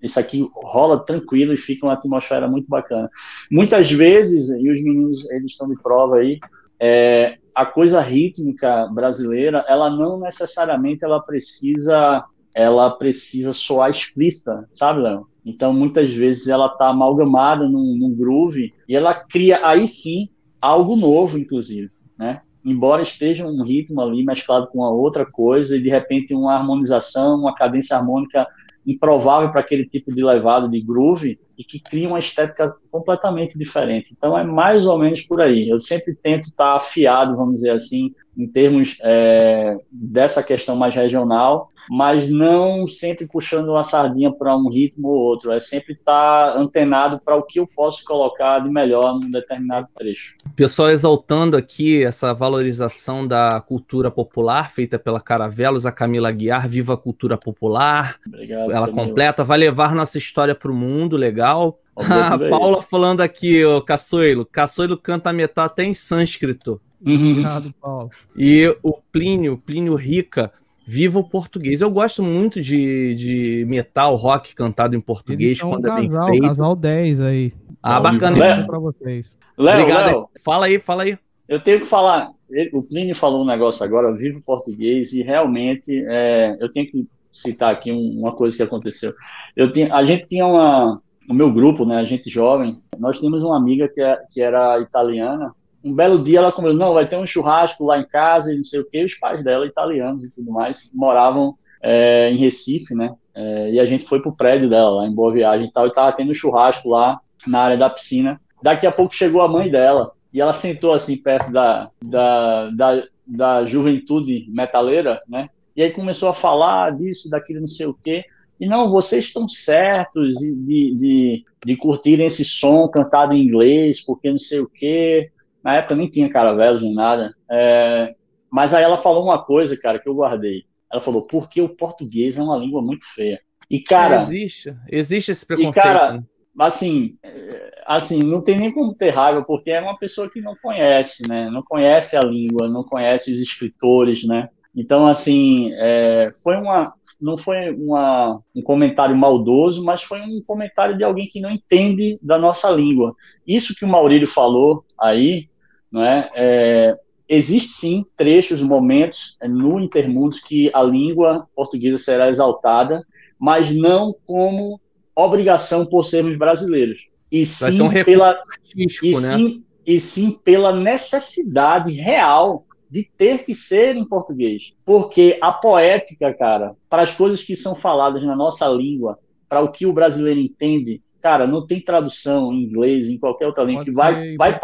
Isso 0.00 0.20
aqui 0.20 0.42
rola 0.54 1.04
tranquilo 1.04 1.52
e 1.52 1.56
fica 1.56 1.84
uma 1.84 1.94
atmosfera 1.94 2.46
muito 2.46 2.68
bacana. 2.68 3.10
Muitas 3.50 3.90
vezes, 3.90 4.50
e 4.50 4.70
os 4.70 4.80
meninos 4.84 5.28
eles 5.32 5.50
estão 5.50 5.68
de 5.68 5.82
prova 5.82 6.18
aí, 6.18 6.38
é, 6.78 7.39
a 7.54 7.66
coisa 7.66 8.00
rítmica 8.00 8.86
brasileira, 8.86 9.64
ela 9.68 9.90
não 9.90 10.20
necessariamente 10.20 11.04
ela 11.04 11.20
precisa 11.20 12.24
ela 12.56 12.90
precisa 12.90 13.52
soar 13.52 13.90
explícita, 13.90 14.66
sabe, 14.72 15.00
Léo? 15.02 15.26
Então, 15.44 15.72
muitas 15.72 16.12
vezes 16.12 16.48
ela 16.48 16.66
está 16.66 16.88
amalgamada 16.88 17.64
num, 17.68 17.96
num 17.96 18.16
groove 18.16 18.74
e 18.88 18.96
ela 18.96 19.14
cria 19.14 19.64
aí 19.64 19.86
sim 19.86 20.28
algo 20.60 20.96
novo, 20.96 21.38
inclusive, 21.38 21.90
né? 22.18 22.42
Embora 22.64 23.02
esteja 23.02 23.46
um 23.46 23.62
ritmo 23.62 24.00
ali 24.00 24.24
mesclado 24.24 24.68
com 24.68 24.78
uma 24.78 24.90
outra 24.90 25.24
coisa 25.24 25.76
e 25.76 25.80
de 25.80 25.88
repente 25.88 26.34
uma 26.34 26.54
harmonização, 26.54 27.38
uma 27.38 27.54
cadência 27.54 27.96
harmônica 27.96 28.46
improvável 28.86 29.50
para 29.50 29.60
aquele 29.60 29.86
tipo 29.86 30.12
de 30.12 30.22
levada 30.22 30.68
de 30.68 30.80
groove 30.80 31.38
e 31.60 31.64
que 31.64 31.78
cria 31.78 32.08
uma 32.08 32.18
estética 32.18 32.74
completamente 32.90 33.58
diferente. 33.58 34.14
Então 34.16 34.36
é 34.36 34.42
mais 34.42 34.86
ou 34.86 34.98
menos 34.98 35.20
por 35.20 35.42
aí. 35.42 35.68
Eu 35.68 35.78
sempre 35.78 36.14
tento 36.14 36.44
estar 36.44 36.74
afiado, 36.74 37.36
vamos 37.36 37.56
dizer 37.56 37.72
assim, 37.72 38.14
em 38.36 38.46
termos 38.46 38.96
é, 39.02 39.76
dessa 39.92 40.42
questão 40.42 40.74
mais 40.74 40.94
regional, 40.94 41.68
mas 41.90 42.30
não 42.30 42.88
sempre 42.88 43.26
puxando 43.26 43.68
uma 43.68 43.82
sardinha 43.82 44.32
para 44.32 44.56
um 44.56 44.70
ritmo 44.70 45.08
ou 45.08 45.18
outro. 45.18 45.52
É 45.52 45.60
sempre 45.60 45.92
estar 45.92 46.56
antenado 46.56 47.20
para 47.22 47.36
o 47.36 47.42
que 47.42 47.60
eu 47.60 47.66
posso 47.76 48.04
colocar 48.04 48.60
de 48.60 48.70
melhor 48.70 49.18
num 49.20 49.30
determinado 49.30 49.88
trecho. 49.94 50.36
Pessoal 50.56 50.88
exaltando 50.90 51.56
aqui 51.56 52.04
essa 52.04 52.32
valorização 52.32 53.26
da 53.26 53.60
cultura 53.60 54.10
popular 54.10 54.70
feita 54.70 54.98
pela 54.98 55.20
Caravelos, 55.20 55.84
a 55.84 55.92
Camila 55.92 56.30
Guiar, 56.30 56.68
Viva 56.68 56.94
a 56.94 56.96
Cultura 56.96 57.36
Popular. 57.36 58.16
Obrigado, 58.26 58.70
Ela 58.70 58.86
Camila. 58.86 59.06
completa, 59.06 59.44
vai 59.44 59.58
levar 59.58 59.94
nossa 59.94 60.16
história 60.16 60.54
para 60.54 60.70
o 60.70 60.74
mundo, 60.74 61.16
legal. 61.16 61.49
A 61.96 62.34
é 62.40 62.48
Paula 62.48 62.78
esse. 62.78 62.88
falando 62.90 63.20
aqui, 63.20 63.64
o 63.64 63.80
Caçoilo. 63.82 64.44
Caçoilo 64.46 64.96
canta 64.96 65.32
metal 65.32 65.66
até 65.66 65.84
em 65.84 65.92
sânscrito. 65.94 66.80
Obrigado, 67.00 67.74
Paulo. 67.80 68.10
E 68.36 68.74
o 68.82 68.92
Plínio, 69.12 69.56
Plínio 69.58 69.94
Rica, 69.94 70.52
viva 70.86 71.18
o 71.18 71.24
português. 71.28 71.80
Eu 71.80 71.90
gosto 71.90 72.22
muito 72.22 72.60
de, 72.60 73.14
de 73.14 73.64
metal, 73.68 74.16
rock 74.16 74.54
cantado 74.54 74.94
em 74.94 74.98
Eles 74.98 75.06
português, 75.06 75.58
são 75.58 75.68
um 75.68 75.72
quando 75.72 75.88
é 75.88 75.94
bem 75.96 76.10
feito. 76.10 76.42
casal 76.42 76.76
10 76.76 77.20
aí. 77.22 77.52
Ah, 77.82 78.00
bacana. 78.00 78.66
Pra 78.66 78.78
vocês. 78.78 79.38
Léo, 79.56 79.80
Obrigado. 79.80 80.06
Léo, 80.10 80.28
Fala 80.44 80.66
aí, 80.66 80.78
fala 80.78 81.02
aí. 81.04 81.18
Eu 81.48 81.58
tenho 81.60 81.80
que 81.80 81.86
falar. 81.86 82.30
O 82.72 82.82
Plínio 82.82 83.14
falou 83.14 83.42
um 83.42 83.46
negócio 83.46 83.84
agora, 83.84 84.14
vivo 84.14 84.42
português, 84.42 85.12
e 85.12 85.22
realmente 85.22 86.02
é, 86.08 86.56
eu 86.60 86.70
tenho 86.70 86.90
que 86.90 87.06
citar 87.32 87.72
aqui 87.72 87.92
um- 87.92 88.18
uma 88.20 88.32
coisa 88.34 88.56
que 88.56 88.62
aconteceu. 88.62 89.12
Eu 89.56 89.72
tinha, 89.72 89.94
a 89.94 90.04
gente 90.04 90.26
tinha 90.26 90.46
uma. 90.46 90.92
O 91.28 91.34
meu 91.34 91.52
grupo, 91.52 91.84
né, 91.84 91.96
a 91.96 92.04
gente 92.04 92.28
jovem, 92.30 92.76
nós 92.98 93.18
tínhamos 93.18 93.44
uma 93.44 93.56
amiga 93.56 93.88
que, 93.88 94.00
é- 94.00 94.18
que 94.30 94.42
era 94.42 94.78
italiana. 94.80 95.52
Um 95.84 95.94
belo 95.94 96.22
dia 96.22 96.38
ela 96.38 96.52
comentou: 96.52 96.78
não, 96.78 96.94
vai 96.94 97.06
ter 97.06 97.16
um 97.16 97.26
churrasco 97.26 97.84
lá 97.84 97.98
em 97.98 98.06
casa 98.06 98.52
e 98.52 98.56
não 98.56 98.62
sei 98.62 98.80
o 98.80 98.88
quê. 98.88 99.04
Os 99.04 99.14
pais 99.14 99.42
dela, 99.44 99.66
italianos 99.66 100.24
e 100.24 100.30
tudo 100.32 100.50
mais, 100.50 100.90
moravam 100.94 101.56
é, 101.82 102.30
em 102.30 102.36
Recife, 102.36 102.94
né? 102.94 103.14
É, 103.34 103.70
e 103.72 103.80
a 103.80 103.84
gente 103.84 104.04
foi 104.04 104.20
pro 104.20 104.34
prédio 104.36 104.68
dela, 104.68 104.90
lá 104.90 105.06
em 105.06 105.14
Boa 105.14 105.32
Viagem 105.32 105.66
e 105.66 105.72
tal, 105.72 105.86
e 105.86 105.92
tava 105.92 106.12
tendo 106.12 106.30
um 106.30 106.34
churrasco 106.34 106.88
lá 106.88 107.20
na 107.46 107.60
área 107.60 107.76
da 107.76 107.88
piscina. 107.88 108.40
Daqui 108.62 108.86
a 108.86 108.92
pouco 108.92 109.14
chegou 109.14 109.40
a 109.40 109.48
mãe 109.48 109.70
dela 109.70 110.12
e 110.32 110.40
ela 110.40 110.52
sentou 110.52 110.92
assim 110.92 111.16
perto 111.16 111.50
da, 111.50 111.88
da, 112.04 112.70
da, 112.70 113.02
da 113.26 113.64
juventude 113.64 114.46
metaleira, 114.50 115.22
né? 115.28 115.48
E 115.74 115.82
aí 115.82 115.90
começou 115.90 116.28
a 116.28 116.34
falar 116.34 116.90
disso, 116.96 117.30
daquilo, 117.30 117.60
não 117.60 117.66
sei 117.66 117.86
o 117.86 117.94
quê. 117.94 118.24
E 118.60 118.68
não, 118.68 118.90
vocês 118.90 119.24
estão 119.24 119.48
certos 119.48 120.34
de, 120.34 120.94
de, 120.94 121.44
de, 121.64 121.76
curtirem 121.76 122.26
esse 122.26 122.44
som 122.44 122.86
cantado 122.88 123.32
em 123.32 123.42
inglês, 123.42 124.04
porque 124.04 124.30
não 124.30 124.38
sei 124.38 124.60
o 124.60 124.68
quê. 124.68 125.32
Na 125.64 125.76
época 125.76 125.96
nem 125.96 126.06
tinha 126.06 126.28
caravelo 126.28 126.80
nem 126.80 126.94
nada. 126.94 127.34
É, 127.50 128.14
mas 128.52 128.74
aí 128.74 128.84
ela 128.84 128.98
falou 128.98 129.24
uma 129.24 129.42
coisa, 129.42 129.80
cara, 129.80 129.98
que 129.98 130.08
eu 130.08 130.14
guardei. 130.14 130.64
Ela 130.92 131.00
falou, 131.00 131.26
porque 131.26 131.62
o 131.62 131.68
português 131.68 132.36
é 132.36 132.42
uma 132.42 132.58
língua 132.58 132.82
muito 132.82 133.06
feia. 133.14 133.40
E, 133.70 133.80
cara, 133.80 134.16
existe, 134.16 134.76
existe 134.90 135.30
esse 135.30 135.44
e, 135.44 135.46
preconceito. 135.46 135.82
cara, 135.82 136.12
né? 136.14 136.24
assim, 136.58 137.16
é, 137.22 137.82
assim, 137.86 138.22
não 138.22 138.42
tem 138.42 138.58
nem 138.58 138.72
como 138.72 138.94
ter 138.94 139.10
raiva, 139.10 139.42
porque 139.42 139.70
é 139.70 139.80
uma 139.80 139.96
pessoa 139.96 140.28
que 140.28 140.40
não 140.40 140.56
conhece, 140.60 141.26
né? 141.28 141.48
Não 141.50 141.62
conhece 141.62 142.16
a 142.16 142.22
língua, 142.22 142.68
não 142.68 142.82
conhece 142.82 143.32
os 143.32 143.40
escritores, 143.40 144.26
né? 144.26 144.48
Então, 144.74 145.06
assim, 145.06 145.72
é, 145.72 146.30
foi 146.42 146.56
uma, 146.56 146.94
não 147.20 147.36
foi 147.36 147.70
uma, 147.70 148.40
um 148.54 148.62
comentário 148.62 149.16
maldoso, 149.16 149.84
mas 149.84 150.02
foi 150.02 150.20
um 150.20 150.40
comentário 150.46 150.96
de 150.96 151.02
alguém 151.02 151.26
que 151.26 151.40
não 151.40 151.50
entende 151.50 152.18
da 152.22 152.38
nossa 152.38 152.70
língua. 152.70 153.14
Isso 153.46 153.74
que 153.74 153.84
o 153.84 153.88
Maurílio 153.88 154.28
falou 154.28 154.84
aí, 154.98 155.48
não 155.90 156.04
é? 156.04 156.30
é 156.34 156.96
existe 157.28 157.72
sim 157.72 158.04
trechos, 158.16 158.60
momentos 158.60 159.36
é, 159.40 159.46
no 159.48 159.78
Intermundos 159.80 160.40
que 160.40 160.68
a 160.74 160.82
língua 160.82 161.48
portuguesa 161.54 161.96
será 161.96 162.28
exaltada, 162.28 163.06
mas 163.40 163.74
não 163.74 164.12
como 164.26 164.80
obrigação 165.16 165.86
por 165.86 166.04
sermos 166.04 166.36
brasileiros. 166.36 167.08
E 167.30 167.46
sim 167.46 167.82
um 167.82 168.04
pela 168.04 168.42
e 168.76 168.86
né? 169.20 169.36
sim, 169.36 169.64
e 169.86 170.00
sim 170.00 170.38
pela 170.44 170.74
necessidade 170.74 171.92
real 171.92 172.66
de 172.90 173.08
ter 173.16 173.44
que 173.44 173.54
ser 173.54 173.96
em 173.96 174.04
português. 174.04 174.74
Porque 174.84 175.38
a 175.40 175.52
poética, 175.52 176.34
cara, 176.34 176.74
para 176.88 177.02
as 177.02 177.14
coisas 177.14 177.42
que 177.42 177.54
são 177.54 177.74
faladas 177.76 178.24
na 178.24 178.34
nossa 178.34 178.66
língua, 178.68 179.18
para 179.48 179.60
o 179.60 179.70
que 179.70 179.86
o 179.86 179.92
brasileiro 179.92 180.40
entende, 180.40 181.02
cara, 181.20 181.46
não 181.46 181.66
tem 181.66 181.80
tradução 181.80 182.52
em 182.52 182.64
inglês, 182.64 183.08
em 183.08 183.18
qualquer 183.18 183.46
outra 183.46 183.64
língua, 183.64 183.84
que 183.84 183.92
vai, 183.92 184.36
vai, 184.36 184.58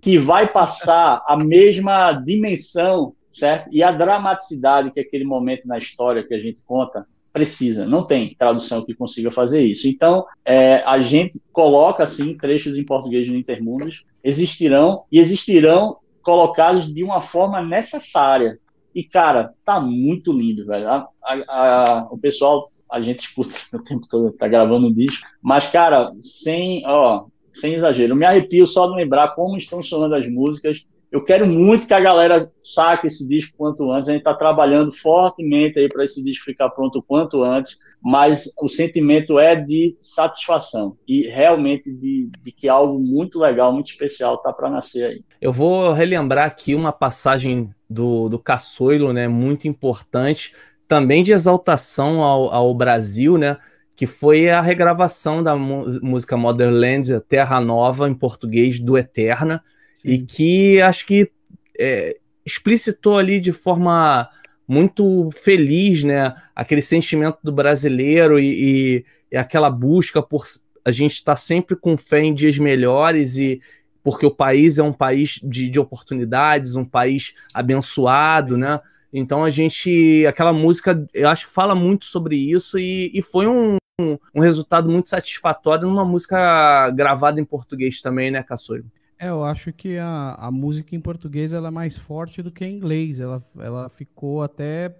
que 0.00 0.18
vai 0.18 0.50
passar 0.50 1.22
a 1.26 1.36
mesma 1.36 2.12
dimensão, 2.12 3.14
certo? 3.30 3.70
E 3.72 3.82
a 3.82 3.92
dramaticidade 3.92 4.90
que 4.90 5.00
aquele 5.00 5.24
momento 5.24 5.66
na 5.66 5.78
história 5.78 6.26
que 6.26 6.34
a 6.34 6.38
gente 6.38 6.64
conta 6.64 7.06
precisa, 7.32 7.86
não 7.86 8.04
tem 8.04 8.34
tradução 8.36 8.84
que 8.84 8.94
consiga 8.94 9.30
fazer 9.30 9.64
isso. 9.64 9.86
Então, 9.86 10.26
é, 10.44 10.82
a 10.84 10.98
gente 11.00 11.40
coloca 11.52 12.02
assim 12.02 12.36
trechos 12.36 12.76
em 12.76 12.84
português 12.84 13.28
no 13.28 13.36
Intermundos, 13.36 14.04
existirão 14.24 15.04
e 15.12 15.20
existirão 15.20 15.96
colocados 16.22 16.92
de 16.92 17.02
uma 17.02 17.20
forma 17.20 17.62
necessária. 17.62 18.58
E, 18.94 19.04
cara, 19.04 19.54
tá 19.64 19.80
muito 19.80 20.32
lindo, 20.32 20.66
velho. 20.66 20.88
A, 20.88 21.08
a, 21.22 21.34
a, 21.48 22.08
o 22.10 22.18
pessoal, 22.18 22.70
a 22.90 23.00
gente 23.00 23.20
escuta 23.20 23.50
o 23.74 23.82
tempo 23.82 24.06
todo, 24.08 24.32
tá 24.32 24.48
gravando 24.48 24.88
um 24.88 24.92
disco, 24.92 25.26
mas, 25.40 25.70
cara, 25.70 26.12
sem, 26.20 26.82
ó, 26.86 27.26
sem 27.50 27.74
exagero, 27.74 28.12
eu 28.12 28.16
me 28.16 28.24
arrepio 28.24 28.66
só 28.66 28.88
de 28.88 28.96
lembrar 28.96 29.34
como 29.34 29.56
estão 29.56 29.82
soando 29.82 30.14
as 30.14 30.28
músicas 30.28 30.86
eu 31.10 31.20
quero 31.20 31.44
muito 31.44 31.88
que 31.88 31.94
a 31.94 31.98
galera 31.98 32.50
saque 32.62 33.08
esse 33.08 33.28
disco 33.28 33.58
quanto 33.58 33.90
antes. 33.90 34.08
A 34.08 34.12
gente 34.12 34.20
está 34.20 34.32
trabalhando 34.32 34.92
fortemente 34.92 35.80
aí 35.80 35.88
para 35.88 36.04
esse 36.04 36.22
disco 36.22 36.44
ficar 36.44 36.70
pronto 36.70 37.02
quanto 37.02 37.42
antes, 37.42 37.78
mas 38.00 38.52
o 38.60 38.68
sentimento 38.68 39.38
é 39.38 39.56
de 39.56 39.96
satisfação 39.98 40.96
e 41.08 41.26
realmente 41.26 41.92
de, 41.92 42.30
de 42.40 42.52
que 42.52 42.68
algo 42.68 43.00
muito 43.00 43.40
legal, 43.40 43.72
muito 43.72 43.90
especial 43.90 44.36
está 44.36 44.52
para 44.52 44.70
nascer 44.70 45.06
aí. 45.06 45.24
Eu 45.40 45.52
vou 45.52 45.92
relembrar 45.92 46.46
aqui 46.46 46.76
uma 46.76 46.92
passagem 46.92 47.74
do, 47.88 48.28
do 48.28 48.38
Caçoilo, 48.38 49.12
né, 49.12 49.26
muito 49.26 49.66
importante, 49.66 50.54
também 50.86 51.24
de 51.24 51.32
exaltação 51.32 52.22
ao, 52.22 52.54
ao 52.54 52.72
Brasil, 52.72 53.36
né, 53.36 53.56
que 53.96 54.06
foi 54.06 54.48
a 54.48 54.60
regravação 54.60 55.42
da 55.42 55.56
música 55.56 56.36
Motherland 56.36 57.20
Terra 57.28 57.60
Nova 57.60 58.08
em 58.08 58.14
português 58.14 58.78
do 58.78 58.96
Eterna 58.96 59.60
e 60.04 60.22
que 60.22 60.80
acho 60.80 61.06
que 61.06 61.30
é, 61.78 62.16
explicitou 62.44 63.18
ali 63.18 63.40
de 63.40 63.52
forma 63.52 64.28
muito 64.66 65.30
feliz, 65.32 66.04
né? 66.04 66.34
Aquele 66.54 66.82
sentimento 66.82 67.38
do 67.42 67.52
brasileiro 67.52 68.38
e, 68.38 68.46
e, 68.46 69.04
e 69.32 69.36
aquela 69.36 69.70
busca 69.70 70.22
por 70.22 70.44
a 70.84 70.90
gente 70.90 71.14
estar 71.14 71.32
tá 71.32 71.36
sempre 71.36 71.76
com 71.76 71.96
fé 71.96 72.20
em 72.20 72.34
dias 72.34 72.58
melhores 72.58 73.36
e 73.36 73.60
porque 74.02 74.24
o 74.24 74.30
país 74.30 74.78
é 74.78 74.82
um 74.82 74.92
país 74.92 75.40
de, 75.42 75.68
de 75.68 75.78
oportunidades, 75.78 76.76
um 76.76 76.84
país 76.84 77.34
abençoado, 77.52 78.56
né? 78.56 78.80
Então 79.12 79.44
a 79.44 79.50
gente, 79.50 80.24
aquela 80.26 80.52
música, 80.52 81.04
eu 81.12 81.28
acho 81.28 81.46
que 81.46 81.52
fala 81.52 81.74
muito 81.74 82.04
sobre 82.04 82.36
isso 82.36 82.78
e, 82.78 83.10
e 83.12 83.20
foi 83.20 83.46
um, 83.46 83.76
um, 84.00 84.40
resultado 84.40 84.90
muito 84.90 85.08
satisfatório 85.08 85.88
numa 85.88 86.04
música 86.04 86.90
gravada 86.90 87.40
em 87.40 87.44
português 87.44 88.00
também, 88.00 88.30
né, 88.30 88.42
Caçoio? 88.42 88.84
É, 89.22 89.28
eu 89.28 89.44
acho 89.44 89.70
que 89.70 89.98
a, 89.98 90.34
a 90.38 90.50
música 90.50 90.96
em 90.96 91.00
português 91.00 91.52
ela 91.52 91.68
é 91.68 91.70
mais 91.70 91.98
forte 91.98 92.42
do 92.42 92.50
que 92.50 92.64
em 92.64 92.74
inglês. 92.74 93.20
Ela, 93.20 93.38
ela 93.58 93.88
ficou 93.90 94.42
até. 94.42 94.96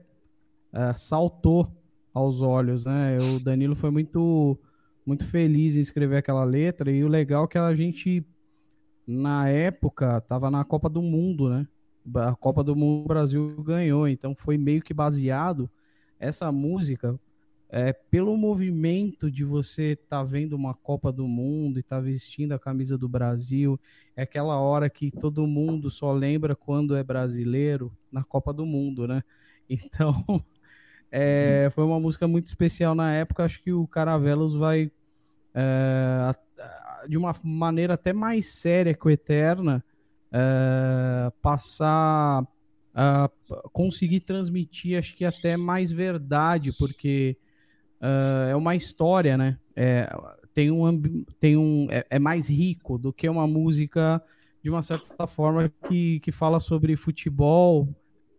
É, 0.73 0.93
saltou 0.93 1.75
aos 2.13 2.43
olhos, 2.43 2.85
né? 2.85 3.17
O 3.19 3.43
Danilo 3.43 3.75
foi 3.75 3.91
muito, 3.91 4.61
muito 5.07 5.25
feliz 5.25 5.77
em 5.77 5.81
escrever 5.81 6.19
aquela 6.19 6.45
letra. 6.45 6.93
E 6.93 7.03
o 7.03 7.09
legal 7.09 7.45
é 7.45 7.49
que 7.49 7.59
a 7.59 7.75
gente, 7.75 8.23
na 9.07 9.49
época, 9.49 10.19
estava 10.19 10.51
na 10.51 10.65
Copa 10.65 10.91
do 10.91 11.01
Mundo, 11.01 11.49
né? 11.49 11.67
A 12.17 12.37
Copa 12.37 12.63
do 12.63 12.77
Mundo 12.77 13.05
o 13.07 13.09
Brasil 13.09 13.47
ganhou. 13.63 14.07
Então 14.07 14.35
foi 14.35 14.59
meio 14.59 14.83
que 14.83 14.93
baseado 14.93 15.71
essa 16.19 16.53
música 16.53 17.19
é, 17.73 17.93
pelo 17.93 18.37
movimento 18.37 19.31
de 19.31 19.45
você 19.45 19.93
estar 19.93 20.19
tá 20.19 20.25
vendo 20.25 20.55
uma 20.55 20.75
Copa 20.75 21.13
do 21.13 21.29
Mundo 21.29 21.79
e 21.79 21.81
estar 21.81 21.97
tá 21.97 22.03
vestindo 22.03 22.53
a 22.53 22.59
camisa 22.59 22.99
do 22.99 23.09
Brasil, 23.09 23.79
é 24.17 24.23
aquela 24.23 24.59
hora 24.59 24.91
que 24.91 25.11
todo 25.11 25.47
mundo 25.47 25.89
só 25.89 26.13
lembra 26.13 26.57
quando 26.57 26.97
é 26.97 27.03
brasileiro 27.05 27.97
na 28.11 28.25
Copa 28.25 28.53
do 28.53 28.67
Mundo, 28.67 29.07
né? 29.07 29.23
Então, 29.73 30.13
é, 31.13 31.69
foi 31.71 31.85
uma 31.85 32.01
música 32.01 32.27
muito 32.27 32.49
especial 32.49 32.93
na 32.93 33.15
época. 33.15 33.45
Acho 33.45 33.63
que 33.63 33.71
o 33.71 33.87
Caravelos 33.87 34.53
vai, 34.53 34.91
é, 35.55 36.33
de 37.09 37.17
uma 37.17 37.33
maneira 37.45 37.95
até 37.95 38.13
mais 38.13 38.47
séria 38.47 38.95
que 38.95 39.07
o 39.07 39.11
Eterna, 39.11 39.85
é, 40.33 41.31
passar 41.41 42.45
a 42.93 43.31
conseguir 43.73 44.19
transmitir, 44.19 44.99
acho 44.99 45.15
que 45.15 45.25
até 45.25 45.57
mais 45.57 45.93
verdade, 45.93 46.73
porque 46.77 47.37
uh, 48.01 48.49
é 48.51 48.57
uma 48.57 48.75
história, 48.75 49.37
né? 49.37 49.59
É, 49.77 50.09
tem 50.53 50.71
um, 50.71 51.01
tem 51.39 51.57
um 51.57 51.87
é, 51.91 52.05
é, 52.11 52.19
mais 52.19 52.49
rico 52.49 52.99
do 52.99 53.13
que 53.13 53.29
uma 53.29 53.47
música 53.47 54.23
de 54.63 54.69
uma 54.69 54.83
certa 54.83 55.27
forma 55.27 55.73
que, 55.89 56.21
que 56.21 56.31
fala 56.31 56.61
sobre 56.61 56.97
futebol, 56.97 57.89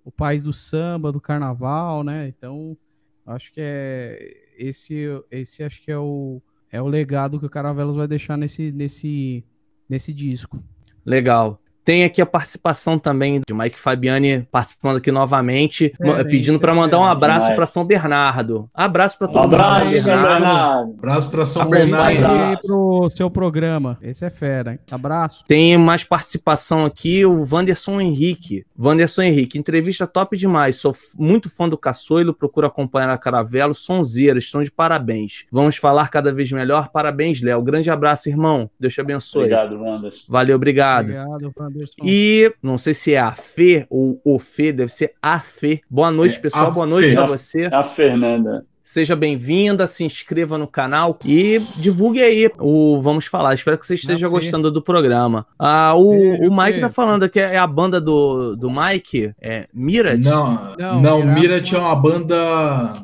o 0.04 0.12
país 0.12 0.44
do 0.44 0.54
samba, 0.54 1.12
do 1.12 1.22
carnaval, 1.22 2.04
né? 2.04 2.28
Então, 2.28 2.78
acho 3.26 3.52
que 3.52 3.62
é 3.62 4.34
esse 4.58 5.06
esse 5.30 5.64
acho 5.64 5.82
que 5.82 5.92
é 5.92 5.98
o 5.98 6.42
é 6.72 6.82
o 6.82 6.88
legado 6.88 7.40
que 7.40 7.46
o 7.46 7.50
Caravelos 7.50 7.96
vai 7.96 8.08
deixar 8.08 8.38
nesse 8.38 8.72
nesse 8.72 9.44
nesse 9.90 10.14
disco. 10.14 10.64
Legal. 11.06 11.61
Tem 11.84 12.04
aqui 12.04 12.22
a 12.22 12.26
participação 12.26 13.00
também 13.00 13.42
de 13.48 13.54
Mike 13.54 13.80
Fabiani 13.80 14.48
participando 14.52 14.98
aqui 14.98 15.12
novamente, 15.12 15.92
é, 16.00 16.24
pedindo 16.24 16.60
para 16.60 16.76
mandar 16.76 17.00
um 17.00 17.06
abraço 17.06 17.54
para 17.56 17.66
São 17.66 17.84
Bernardo. 17.84 18.70
Abraço 18.74 19.18
para 19.18 19.28
todo 19.28 19.54
um 19.54 19.56
abraço, 19.56 19.86
mundo. 19.86 20.00
São 20.02 20.22
Bernardo. 20.22 20.96
Abraço 20.98 21.32
para 21.32 21.46
São 21.46 21.70
Bernardo. 21.70 22.60
pro 22.62 23.10
seu 23.10 23.30
programa. 23.30 23.98
Esse 24.02 24.26
é 24.26 24.30
fera, 24.30 24.74
hein? 24.74 24.80
Abraço. 24.92 25.44
Tem 25.48 25.78
mais 25.78 26.04
participação 26.04 26.86
aqui 26.86 27.26
o 27.26 27.46
Wanderson 27.52 28.00
Henrique. 28.00 28.64
Wanderson 28.80 29.24
Henrique, 29.24 29.58
entrevista 29.58 30.06
top 30.06 30.38
demais. 30.38 30.76
Sou 30.76 30.96
muito 31.18 31.50
fã 31.50 31.68
do 31.68 31.78
Caçoilo, 31.78 32.34
procuro 32.34 32.68
acompanhar 32.68 33.10
a 33.12 33.18
Caravelo. 33.18 33.74
Sonzeira, 33.74 34.38
estão 34.38 34.62
de 34.62 34.72
parabéns. 34.72 35.46
Vamos 35.52 35.78
falar 35.78 36.10
cada 36.10 36.32
vez 36.32 36.52
melhor. 36.52 36.90
Parabéns, 36.90 37.42
Léo. 37.42 37.62
Grande 37.62 37.90
abraço, 37.90 38.30
irmão. 38.30 38.70
Deus 38.80 38.94
te 38.94 39.02
abençoe. 39.02 39.46
Obrigado, 39.46 39.82
Wanderson. 39.82 40.32
Valeu, 40.32 40.56
obrigado. 40.56 41.06
Obrigado, 41.06 41.54
Wanderson. 41.58 41.71
Anderson. 41.72 42.02
E 42.06 42.54
não 42.62 42.78
sei 42.78 42.94
se 42.94 43.14
é 43.14 43.20
a 43.20 43.32
Fê 43.32 43.86
ou 43.90 44.22
o 44.24 44.38
Fê, 44.40 44.72
deve 44.72 44.92
ser 44.92 45.14
a 45.22 45.40
Fê. 45.40 45.82
Boa 45.90 46.12
noite, 46.12 46.38
é, 46.38 46.40
pessoal. 46.40 46.72
Boa 46.72 46.86
noite 46.86 47.14
para 47.14 47.26
você. 47.26 47.70
A 47.72 47.84
Fernanda. 47.96 48.66
Seja 48.92 49.16
bem-vinda, 49.16 49.88
se 49.88 50.04
inscreva 50.04 50.58
no 50.58 50.68
canal 50.68 51.18
e 51.24 51.66
divulgue 51.80 52.22
aí 52.22 52.52
o 52.60 53.00
Vamos 53.02 53.26
Falar. 53.26 53.54
Espero 53.54 53.78
que 53.78 53.86
você 53.86 53.96
esteja 53.96 54.28
gostando 54.28 54.70
do 54.70 54.82
programa. 54.82 55.48
Ah, 55.58 55.94
o, 55.96 56.12
o 56.46 56.54
Mike 56.54 56.82
tá 56.82 56.90
falando 56.90 57.30
que 57.30 57.40
é 57.40 57.58
a 57.58 57.66
banda 57.66 58.02
do, 58.02 58.54
do 58.58 58.70
Mike, 58.70 59.34
é 59.42 59.66
Mirat? 59.74 60.20
Não, 60.20 60.76
não, 60.78 61.02
não 61.02 61.26
Mirat 61.34 61.74
é 61.74 61.78
uma 61.78 61.96
banda 61.96 62.36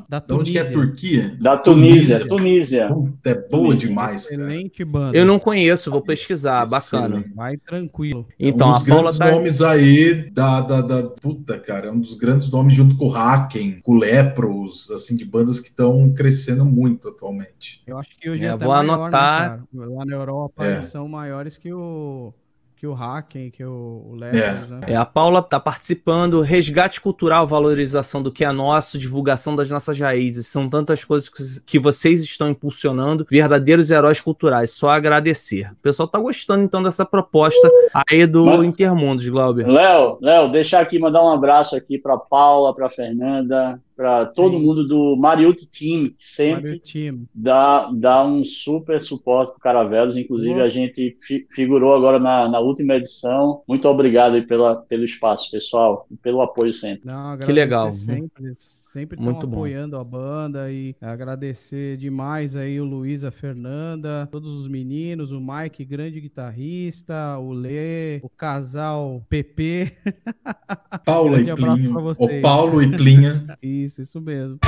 da 0.06 0.20
Tunísia. 0.20 0.40
onde 0.42 0.52
que 0.52 0.58
é 0.58 0.64
Turquia? 0.64 1.36
Da 1.40 1.56
Tunísia. 1.56 2.28
Tunísia. 2.28 2.88
Puta, 2.88 3.30
é 3.30 3.34
boa 3.34 3.68
Tunísia. 3.68 3.88
demais. 3.88 4.14
Excelente 4.26 4.84
cara. 4.84 4.90
banda. 4.90 5.16
Eu 5.16 5.24
não 5.24 5.38
conheço, 5.38 5.90
vou 5.90 6.02
pesquisar, 6.02 6.68
bacana. 6.68 7.24
Vai 7.34 7.56
tranquilo. 7.56 8.26
Então, 8.38 8.68
um 8.68 8.72
dos 8.74 8.82
a 8.82 8.86
Paula 8.86 9.12
grandes 9.12 9.18
tá... 9.18 9.30
nomes 9.30 9.62
aí 9.62 10.30
da, 10.32 10.60
da, 10.60 10.80
da... 10.82 11.02
Puta, 11.04 11.58
cara, 11.58 11.86
é 11.86 11.90
um 11.90 11.98
dos 11.98 12.12
grandes 12.12 12.50
nomes 12.50 12.74
junto 12.74 12.94
com 12.94 13.06
o 13.06 13.14
Haken, 13.14 13.80
com 13.82 13.92
o 13.92 13.98
Lepros, 13.98 14.90
assim, 14.90 15.16
de 15.16 15.24
bandas 15.24 15.60
que 15.60 15.77
estão 15.78 16.12
crescendo 16.12 16.64
muito 16.64 17.08
atualmente. 17.08 17.80
Eu 17.86 17.96
acho 17.96 18.16
que 18.18 18.28
hoje 18.28 18.44
é, 18.44 18.48
até 18.48 18.64
vou 18.64 18.74
maior, 18.74 18.84
né, 18.84 18.92
anotar. 18.92 19.60
Né, 19.72 19.86
Lá 19.86 20.04
na 20.04 20.16
Europa 20.16 20.66
é. 20.66 20.72
eles 20.72 20.86
são 20.86 21.06
maiores 21.08 21.56
que 21.56 21.72
o 21.72 22.34
que 22.76 22.86
o 22.86 22.94
Hacken, 22.94 23.50
que 23.50 23.64
o, 23.64 24.06
o 24.08 24.14
Levels, 24.14 24.70
é. 24.70 24.74
né? 24.74 24.80
É, 24.86 24.94
a 24.94 25.04
Paula 25.04 25.42
tá 25.42 25.58
participando. 25.58 26.40
Resgate 26.42 27.00
cultural, 27.00 27.44
valorização 27.44 28.22
do 28.22 28.30
que 28.30 28.44
é 28.44 28.52
nosso, 28.52 28.96
divulgação 28.96 29.56
das 29.56 29.68
nossas 29.68 29.98
raízes. 29.98 30.46
São 30.46 30.68
tantas 30.68 31.02
coisas 31.02 31.28
que, 31.66 31.76
vocês 31.76 32.22
estão 32.22 32.48
impulsionando. 32.48 33.26
Verdadeiros 33.28 33.90
heróis 33.90 34.20
culturais. 34.20 34.70
Só 34.70 34.90
agradecer. 34.90 35.72
O 35.72 35.82
pessoal 35.82 36.06
tá 36.06 36.20
gostando 36.20 36.62
então 36.62 36.80
dessa 36.80 37.04
proposta 37.04 37.68
aí 38.08 38.24
do 38.24 38.46
Mas, 38.46 38.68
Intermundos, 38.68 39.28
Glauber. 39.28 39.66
Léo, 39.66 40.16
Léo, 40.20 40.48
deixar 40.48 40.80
aqui 40.80 41.00
mandar 41.00 41.24
um 41.24 41.32
abraço 41.32 41.74
aqui 41.74 41.98
para 41.98 42.16
Paula, 42.16 42.72
para 42.72 42.88
Fernanda, 42.88 43.82
para 43.98 44.26
todo 44.26 44.56
Sim. 44.56 44.64
mundo 44.64 44.86
do 44.86 45.16
Mariuti 45.16 45.68
Team, 45.68 46.10
que 46.16 46.24
sempre 46.24 46.78
Team. 46.78 47.26
Dá, 47.34 47.90
dá 47.92 48.24
um 48.24 48.44
super 48.44 49.00
suporte 49.00 49.50
para 49.54 49.72
Caravelos. 49.72 50.16
Inclusive, 50.16 50.54
uhum. 50.54 50.64
a 50.64 50.68
gente 50.68 51.16
fi, 51.20 51.44
figurou 51.50 51.96
agora 51.96 52.20
na, 52.20 52.48
na 52.48 52.60
última 52.60 52.94
edição. 52.94 53.60
Muito 53.66 53.88
obrigado 53.88 54.34
aí 54.34 54.46
pela, 54.46 54.76
pelo 54.76 55.02
espaço, 55.02 55.50
pessoal, 55.50 56.06
e 56.12 56.16
pelo 56.16 56.40
apoio 56.40 56.72
sempre. 56.72 57.00
Não, 57.04 57.36
que 57.38 57.50
legal. 57.50 57.90
Sempre, 57.90 58.52
sempre 58.54 59.18
estão 59.18 59.40
apoiando 59.40 59.96
bom. 59.96 60.00
a 60.00 60.04
banda 60.04 60.70
e 60.70 60.94
agradecer 61.00 61.96
demais 61.96 62.54
aí 62.54 62.80
o 62.80 62.84
Luiz, 62.84 63.24
a 63.24 63.32
Fernanda, 63.32 64.28
todos 64.30 64.52
os 64.52 64.68
meninos, 64.68 65.32
o 65.32 65.40
Mike, 65.40 65.84
grande 65.84 66.20
guitarrista, 66.20 67.36
o 67.38 67.52
Lê, 67.52 68.18
o 68.22 68.28
casal 68.28 69.26
PP. 69.28 69.90
Paula 71.04 71.40
e 71.40 71.52
Plinho. 71.52 71.98
O 71.98 72.40
Paulo 72.40 72.80
e 72.80 72.96
Plinha. 72.96 73.44
Isso, 73.60 73.87
isso 73.96 74.20
mesmo. 74.20 74.58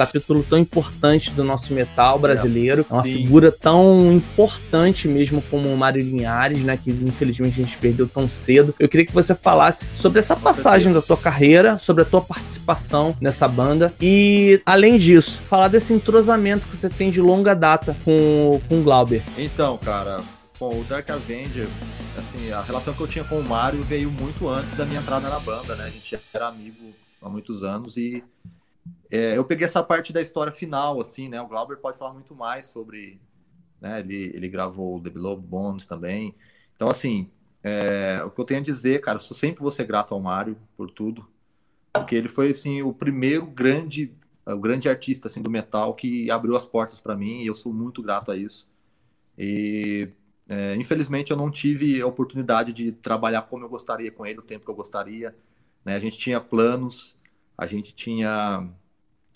capítulo 0.00 0.42
tão 0.42 0.58
importante 0.58 1.30
do 1.32 1.44
nosso 1.44 1.74
metal 1.74 2.18
brasileiro. 2.18 2.86
É 2.88 2.94
uma 2.94 3.04
Sim. 3.04 3.12
figura 3.12 3.52
tão 3.52 4.10
importante 4.10 5.06
mesmo 5.06 5.42
como 5.50 5.68
o 5.68 5.76
Mário 5.76 6.00
Linhares, 6.00 6.62
né? 6.62 6.74
Que 6.74 6.90
infelizmente 6.90 7.60
a 7.60 7.64
gente 7.64 7.76
perdeu 7.76 8.08
tão 8.08 8.26
cedo. 8.26 8.74
Eu 8.78 8.88
queria 8.88 9.04
que 9.04 9.12
você 9.12 9.34
falasse 9.34 9.90
sobre 9.92 10.18
essa 10.18 10.34
passagem 10.34 10.90
da 10.94 11.02
tua 11.02 11.18
carreira, 11.18 11.76
sobre 11.76 12.02
a 12.02 12.06
tua 12.06 12.22
participação 12.22 13.14
nessa 13.20 13.46
banda 13.46 13.92
e, 14.00 14.62
além 14.64 14.96
disso, 14.96 15.42
falar 15.44 15.68
desse 15.68 15.92
entrosamento 15.92 16.66
que 16.66 16.74
você 16.74 16.88
tem 16.88 17.10
de 17.10 17.20
longa 17.20 17.54
data 17.54 17.94
com, 18.02 18.58
com 18.70 18.80
o 18.80 18.82
Glauber. 18.82 19.22
Então, 19.36 19.76
cara, 19.76 20.22
Bom, 20.60 20.78
o 20.78 20.84
Dark 20.84 21.08
Avenger, 21.08 21.66
assim, 22.16 22.50
a 22.52 22.60
relação 22.62 22.94
que 22.94 23.00
eu 23.00 23.08
tinha 23.08 23.24
com 23.24 23.38
o 23.38 23.44
Mario 23.44 23.82
veio 23.82 24.10
muito 24.10 24.48
antes 24.48 24.74
da 24.74 24.84
minha 24.84 25.00
entrada 25.00 25.28
na 25.28 25.38
banda, 25.40 25.76
né? 25.76 25.84
A 25.84 25.90
gente 25.90 26.18
era 26.32 26.48
amigo 26.48 26.92
há 27.20 27.28
muitos 27.28 27.62
anos 27.62 27.96
e 27.96 28.24
é, 29.10 29.36
eu 29.36 29.44
peguei 29.44 29.64
essa 29.64 29.82
parte 29.82 30.12
da 30.12 30.20
história 30.20 30.52
final, 30.52 31.00
assim, 31.00 31.28
né? 31.28 31.40
O 31.40 31.48
Glauber 31.48 31.76
pode 31.78 31.98
falar 31.98 32.12
muito 32.12 32.34
mais 32.34 32.66
sobre, 32.66 33.20
né? 33.80 34.00
Ele, 34.00 34.32
ele 34.34 34.48
gravou 34.48 35.00
The 35.00 35.10
Below 35.10 35.36
Bones 35.36 35.86
também. 35.86 36.34
Então, 36.76 36.88
assim, 36.88 37.28
é, 37.62 38.22
o 38.24 38.30
que 38.30 38.40
eu 38.40 38.44
tenho 38.44 38.60
a 38.60 38.64
dizer, 38.64 39.00
cara, 39.00 39.18
eu 39.18 39.20
sempre 39.20 39.62
vou 39.62 39.70
ser 39.70 39.84
grato 39.84 40.14
ao 40.14 40.20
Mário 40.20 40.56
por 40.76 40.90
tudo, 40.90 41.28
porque 41.92 42.14
ele 42.14 42.28
foi, 42.28 42.50
assim, 42.50 42.82
o 42.82 42.92
primeiro 42.92 43.46
grande, 43.46 44.14
o 44.46 44.58
grande 44.58 44.88
artista, 44.88 45.28
assim, 45.28 45.42
do 45.42 45.50
metal 45.50 45.94
que 45.94 46.30
abriu 46.30 46.56
as 46.56 46.66
portas 46.66 47.00
para 47.00 47.16
mim 47.16 47.42
e 47.42 47.46
eu 47.46 47.54
sou 47.54 47.72
muito 47.72 48.02
grato 48.02 48.30
a 48.30 48.36
isso. 48.36 48.70
E 49.36 50.08
é, 50.50 50.74
infelizmente, 50.74 51.30
eu 51.30 51.36
não 51.36 51.48
tive 51.48 52.00
a 52.02 52.06
oportunidade 52.08 52.72
de 52.72 52.90
trabalhar 52.90 53.42
como 53.42 53.64
eu 53.64 53.68
gostaria 53.68 54.10
com 54.10 54.26
ele, 54.26 54.40
o 54.40 54.42
tempo 54.42 54.64
que 54.64 54.70
eu 54.70 54.74
gostaria. 54.74 55.32
Né? 55.84 55.94
A 55.94 56.00
gente 56.00 56.18
tinha 56.18 56.40
planos, 56.40 57.16
a 57.56 57.66
gente 57.66 57.94
tinha 57.94 58.68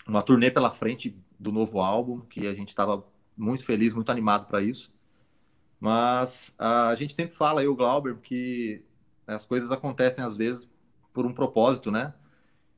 uma 0.05 0.21
turnê 0.21 0.51
pela 0.51 0.69
frente 0.69 1.17
do 1.39 1.53
novo 1.53 1.79
álbum, 1.79 2.19
que 2.19 2.45
a 2.45 2.53
gente 2.53 2.67
estava 2.67 3.01
muito 3.37 3.63
feliz, 3.63 3.93
muito 3.93 4.11
animado 4.11 4.45
para 4.45 4.61
isso. 4.61 4.93
Mas 5.79 6.53
a 6.59 6.93
gente 6.95 7.13
sempre 7.13 7.33
fala, 7.33 7.63
eu, 7.63 7.73
Glauber, 7.77 8.17
que 8.17 8.83
as 9.25 9.45
coisas 9.45 9.71
acontecem 9.71 10.21
às 10.21 10.35
vezes 10.35 10.69
por 11.13 11.25
um 11.25 11.31
propósito, 11.31 11.91
né? 11.91 12.13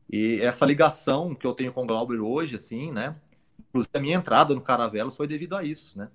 E 0.08 0.40
essa 0.42 0.64
ligação 0.64 1.34
que 1.34 1.48
eu 1.48 1.56
tenho 1.56 1.74
com 1.74 1.84
o 1.84 1.88
Glauber 1.88 2.20
hoje, 2.20 2.56
assim, 2.56 2.92
né? 2.92 3.16
Inclusive 3.70 3.90
a 3.96 4.00
minha 4.00 4.18
entrada 4.18 4.54
no 4.54 4.62
Caravelos 4.62 5.18
foi 5.18 5.26
devido 5.28 5.56
a 5.56 5.64
isso, 5.64 5.98
né? 5.98 6.12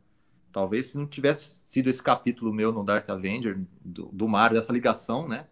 Talvez 0.53 0.89
se 0.89 0.99
não 0.99 1.07
tivesse 1.07 1.63
sido 1.65 1.89
esse 1.89 2.03
capítulo 2.03 2.53
meu 2.53 2.71
no 2.71 2.85
Dark 2.85 3.09
Avenger, 3.09 3.59
do, 3.83 4.11
do 4.13 4.29
Mario, 4.29 4.57
dessa 4.57 4.73
ligação, 4.73 5.27
né? 5.27 5.47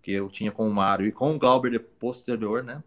Que 0.00 0.12
eu 0.12 0.30
tinha 0.30 0.50
com 0.50 0.66
o 0.66 0.72
Mario 0.72 1.06
e 1.06 1.12
com 1.12 1.34
o 1.34 1.38
Glauber 1.38 1.78
posterior, 1.78 2.64
né? 2.64 2.82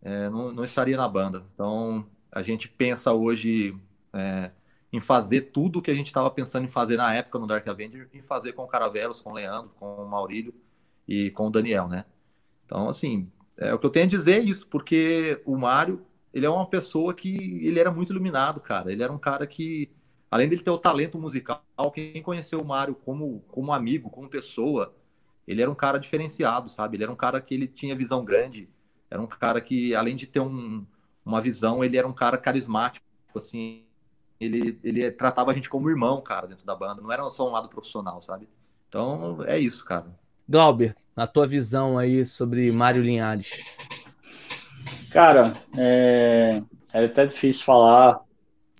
É, 0.00 0.30
não, 0.30 0.52
não, 0.52 0.62
estaria 0.62 0.96
na 0.96 1.08
banda. 1.08 1.42
Então, 1.52 2.06
a 2.30 2.40
gente 2.40 2.68
pensa 2.68 3.12
hoje 3.12 3.76
é, 4.12 4.52
em 4.92 5.00
fazer 5.00 5.50
tudo 5.52 5.80
o 5.80 5.82
que 5.82 5.90
a 5.90 5.94
gente 5.94 6.06
estava 6.06 6.30
pensando 6.30 6.64
em 6.64 6.68
fazer 6.68 6.96
na 6.96 7.12
época 7.12 7.40
no 7.40 7.46
Dark 7.48 7.66
Avenger, 7.66 8.08
em 8.14 8.20
fazer 8.20 8.52
com 8.52 8.62
o 8.62 8.68
Caravelos, 8.68 9.20
com 9.20 9.30
o 9.30 9.34
Leandro, 9.34 9.72
com 9.76 10.04
o 10.04 10.08
Maurílio 10.08 10.54
e 11.08 11.32
com 11.32 11.48
o 11.48 11.50
Daniel, 11.50 11.88
né? 11.88 12.04
Então, 12.64 12.88
assim, 12.88 13.28
é, 13.56 13.74
o 13.74 13.78
que 13.78 13.86
eu 13.86 13.90
tenho 13.90 14.06
a 14.06 14.08
dizer 14.08 14.40
é 14.40 14.44
isso, 14.44 14.68
porque 14.68 15.42
o 15.44 15.56
Mário, 15.56 16.06
ele 16.32 16.46
é 16.46 16.50
uma 16.50 16.66
pessoa 16.66 17.12
que 17.12 17.66
ele 17.66 17.80
era 17.80 17.90
muito 17.90 18.12
iluminado, 18.12 18.60
cara. 18.60 18.92
Ele 18.92 19.02
era 19.02 19.12
um 19.12 19.18
cara 19.18 19.46
que 19.46 19.90
além 20.36 20.48
dele 20.48 20.62
ter 20.62 20.70
o 20.70 20.78
talento 20.78 21.18
musical, 21.18 21.62
quem 21.92 22.22
conheceu 22.22 22.60
o 22.60 22.64
Mário 22.64 22.94
como, 22.94 23.40
como 23.48 23.72
amigo, 23.72 24.10
como 24.10 24.28
pessoa, 24.28 24.94
ele 25.46 25.62
era 25.62 25.70
um 25.70 25.74
cara 25.74 25.98
diferenciado, 25.98 26.68
sabe? 26.68 26.96
Ele 26.96 27.04
era 27.04 27.12
um 27.12 27.16
cara 27.16 27.40
que 27.40 27.54
ele 27.54 27.66
tinha 27.66 27.96
visão 27.96 28.24
grande, 28.24 28.68
era 29.10 29.20
um 29.20 29.26
cara 29.26 29.60
que, 29.60 29.94
além 29.94 30.14
de 30.14 30.26
ter 30.26 30.40
um, 30.40 30.84
uma 31.24 31.40
visão, 31.40 31.82
ele 31.82 31.96
era 31.96 32.06
um 32.06 32.12
cara 32.12 32.36
carismático, 32.36 33.06
assim, 33.34 33.84
ele, 34.38 34.78
ele 34.84 35.10
tratava 35.10 35.50
a 35.50 35.54
gente 35.54 35.70
como 35.70 35.88
irmão, 35.88 36.20
cara, 36.20 36.46
dentro 36.46 36.66
da 36.66 36.76
banda, 36.76 37.00
não 37.00 37.10
era 37.10 37.28
só 37.30 37.48
um 37.48 37.52
lado 37.52 37.68
profissional, 37.68 38.20
sabe? 38.20 38.48
Então, 38.88 39.42
é 39.44 39.58
isso, 39.58 39.84
cara. 39.84 40.06
Glauber, 40.48 40.94
a 41.16 41.26
tua 41.26 41.46
visão 41.46 41.98
aí 41.98 42.24
sobre 42.24 42.70
Mário 42.70 43.02
Linhares. 43.02 43.50
Cara, 45.10 45.54
é, 45.76 46.62
é 46.92 47.04
até 47.04 47.24
difícil 47.26 47.64
falar 47.64 48.25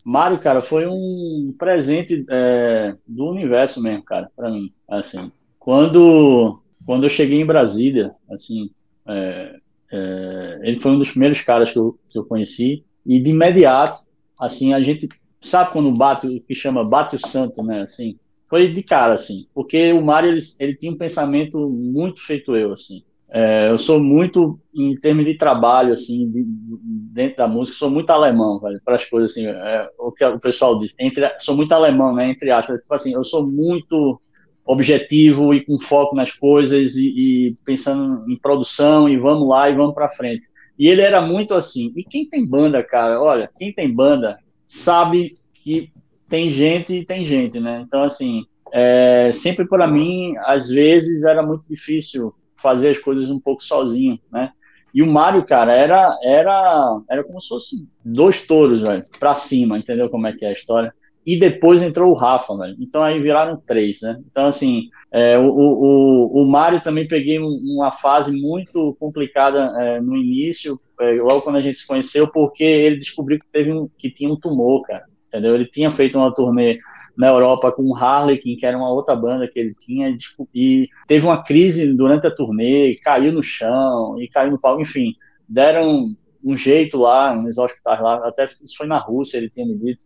Mario, 0.09 0.39
cara, 0.39 0.63
foi 0.63 0.87
um 0.87 1.51
presente 1.59 2.25
é, 2.31 2.95
do 3.05 3.25
universo 3.29 3.83
mesmo, 3.83 4.05
cara, 4.05 4.31
para 4.37 4.49
mim. 4.49 4.73
Assim, 4.89 5.33
quando 5.59 6.63
quando 6.87 7.05
eu 7.05 7.11
cheguei 7.11 7.41
em 7.41 7.47
Brasília, 7.47 8.15
assim, 8.31 8.71
é, 9.09 9.57
é, 9.91 10.61
ele 10.63 10.77
foi 10.77 10.93
um 10.93 10.99
dos 10.99 11.11
primeiros 11.11 11.43
caras 11.43 11.73
que 11.73 11.79
eu, 11.81 11.99
que 12.07 12.17
eu 12.17 12.25
conheci 12.25 12.85
e 13.05 13.19
de 13.19 13.31
imediato, 13.31 14.03
assim, 14.41 14.73
a 14.73 14.81
gente 14.81 15.09
sabe 15.41 15.73
quando 15.73 15.93
bate 15.99 16.29
o 16.29 16.41
que 16.41 16.55
chama 16.55 16.89
bate 16.89 17.17
o 17.17 17.19
santo, 17.19 17.61
né? 17.65 17.83
Assim, 17.83 18.17
foi 18.49 18.69
de 18.69 18.85
cara, 18.85 19.15
assim, 19.15 19.49
porque 19.53 19.93
o 19.93 20.05
Mário 20.05 20.31
ele, 20.31 20.41
ele 20.61 20.77
tinha 20.77 20.93
um 20.93 20.99
pensamento 20.99 21.69
muito 21.69 22.25
feito 22.25 22.55
eu, 22.55 22.73
assim. 22.73 23.03
É, 23.33 23.69
eu 23.69 23.77
sou 23.77 23.99
muito, 23.99 24.59
em 24.75 24.95
termos 24.97 25.25
de 25.25 25.37
trabalho, 25.37 25.93
assim, 25.93 26.31
de, 26.31 26.45
de, 26.45 26.79
dentro 27.13 27.39
da 27.39 27.49
música, 27.49 27.77
sou 27.77 27.91
muito 27.91 28.11
alemão, 28.11 28.61
para 28.85 28.95
as 28.95 29.05
coisas, 29.05 29.33
assim, 29.33 29.47
é, 29.47 29.89
o 29.99 30.13
que 30.13 30.25
o 30.25 30.37
pessoal 30.37 30.79
diz, 30.79 30.95
entre, 30.99 31.29
sou 31.41 31.57
muito 31.57 31.73
alemão, 31.73 32.15
né, 32.15 32.31
entre 32.31 32.51
aspas, 32.51 32.83
tipo 32.83 32.95
assim, 32.95 33.15
eu 33.15 33.25
sou 33.25 33.47
muito 33.47 34.21
objetivo 34.65 35.55
e 35.55 35.65
com 35.65 35.79
foco 35.79 36.15
nas 36.15 36.33
coisas 36.33 36.97
e, 36.97 37.09
e 37.49 37.55
pensando 37.65 38.21
em 38.29 38.37
produção 38.41 39.09
e 39.09 39.17
vamos 39.17 39.49
lá 39.49 39.71
e 39.71 39.75
vamos 39.75 39.95
para 39.95 40.11
frente. 40.11 40.49
E 40.79 40.89
ele 40.89 41.03
era 41.03 41.21
muito 41.23 41.55
assim. 41.55 41.93
E 41.97 42.03
quem 42.03 42.29
tem 42.29 42.45
banda, 42.45 42.83
cara, 42.83 43.23
olha, 43.23 43.49
quem 43.57 43.73
tem 43.73 43.93
banda 43.93 44.37
sabe 44.69 45.39
que 45.55 45.91
tem 46.29 46.51
gente 46.51 46.93
e 46.93 47.05
tem 47.05 47.25
gente, 47.25 47.61
né? 47.61 47.83
Então, 47.87 48.03
assim, 48.03 48.45
é, 48.75 49.31
sempre 49.33 49.67
para 49.69 49.87
mim, 49.87 50.35
às 50.39 50.69
vezes 50.69 51.25
era 51.25 51.43
muito 51.43 51.67
difícil 51.69 52.35
fazer 52.61 52.91
as 52.91 52.99
coisas 52.99 53.31
um 53.31 53.41
pouco 53.41 53.63
sozinho, 53.63 54.19
né? 54.33 54.51
E 54.95 55.03
o 55.03 55.13
Mário, 55.13 55.45
cara, 55.45 55.75
era, 55.75 56.11
era, 56.23 56.97
era 57.11 57.23
como 57.23 57.39
se 57.39 57.49
fosse 57.49 57.89
dois 58.03 58.47
touros, 58.47 58.81
velho, 58.81 59.03
pra 59.19 59.35
cima, 59.35 59.77
entendeu 59.77 60.09
como 60.09 60.27
é 60.27 60.33
que 60.33 60.45
é 60.45 60.49
a 60.49 60.53
história? 60.53 60.93
E 61.27 61.37
depois 61.37 61.83
entrou 61.83 62.13
o 62.13 62.17
Rafa, 62.17 62.57
velho. 62.57 62.77
Então 62.81 63.03
aí 63.03 63.21
viraram 63.21 63.61
três, 63.67 64.01
né? 64.01 64.17
Então, 64.31 64.47
assim, 64.47 64.89
é, 65.13 65.37
o, 65.39 65.49
o, 65.49 66.43
o 66.45 66.51
Mário 66.51 66.81
também 66.81 67.07
peguei 67.07 67.39
uma 67.39 67.91
fase 67.91 68.41
muito 68.41 68.97
complicada 68.99 69.71
é, 69.85 70.01
no 70.01 70.17
início, 70.17 70.77
é, 71.01 71.13
logo 71.15 71.43
quando 71.43 71.57
a 71.57 71.61
gente 71.61 71.77
se 71.77 71.87
conheceu, 71.87 72.27
porque 72.33 72.65
ele 72.65 72.97
descobriu 72.97 73.39
que, 73.39 73.47
teve 73.53 73.73
um, 73.73 73.89
que 73.99 74.09
tinha 74.11 74.33
um 74.33 74.39
tumor, 74.39 74.81
cara. 74.83 75.05
Entendeu? 75.27 75.55
Ele 75.57 75.67
tinha 75.67 75.91
feito 75.91 76.17
uma 76.17 76.33
turnê 76.33 76.79
na 77.17 77.29
Europa 77.29 77.73
com 77.73 77.83
o 77.83 77.97
Harlequin, 77.97 78.57
que 78.57 78.67
era 78.67 78.77
uma 78.77 78.95
outra 78.95 79.17
banda 79.17 79.49
que 79.49 79.59
ele 79.59 79.73
tinha, 79.73 80.15
e 80.55 80.89
teve 81.09 81.27
uma 81.27 81.43
crise 81.43 81.93
durante 81.95 82.27
a 82.27 82.31
turnê, 82.31 82.95
caiu 83.03 83.33
no 83.33 83.43
chão, 83.43 84.21
e 84.21 84.29
caiu 84.29 84.51
no 84.51 84.61
palco, 84.61 84.83
enfim, 84.83 85.15
deram 85.49 86.05
um 86.45 86.57
jeito 86.57 86.99
lá, 86.99 87.35
nos 87.35 87.59
hospitais 87.59 88.01
lá, 88.01 88.29
até 88.29 88.45
isso 88.45 88.77
foi 88.77 88.87
na 88.87 88.99
Rússia, 88.99 89.39
ele 89.39 89.51
tinha 89.51 89.67
me 89.67 89.77
dito. 89.77 90.05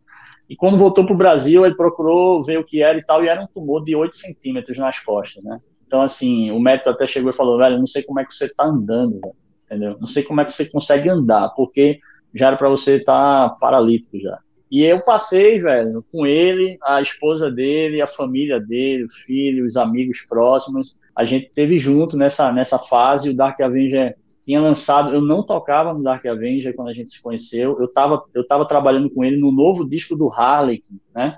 E 0.49 0.57
quando 0.57 0.79
voltou 0.79 1.05
para 1.05 1.15
o 1.15 1.19
Brasil, 1.19 1.67
ele 1.67 1.75
procurou 1.75 2.43
ver 2.43 2.59
o 2.59 2.65
que 2.65 2.83
era 2.83 2.99
e 2.99 3.05
tal, 3.05 3.23
e 3.23 3.29
era 3.29 3.43
um 3.43 3.47
tumor 3.47 3.85
de 3.85 3.95
8 3.95 4.17
centímetros 4.17 4.79
nas 4.79 4.99
costas, 5.01 5.45
né? 5.45 5.57
Então, 5.87 6.03
assim, 6.03 6.51
o 6.51 6.61
médico 6.61 6.89
até 6.89 7.07
chegou 7.07 7.31
e 7.31 7.35
falou, 7.35 7.59
velho, 7.59 7.79
não 7.79 7.87
sei 7.87 8.03
como 8.05 8.21
é 8.21 8.25
que 8.25 8.35
você 8.35 8.47
está 8.47 8.65
andando, 8.65 9.21
velho, 9.21 9.35
entendeu? 9.65 9.97
Não 10.01 10.07
sei 10.07 10.23
como 10.23 10.41
é 10.41 10.45
que 10.45 10.53
você 10.53 10.71
consegue 10.71 11.09
andar, 11.09 11.51
porque 11.51 11.99
já 12.35 12.49
era 12.49 12.57
para 12.57 12.69
você 12.69 12.97
estar 12.97 13.49
tá 13.49 13.57
paralítico 13.61 14.19
já. 14.19 14.39
E 14.71 14.85
eu 14.85 15.03
passei, 15.03 15.59
velho, 15.59 16.05
com 16.13 16.25
ele, 16.25 16.79
a 16.85 17.01
esposa 17.01 17.51
dele, 17.51 18.01
a 18.01 18.07
família 18.07 18.61
dele, 18.61 19.05
o 19.05 19.11
filho, 19.11 19.65
os 19.65 19.77
amigos 19.77 20.21
próximos. 20.29 20.99
A 21.17 21.25
gente 21.25 21.51
teve 21.53 21.77
junto 21.79 22.17
nessa, 22.17 22.53
nessa 22.53 22.79
fase. 22.79 23.31
O 23.31 23.37
Dark 23.37 23.61
Avenger 23.61 24.15
tinha 24.45 24.61
lançado. 24.61 25.13
Eu 25.13 25.21
não 25.21 25.45
tocava 25.45 25.93
no 25.93 26.03
Dark 26.03 26.25
Avenger 26.25 26.75
quando 26.77 26.89
a 26.89 26.95
gente 26.95 27.11
se 27.11 27.21
conheceu. 27.21 27.77
Eu 27.81 27.87
estava 27.87 28.23
eu 28.33 28.47
tava 28.47 28.65
trabalhando 28.65 29.11
com 29.11 29.25
ele 29.25 29.37
no 29.37 29.51
novo 29.51 29.89
disco 29.89 30.17
do 30.17 30.33
Harley, 30.33 30.83
né? 31.13 31.37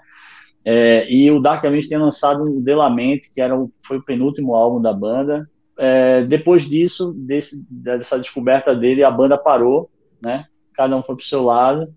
É, 0.65 1.11
e 1.11 1.31
o 1.31 1.41
Dark 1.41 1.65
Avenger 1.65 1.89
tinha 1.89 2.01
lançado 2.01 2.45
o 2.45 2.61
Delamente, 2.61 3.33
que 3.33 3.41
era 3.41 3.59
o, 3.59 3.73
foi 3.79 3.97
o 3.97 4.05
penúltimo 4.05 4.55
álbum 4.55 4.81
da 4.81 4.93
banda. 4.93 5.49
É, 5.79 6.23
depois 6.23 6.69
disso, 6.69 7.15
desse, 7.15 7.67
dessa 7.69 8.19
descoberta 8.19 8.77
dele, 8.77 9.03
a 9.03 9.11
banda 9.11 9.39
parou, 9.39 9.91
né? 10.23 10.45
Cada 10.75 10.97
um 10.97 11.03
foi 11.03 11.17
pro 11.17 11.25
seu 11.25 11.43
lado. 11.43 11.89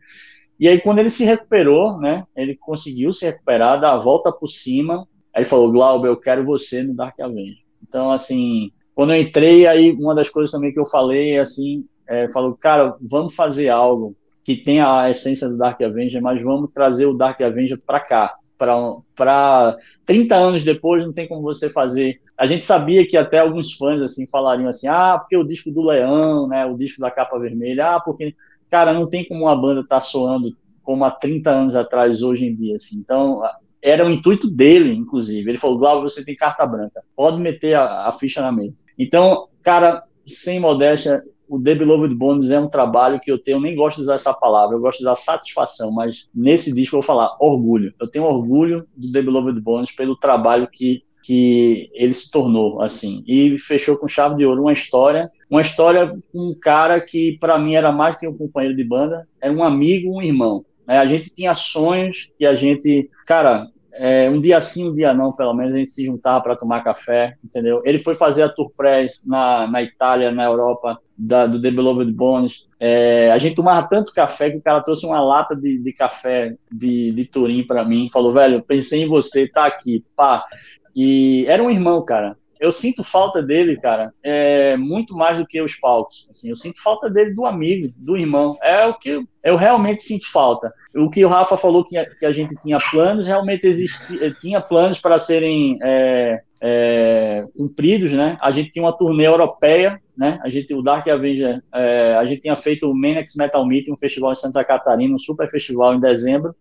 E 0.60 0.68
aí, 0.68 0.80
quando 0.80 0.99
ele 0.99 1.10
se 1.10 1.26
recuperou, 1.26 1.99
né, 1.99 2.26
ele 2.36 2.56
conseguiu 2.56 3.11
se 3.11 3.26
recuperar, 3.26 3.80
dar 3.80 3.94
a 3.94 3.99
volta 3.99 4.32
por 4.32 4.48
cima, 4.48 5.06
aí 5.34 5.44
falou, 5.44 5.72
Glauber, 5.72 6.07
eu 6.07 6.19
quero 6.19 6.45
você 6.45 6.82
no 6.82 6.95
Dark 6.95 7.19
Avenger. 7.19 7.57
Então, 7.86 8.11
assim, 8.11 8.72
quando 8.94 9.14
eu 9.14 9.22
entrei, 9.22 9.68
aí 9.68 9.91
uma 9.91 10.15
das 10.15 10.30
coisas 10.30 10.52
também 10.52 10.73
que 10.73 10.80
eu 10.80 10.86
falei, 10.86 11.38
assim, 11.38 11.86
é, 12.07 12.30
falou, 12.30 12.56
cara, 12.56 12.95
vamos 13.02 13.36
fazer 13.36 13.69
algo 13.69 14.15
que 14.44 14.56
tenha 14.56 15.02
a 15.02 15.10
essência 15.10 15.49
do 15.49 15.57
Dark 15.57 15.82
Avenger, 15.82 16.22
mas 16.22 16.41
vamos 16.41 16.69
trazer 16.73 17.06
o 17.07 17.14
Dark 17.14 17.41
Avenger 17.41 17.77
para 17.86 17.99
cá, 17.99 18.36
para 18.57 19.77
30 20.06 20.36
anos 20.36 20.64
depois 20.64 21.06
não 21.06 21.11
tem 21.11 21.27
como 21.27 21.41
você 21.41 21.69
fazer. 21.69 22.22
A 22.38 22.45
gente 22.45 22.64
sabia 22.64 23.06
que 23.06 23.18
até 23.18 23.40
alguns 23.40 23.73
fãs 23.73 24.02
assim 24.02 24.26
falariam 24.27 24.69
assim: 24.69 24.88
"Ah, 24.88 25.18
porque 25.19 25.36
o 25.36 25.44
disco 25.44 25.72
do 25.72 25.82
Leão, 25.82 26.48
né, 26.48 26.65
o 26.65 26.77
disco 26.77 27.02
da 27.02 27.11
capa 27.11 27.38
vermelha, 27.40 27.95
ah, 27.95 27.99
porque 27.99 28.34
cara, 28.70 28.94
não 28.94 29.08
tem 29.08 29.26
como 29.26 29.44
uma 29.46 29.60
banda 29.60 29.82
estar 29.82 29.96
tá 29.96 30.02
soando 30.02 30.50
como 30.84 31.04
há 31.04 31.12
30 31.12 31.50
anos 31.50 31.76
atrás, 31.76 32.22
hoje 32.22 32.46
em 32.46 32.56
dia, 32.56 32.76
assim. 32.76 33.00
Então, 33.00 33.42
era 33.82 34.06
o 34.06 34.10
intuito 34.10 34.48
dele, 34.48 34.94
inclusive. 34.94 35.50
Ele 35.50 35.58
falou, 35.58 35.78
Glauber, 35.78 36.10
você 36.10 36.24
tem 36.24 36.36
carta 36.36 36.66
branca, 36.66 37.04
pode 37.16 37.40
meter 37.40 37.76
a, 37.76 38.08
a 38.08 38.12
ficha 38.12 38.42
na 38.42 38.52
mesa. 38.52 38.84
Então, 38.98 39.48
cara, 39.64 40.04
sem 40.26 40.60
modéstia, 40.60 41.24
o 41.48 41.62
The 41.62 41.76
Beloved 41.76 42.16
Bones 42.16 42.50
é 42.50 42.60
um 42.60 42.68
trabalho 42.68 43.20
que 43.20 43.32
eu 43.32 43.38
tenho, 43.38 43.58
eu 43.58 43.62
nem 43.62 43.76
gosto 43.76 43.98
de 43.98 44.04
usar 44.04 44.16
essa 44.16 44.34
palavra, 44.34 44.76
eu 44.76 44.82
gosto 44.82 45.00
de 45.00 45.06
usar 45.06 45.16
satisfação, 45.16 45.92
mas 45.92 46.30
nesse 46.34 46.74
disco 46.74 46.96
eu 46.96 47.02
vou 47.02 47.06
falar 47.06 47.36
orgulho. 47.40 47.94
Eu 48.00 48.10
tenho 48.10 48.26
orgulho 48.26 48.88
do 48.96 49.12
The 49.12 49.22
Beloved 49.22 49.60
Bones 49.62 49.92
pelo 49.92 50.16
trabalho 50.16 50.68
que, 50.72 51.04
que 51.24 51.90
ele 51.94 52.14
se 52.14 52.32
tornou, 52.32 52.82
assim. 52.82 53.24
E 53.28 53.58
fechou 53.60 53.98
com 53.98 54.08
chave 54.08 54.36
de 54.36 54.46
ouro 54.46 54.64
uma 54.64 54.74
história, 54.74 55.30
uma 55.50 55.62
história 55.62 56.08
com 56.08 56.50
um 56.50 56.54
cara 56.60 57.00
que 57.00 57.38
para 57.40 57.58
mim 57.58 57.76
era 57.76 57.92
mais 57.92 58.18
que 58.18 58.28
um 58.28 58.38
companheiro 58.38 58.76
de 58.76 58.84
banda, 58.84 59.28
era 59.42 59.54
um 59.54 59.64
amigo, 59.64 60.18
um 60.18 60.22
irmão. 60.22 60.66
É, 60.88 60.98
a 60.98 61.06
gente 61.06 61.34
tinha 61.34 61.54
sonhos 61.54 62.34
que 62.38 62.46
a 62.46 62.56
gente, 62.56 63.10
cara, 63.26 63.68
é, 63.94 64.30
um 64.30 64.42
dia 64.42 64.60
sim, 64.60 64.90
um 64.90 64.94
dia 64.94 65.14
não, 65.14 65.32
pelo 65.32 65.54
menos 65.54 65.74
a 65.74 65.78
gente 65.78 65.90
se 65.90 66.06
juntava 66.06 66.42
para 66.42 66.56
tomar 66.56 66.84
café, 66.84 67.36
entendeu? 67.44 67.82
Ele 67.86 67.98
foi 67.98 68.14
fazer 68.14 68.44
a 68.44 68.50
tour 68.50 68.72
press 68.76 69.26
na, 69.26 69.68
na 69.68 69.82
Itália, 69.82 70.32
na 70.32 70.44
Europa, 70.44 71.00
da, 71.18 71.48
do 71.48 71.62
The 71.62 71.72
Beloved 71.72 72.12
Bones. 72.12 72.68
É, 72.80 73.32
a 73.32 73.38
gente 73.38 73.56
tomava 73.56 73.88
tanto 73.88 74.14
café 74.14 74.50
que 74.50 74.58
o 74.58 74.62
cara 74.62 74.82
trouxe 74.82 75.06
uma 75.06 75.22
lata 75.22 75.56
de, 75.56 75.80
de 75.80 75.94
café 75.94 76.56
de, 76.72 77.12
de 77.12 77.26
Turim 77.26 77.66
para 77.66 77.86
mim, 77.86 78.10
falou, 78.12 78.34
velho, 78.34 78.62
pensei 78.62 79.04
em 79.04 79.08
você, 79.08 79.48
tá 79.48 79.66
aqui, 79.66 80.04
pá. 80.16 80.44
E 80.96 81.46
era 81.48 81.64
um 81.64 81.72
irmão, 81.72 82.04
cara 82.04 82.36
eu 82.60 82.72
sinto 82.72 83.03
falta 83.03 83.41
dele, 83.41 83.80
cara, 83.80 84.14
é, 84.23 84.77
muito 84.77 85.15
mais 85.15 85.38
do 85.38 85.45
que 85.45 85.61
os 85.61 85.76
palcos. 85.76 86.27
Assim, 86.30 86.49
eu 86.49 86.56
sinto 86.56 86.82
falta 86.82 87.10
dele 87.10 87.34
do 87.34 87.45
amigo, 87.45 87.94
do 88.06 88.18
irmão. 88.18 88.56
É 88.61 88.86
o 88.86 88.98
que 88.98 89.22
eu 89.44 89.56
realmente 89.56 90.03
sinto 90.03 90.32
falta. 90.32 90.73
O 90.95 91.10
que 91.10 91.23
o 91.23 91.27
Rafa 91.27 91.56
falou 91.57 91.84
que 91.84 91.98
a, 91.98 92.06
que 92.06 92.26
a 92.26 92.32
gente 92.32 92.56
tinha 92.61 92.80
planos, 92.91 93.27
realmente 93.27 93.68
existia, 93.68 94.32
tinha 94.41 94.61
planos 94.61 94.99
para 94.99 95.19
serem 95.19 95.77
é, 95.84 96.41
é, 96.61 97.41
cumpridos, 97.56 98.11
né? 98.11 98.38
A 98.41 98.52
gente 98.52 98.72
tinha 98.72 98.84
uma 98.84 98.95
turnê 98.95 99.27
europeia, 99.27 99.99
né? 100.18 100.40
A 100.44 100.49
gente, 100.49 100.73
o 100.73 100.82
Dark 100.82 101.07
Avenger, 101.07 101.61
é, 101.73 102.15
a 102.15 102.26
gente 102.26 102.41
tinha 102.41 102.56
feito 102.56 102.90
o 102.90 102.95
Menex 102.95 103.36
Metal 103.36 103.65
Meeting, 103.65 103.91
um 103.91 103.98
festival 103.98 104.32
em 104.32 104.36
Santa 104.36 104.64
Catarina, 104.64 105.15
um 105.15 105.19
super 105.19 105.49
festival 105.49 105.94
em 105.94 105.99
dezembro. 105.99 106.56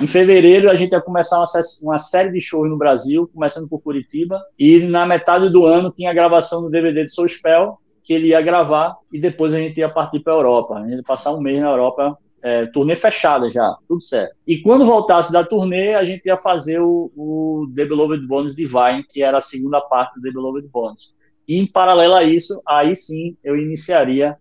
Em 0.00 0.06
fevereiro 0.06 0.70
a 0.70 0.74
gente 0.74 0.92
ia 0.92 1.00
começar 1.00 1.38
uma, 1.38 1.46
uma 1.84 1.98
série 1.98 2.30
de 2.32 2.40
shows 2.40 2.68
no 2.68 2.76
Brasil, 2.76 3.30
começando 3.32 3.68
por 3.68 3.80
Curitiba, 3.80 4.40
e 4.58 4.80
na 4.80 5.06
metade 5.06 5.50
do 5.50 5.64
ano 5.64 5.92
tinha 5.94 6.10
a 6.10 6.14
gravação 6.14 6.62
do 6.62 6.68
DVD 6.68 7.02
de 7.02 7.10
Soul 7.10 7.28
Spell, 7.28 7.78
que 8.02 8.12
ele 8.14 8.28
ia 8.28 8.40
gravar, 8.40 8.96
e 9.12 9.20
depois 9.20 9.54
a 9.54 9.58
gente 9.58 9.78
ia 9.78 9.88
partir 9.88 10.20
para 10.20 10.32
a 10.32 10.36
Europa. 10.36 10.78
A 10.78 10.82
gente 10.82 10.96
ia 10.96 11.02
passar 11.06 11.32
um 11.32 11.40
mês 11.40 11.60
na 11.60 11.68
Europa 11.68 12.16
é, 12.42 12.66
turnê 12.66 12.94
fechada 12.94 13.50
já, 13.50 13.76
tudo 13.86 14.00
certo. 14.00 14.34
E 14.46 14.58
quando 14.62 14.84
voltasse 14.84 15.32
da 15.32 15.44
turnê, 15.44 15.94
a 15.94 16.04
gente 16.04 16.26
ia 16.26 16.36
fazer 16.36 16.80
o, 16.80 17.10
o 17.16 17.66
The 17.74 17.84
Beloved 17.84 18.26
Bones 18.26 18.54
Divine, 18.54 19.04
que 19.08 19.22
era 19.22 19.38
a 19.38 19.42
segunda 19.42 19.80
parte 19.80 20.16
do 20.16 20.22
The 20.22 20.30
Beloved 20.30 20.68
Bones. 20.68 21.16
E 21.46 21.58
em 21.58 21.66
paralelo 21.66 22.14
a 22.14 22.22
isso, 22.22 22.60
aí 22.66 22.94
sim 22.94 23.36
eu 23.42 23.56
iniciaria 23.56 24.36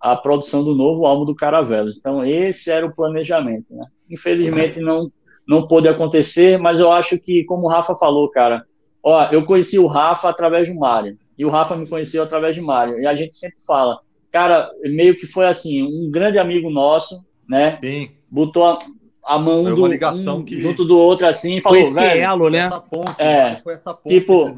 a 0.00 0.16
produção 0.16 0.64
do 0.64 0.74
novo 0.74 1.06
álbum 1.06 1.24
do 1.24 1.34
Caravelos. 1.34 1.98
Então 1.98 2.24
esse 2.24 2.70
era 2.70 2.86
o 2.86 2.94
planejamento. 2.94 3.74
Né? 3.74 3.82
Infelizmente 4.10 4.80
não 4.80 5.10
não 5.46 5.66
pôde 5.66 5.88
acontecer, 5.88 6.58
mas 6.58 6.80
eu 6.80 6.92
acho 6.92 7.18
que, 7.20 7.44
como 7.44 7.66
o 7.66 7.68
Rafa 7.68 7.94
falou, 7.94 8.30
cara, 8.30 8.64
ó, 9.02 9.26
eu 9.26 9.44
conheci 9.44 9.78
o 9.78 9.86
Rafa 9.86 10.28
através 10.28 10.68
do 10.68 10.78
Mário, 10.78 11.18
e 11.36 11.44
o 11.44 11.50
Rafa 11.50 11.76
me 11.76 11.86
conheceu 11.86 12.22
através 12.22 12.54
de 12.54 12.60
Mário, 12.60 13.00
e 13.00 13.06
a 13.06 13.14
gente 13.14 13.36
sempre 13.36 13.60
fala, 13.66 13.98
cara, 14.30 14.70
meio 14.84 15.14
que 15.14 15.26
foi 15.26 15.46
assim, 15.46 15.82
um 15.82 16.10
grande 16.10 16.38
amigo 16.38 16.70
nosso, 16.70 17.24
né? 17.48 17.78
Sim. 17.82 18.10
Botou 18.30 18.64
a, 18.64 18.78
a 19.24 19.38
mão 19.38 19.62
do, 19.62 19.86
um, 19.86 20.44
que... 20.44 20.60
junto 20.60 20.84
do 20.84 20.98
outro 20.98 21.26
assim 21.26 21.58
e 21.58 21.60
falou, 21.60 21.78
foi 21.78 21.88
esse 21.88 22.18
elo, 22.18 22.50
né? 22.50 22.66
Essa 22.66 22.80
ponte, 22.80 23.22
é, 23.22 23.56
foi 23.62 23.74
essa 23.74 23.94
ponte 23.94 24.18
tipo, 24.18 24.54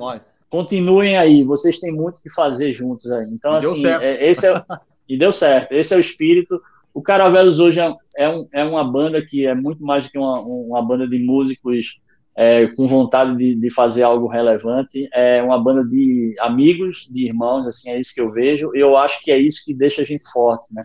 continuem 0.48 1.16
aí, 1.16 1.42
vocês 1.42 1.78
têm 1.78 1.94
muito 1.94 2.22
que 2.22 2.30
fazer 2.32 2.72
juntos 2.72 3.10
aí. 3.12 3.28
Então, 3.30 3.54
e 3.54 3.58
assim, 3.58 3.86
é, 3.86 4.30
esse 4.30 4.46
é, 4.46 4.62
e 5.08 5.18
deu 5.18 5.32
certo, 5.32 5.72
esse 5.72 5.92
é 5.92 5.96
o 5.96 6.00
espírito. 6.00 6.60
O 6.94 7.02
Caravelos 7.02 7.58
hoje 7.58 7.80
é, 7.80 7.92
é, 8.18 8.28
um, 8.28 8.48
é 8.52 8.64
uma 8.64 8.84
banda 8.84 9.18
que 9.20 9.44
é 9.46 9.54
muito 9.54 9.82
mais 9.84 10.06
do 10.06 10.12
que 10.12 10.18
uma, 10.18 10.40
uma 10.40 10.86
banda 10.86 11.06
de 11.06 11.18
músicos 11.24 12.00
é, 12.36 12.66
com 12.68 12.88
vontade 12.88 13.36
de, 13.36 13.54
de, 13.54 13.70
fazer 13.70 14.02
algo 14.02 14.26
relevante. 14.26 15.08
É 15.12 15.42
uma 15.42 15.62
banda 15.62 15.84
de 15.84 16.34
amigos, 16.40 17.08
de 17.10 17.26
irmãos, 17.26 17.66
assim, 17.66 17.90
é 17.90 17.98
isso 17.98 18.14
que 18.14 18.20
eu 18.20 18.30
vejo. 18.30 18.70
E 18.74 18.80
eu 18.80 18.96
acho 18.96 19.22
que 19.22 19.30
é 19.30 19.38
isso 19.38 19.62
que 19.64 19.74
deixa 19.74 20.02
a 20.02 20.04
gente 20.04 20.24
forte, 20.32 20.74
né? 20.74 20.84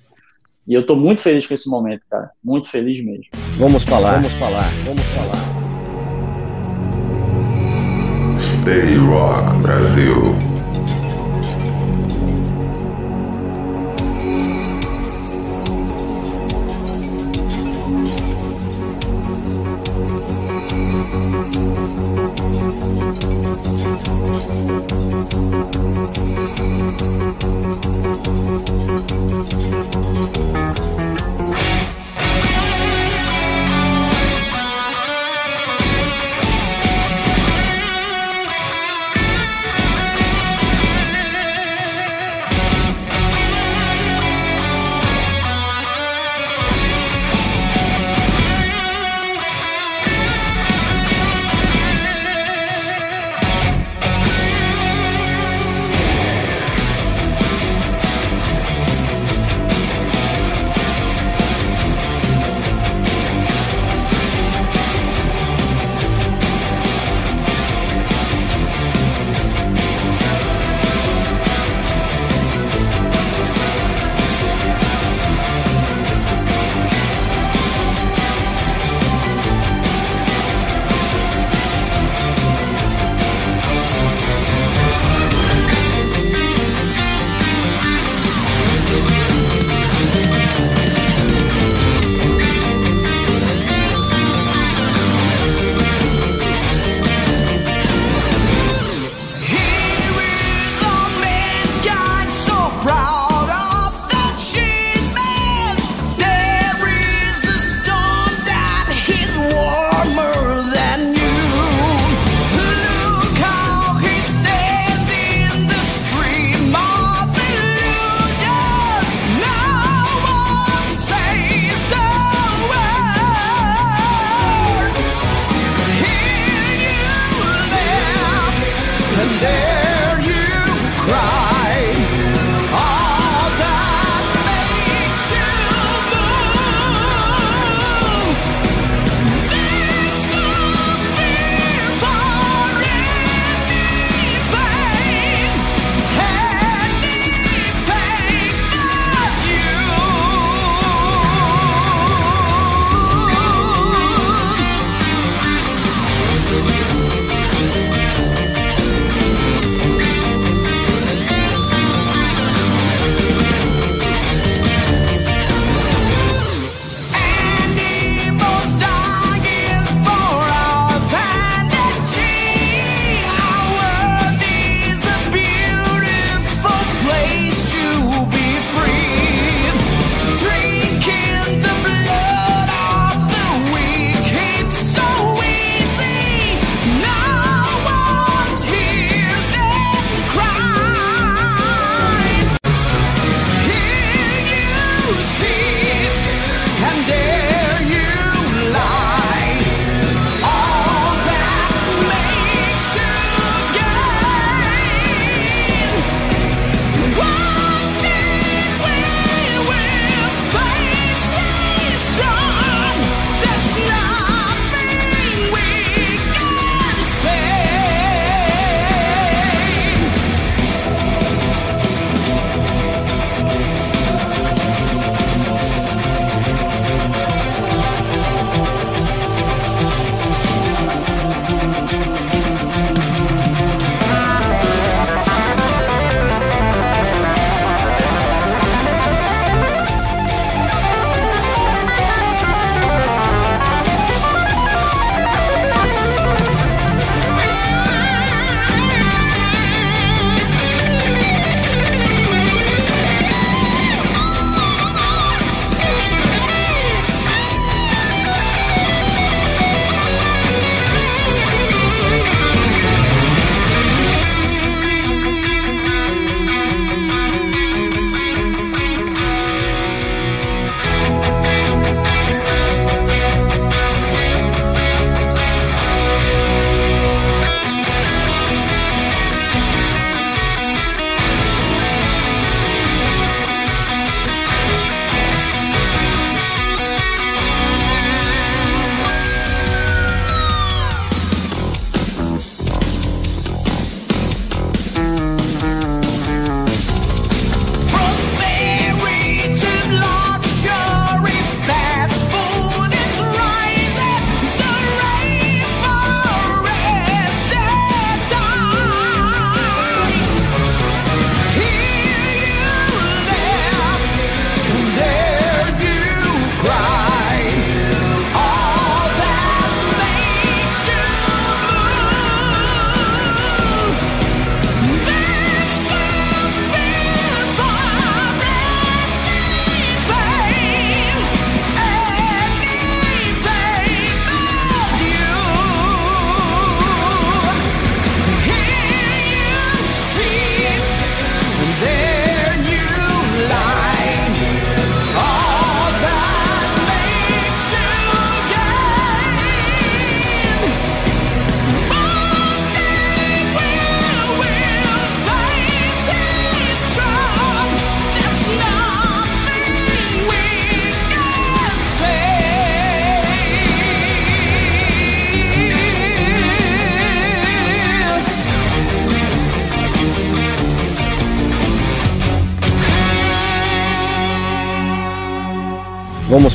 E 0.69 0.73
eu 0.75 0.85
tô 0.85 0.95
muito 0.95 1.19
feliz 1.21 1.47
com 1.47 1.55
esse 1.55 1.67
momento, 1.67 2.05
cara. 2.07 2.29
Muito 2.43 2.69
feliz 2.69 3.03
mesmo. 3.03 3.23
Vamos 3.57 3.83
falar, 3.83 4.17
vamos 4.17 4.33
falar, 4.33 4.69
vamos 4.85 5.03
falar. 5.03 5.59
Stay 8.39 8.95
Rock 8.97 9.57
Brasil. 9.63 10.48
Thank 22.37 22.59
you. 30.99 31.08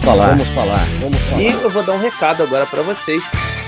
Falar, 0.05 0.29
vamos 0.29 0.49
falar, 0.49 0.85
vamos 1.01 1.19
falar. 1.23 1.43
E 1.43 1.47
eu 1.47 1.71
vou 1.71 1.83
dar 1.83 1.93
um 1.93 1.99
recado 1.99 2.43
agora 2.43 2.67
para 2.67 2.83
vocês. 2.83 3.23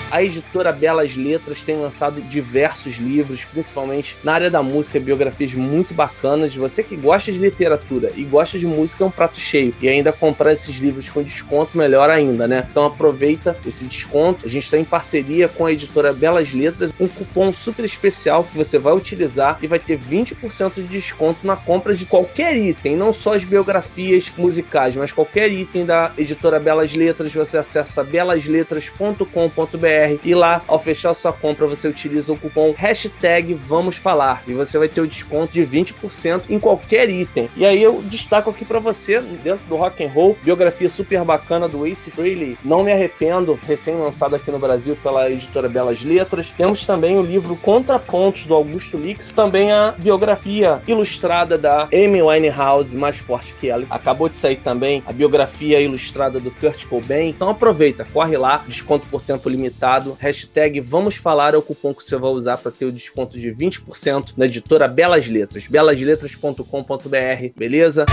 A 0.08 0.22
editora 0.22 0.70
Belas 0.70 1.16
Letras 1.16 1.62
tem 1.62 1.76
lançado 1.76 2.20
diversos 2.20 2.94
livros, 2.96 3.44
principalmente 3.44 4.16
na 4.22 4.34
área 4.34 4.48
da 4.48 4.62
música, 4.62 5.00
biografias 5.00 5.52
muito 5.52 5.92
bacanas. 5.92 6.54
Você 6.54 6.84
que 6.84 6.94
gosta 6.94 7.32
de 7.32 7.38
literatura 7.38 8.12
e 8.14 8.22
gosta 8.22 8.56
de 8.56 8.66
música 8.66 9.02
é 9.02 9.06
um 9.06 9.10
prato 9.10 9.36
cheio. 9.36 9.74
E 9.82 9.88
ainda 9.88 10.12
comprar 10.12 10.52
esses 10.52 10.76
livros 10.76 11.10
com 11.10 11.24
desconto, 11.24 11.76
melhor 11.76 12.08
ainda, 12.08 12.46
né? 12.46 12.64
Então 12.70 12.84
aproveita 12.84 13.56
esse 13.66 13.84
desconto. 13.84 14.46
A 14.46 14.48
gente 14.48 14.62
está 14.64 14.78
em 14.78 14.84
parceria 14.84 15.48
com 15.48 15.66
a 15.66 15.72
editora 15.72 16.12
Belas 16.12 16.54
Letras, 16.54 16.92
um 17.00 17.08
cupom 17.08 17.52
super 17.52 17.84
especial 17.84 18.44
que 18.44 18.56
você 18.56 18.78
vai 18.78 18.94
utilizar 18.94 19.58
e 19.60 19.66
vai 19.66 19.80
ter 19.80 19.98
20% 19.98 20.74
de 20.74 20.84
desconto 20.84 21.44
na 21.44 21.56
compra 21.56 21.94
de 21.94 22.06
qualquer 22.06 22.56
item, 22.56 22.96
não 22.96 23.12
só 23.12 23.34
as 23.34 23.42
biografias 23.42 24.30
musicais, 24.38 24.94
mas 24.94 25.10
qualquer 25.10 25.50
item 25.50 25.84
da 25.84 26.12
editora 26.16 26.60
Belas 26.60 26.94
Letras. 26.94 27.34
Você 27.34 27.58
acessa 27.58 28.04
belasletras.com.br 28.04 29.95
e 30.24 30.34
lá, 30.34 30.62
ao 30.66 30.78
fechar 30.78 31.14
sua 31.14 31.32
compra, 31.32 31.66
você 31.66 31.88
utiliza 31.88 32.32
o 32.32 32.38
cupom 32.38 32.74
hashtag 32.76 33.54
Vamos 33.54 33.96
Falar 33.96 34.42
e 34.46 34.52
você 34.52 34.78
vai 34.78 34.88
ter 34.88 35.00
o 35.00 35.06
desconto 35.06 35.52
de 35.52 35.62
20% 35.62 36.44
em 36.50 36.58
qualquer 36.58 37.08
item. 37.08 37.48
E 37.56 37.64
aí 37.64 37.82
eu 37.82 38.02
destaco 38.02 38.50
aqui 38.50 38.64
para 38.64 38.78
você, 38.78 39.20
dentro 39.20 39.64
do 39.66 39.76
rock 39.76 40.04
and 40.04 40.08
roll, 40.08 40.36
biografia 40.42 40.88
super 40.88 41.24
bacana 41.24 41.66
do 41.66 41.86
Ace 41.86 42.10
Frehley, 42.10 42.58
Não 42.64 42.84
Me 42.84 42.92
Arrependo, 42.92 43.58
recém-lançado 43.66 44.36
aqui 44.36 44.50
no 44.50 44.58
Brasil 44.58 44.96
pela 45.02 45.30
editora 45.30 45.68
Belas 45.68 46.02
Letras. 46.02 46.50
Temos 46.56 46.84
também 46.84 47.18
o 47.18 47.22
livro 47.22 47.56
Contrapontos 47.56 48.44
do 48.44 48.54
Augusto 48.54 48.96
Lix, 48.96 49.30
também 49.30 49.72
a 49.72 49.92
biografia 49.96 50.82
ilustrada 50.86 51.56
da 51.56 51.88
Amy 51.92 52.22
Winehouse, 52.22 52.96
mais 52.96 53.16
forte 53.16 53.54
que 53.58 53.68
ela. 53.68 53.86
Acabou 53.88 54.28
de 54.28 54.36
sair 54.36 54.56
também 54.56 55.02
a 55.06 55.12
biografia 55.12 55.80
ilustrada 55.80 56.38
do 56.38 56.50
Kurt 56.50 56.84
Cobain. 56.86 57.30
Então 57.30 57.48
aproveita, 57.48 58.06
corre 58.12 58.36
lá, 58.36 58.62
desconto 58.66 59.06
por 59.06 59.22
tempo 59.22 59.48
limitado 59.48 59.85
Hashtag 60.18 60.80
Vamos 60.80 61.14
Falar 61.14 61.54
é 61.54 61.56
o 61.56 61.62
cupom 61.62 61.94
que 61.94 62.02
você 62.02 62.16
vai 62.16 62.30
usar 62.30 62.58
para 62.58 62.72
ter 62.72 62.86
o 62.86 62.92
desconto 62.92 63.38
de 63.38 63.52
20% 63.52 64.32
na 64.36 64.46
editora 64.46 64.88
Belas 64.88 65.28
Letras. 65.28 65.68
belasletras.com.br, 65.68 67.52
beleza? 67.56 68.04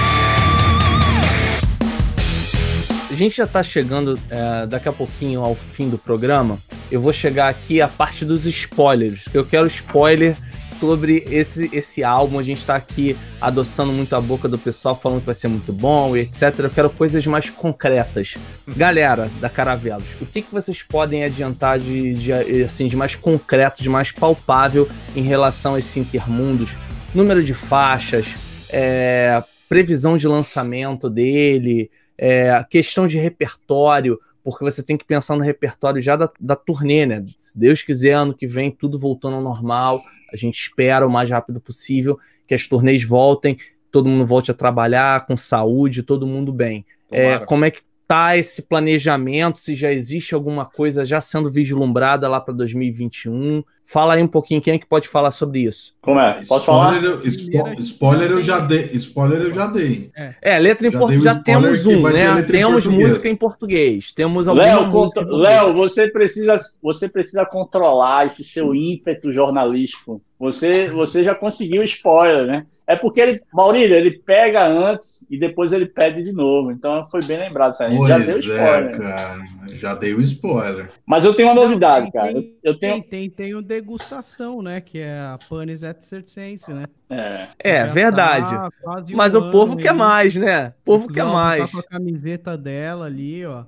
A 3.14 3.15
gente 3.15 3.38
já 3.38 3.45
tá 3.45 3.61
chegando 3.61 4.19
é, 4.27 4.65
daqui 4.65 4.90
a 4.90 4.91
pouquinho 4.91 5.41
ao 5.44 5.53
fim 5.53 5.88
do 5.88 5.99
programa. 5.99 6.57
Eu 6.90 6.99
vou 6.99 7.14
chegar 7.14 7.48
aqui 7.48 7.80
a 7.80 7.88
parte 7.88 8.26
dos 8.26 8.48
spoilers, 8.48 9.26
eu 9.31 9.45
quero 9.45 9.68
spoiler 9.68 10.35
sobre 10.68 11.23
esse, 11.30 11.69
esse 11.72 12.03
álbum. 12.03 12.40
A 12.40 12.44
gente 12.44 12.57
está 12.61 12.73
aqui 12.73 13.15
adoçando 13.40 13.94
muito 13.94 14.15
a 14.15 14.19
boca 14.19 14.49
do 14.49 14.57
pessoal, 14.57 14.95
falando 14.95 15.19
que 15.19 15.27
vai 15.27 15.35
ser 15.35 15.48
muito 15.48 15.72
bom 15.72 16.18
e 16.18 16.22
etc. 16.22 16.57
Eu 16.57 16.72
quero 16.72 16.90
coisas 16.90 17.23
mais 17.27 17.52
concretas. 17.52 18.35
Galera 18.68 19.30
da 19.40 19.48
Caravelos, 19.48 20.15
o 20.19 20.26
que, 20.26 20.41
que 20.41 20.52
vocês 20.52 20.81
podem 20.81 21.23
adiantar 21.23 21.77
de, 21.77 22.15
de, 22.15 22.34
assim, 22.64 22.88
de 22.88 22.98
mais 22.98 23.14
concreto, 23.14 23.84
de 23.84 23.90
mais 23.90 24.11
palpável 24.11 24.90
em 25.15 25.22
relação 25.22 25.76
a 25.76 25.80
esse 25.80 25.99
Intermundos? 25.99 26.77
Número 27.14 27.44
de 27.44 27.53
faixas, 27.53 28.34
é, 28.72 29.44
previsão 29.69 30.18
de 30.18 30.27
lançamento 30.27 31.11
dele, 31.11 31.91
é, 32.18 32.64
questão 32.69 33.07
de 33.07 33.18
repertório, 33.18 34.19
porque 34.44 34.64
você 34.64 34.84
tem 34.84 34.98
que 34.98 35.06
pensar 35.06 35.35
no 35.35 35.44
repertório 35.44 36.02
já 36.02 36.15
da, 36.15 36.30
da 36.40 36.56
turnê, 36.56 37.06
né? 37.06 37.26
Se 37.40 37.57
Deus 37.57 37.81
quiser, 37.81 38.14
ano 38.14 38.34
que 38.34 38.45
vem, 38.45 38.69
tudo 38.69 38.99
voltando 38.99 39.38
ao 39.38 39.41
normal. 39.41 40.02
A 40.31 40.35
gente 40.35 40.60
espera 40.60 41.07
o 41.07 41.11
mais 41.11 41.30
rápido 41.30 41.61
possível 41.61 42.19
que 42.45 42.53
as 42.53 42.68
turnês 42.68 43.03
voltem, 43.03 43.57
todo 43.91 44.10
mundo 44.10 44.26
volte 44.26 44.52
a 44.52 44.53
trabalhar 44.53 45.26
com 45.26 45.38
saúde, 45.38 46.03
todo 46.03 46.27
mundo 46.27 46.52
bem. 46.52 46.85
É, 47.10 47.40
como 47.40 47.64
é 47.64 47.72
que 47.72 47.81
tá 48.07 48.35
esse 48.35 48.64
planejamento? 48.64 49.60
Se 49.60 49.76
já 49.76 49.91
existe 49.91 50.35
alguma 50.35 50.65
coisa 50.65 51.06
já 51.06 51.22
sendo 51.22 51.49
vislumbrada 51.49 52.27
lá 52.27 52.41
para 52.41 52.53
2021? 52.53 53.64
Fala 53.85 54.14
aí 54.14 54.23
um 54.23 54.27
pouquinho, 54.27 54.61
quem 54.61 54.76
é 54.76 54.77
que 54.77 54.85
pode 54.85 55.07
falar 55.07 55.30
sobre 55.31 55.60
isso? 55.60 55.93
Como 56.01 56.19
é? 56.19 56.41
Posso 56.47 56.65
falar? 56.65 56.95
Spoiler, 56.95 57.31
spo, 57.31 57.81
spoiler 57.81 58.31
eu 58.31 58.41
já 58.41 58.60
dei. 58.60 58.89
Spoiler 58.93 59.41
eu 59.41 59.53
já 59.53 59.68
dei. 59.68 60.10
É, 60.41 60.57
letra 60.57 60.88
em 60.88 60.91
português. 60.91 61.23
Já, 61.23 61.35
temos 61.35 61.85
um, 61.85 62.01
né? 62.10 62.41
Temos 62.43 62.88
música 62.88 63.27
em 63.27 63.35
português. 63.35 64.11
Temos 64.11 64.47
alguma 64.47 64.65
Léo, 64.65 64.88
música. 64.88 65.26
Léo, 65.26 65.73
você 65.73 66.10
precisa, 66.10 66.55
você 66.81 67.10
precisa 67.10 67.45
controlar 67.45 68.26
esse 68.26 68.43
seu 68.43 68.73
ímpeto 68.73 69.31
jornalístico. 69.31 70.22
Você, 70.39 70.89
você 70.89 71.23
já 71.23 71.34
conseguiu 71.34 71.84
spoiler, 71.84 72.45
né? 72.45 72.65
É 72.85 72.97
porque 72.97 73.22
ele, 73.22 73.38
Maurílio, 73.53 73.95
ele 73.95 74.11
pega 74.18 74.65
antes 74.68 75.26
e 75.31 75.38
depois 75.39 75.72
ele 75.72 75.85
pede 75.85 76.22
de 76.22 76.34
novo. 76.34 76.69
Então 76.69 77.05
foi 77.10 77.22
bem 77.23 77.38
lembrado, 77.38 77.76
sabe? 77.76 77.95
Pois 77.95 78.10
já 78.10 78.18
deu 78.18 78.35
é, 78.35 78.39
spoiler. 78.39 78.97
cara. 78.97 79.45
Já 79.69 79.95
dei 79.95 80.14
o 80.14 80.19
spoiler. 80.19 80.89
Mas 81.05 81.23
eu 81.23 81.34
tenho 81.34 81.47
uma 81.49 81.55
novidade, 81.55 82.11
Tem- 82.11 82.11
cara. 82.11 82.34
tem- 82.34 82.57
Eu, 82.61 82.73
eu 82.73 82.80
tenho. 82.80 82.93
Tem, 83.03 83.03
tem, 83.03 83.30
tem 83.30 83.55
o 83.55 83.61
degustação, 83.73 84.61
né? 84.61 84.79
Que 84.81 84.99
é 84.99 85.19
a 85.19 85.39
Panis 85.49 85.83
et 85.83 86.01
Circense, 86.01 86.73
né? 86.73 86.85
É, 87.09 87.47
É, 87.59 87.85
verdade. 87.85 88.49
tá 88.49 88.69
um 89.11 89.15
Mas 89.17 89.33
o 89.33 89.39
ano 89.39 89.51
povo 89.51 89.75
quer 89.77 89.93
mais, 89.93 90.35
né? 90.35 90.73
O 90.81 90.85
povo 90.85 91.07
quer 91.07 91.25
mais. 91.25 91.71
Tá 91.71 91.77
com 91.77 91.79
a 91.79 91.83
camiseta 91.83 92.57
dela 92.57 93.05
ali, 93.05 93.45
ó. 93.45 93.63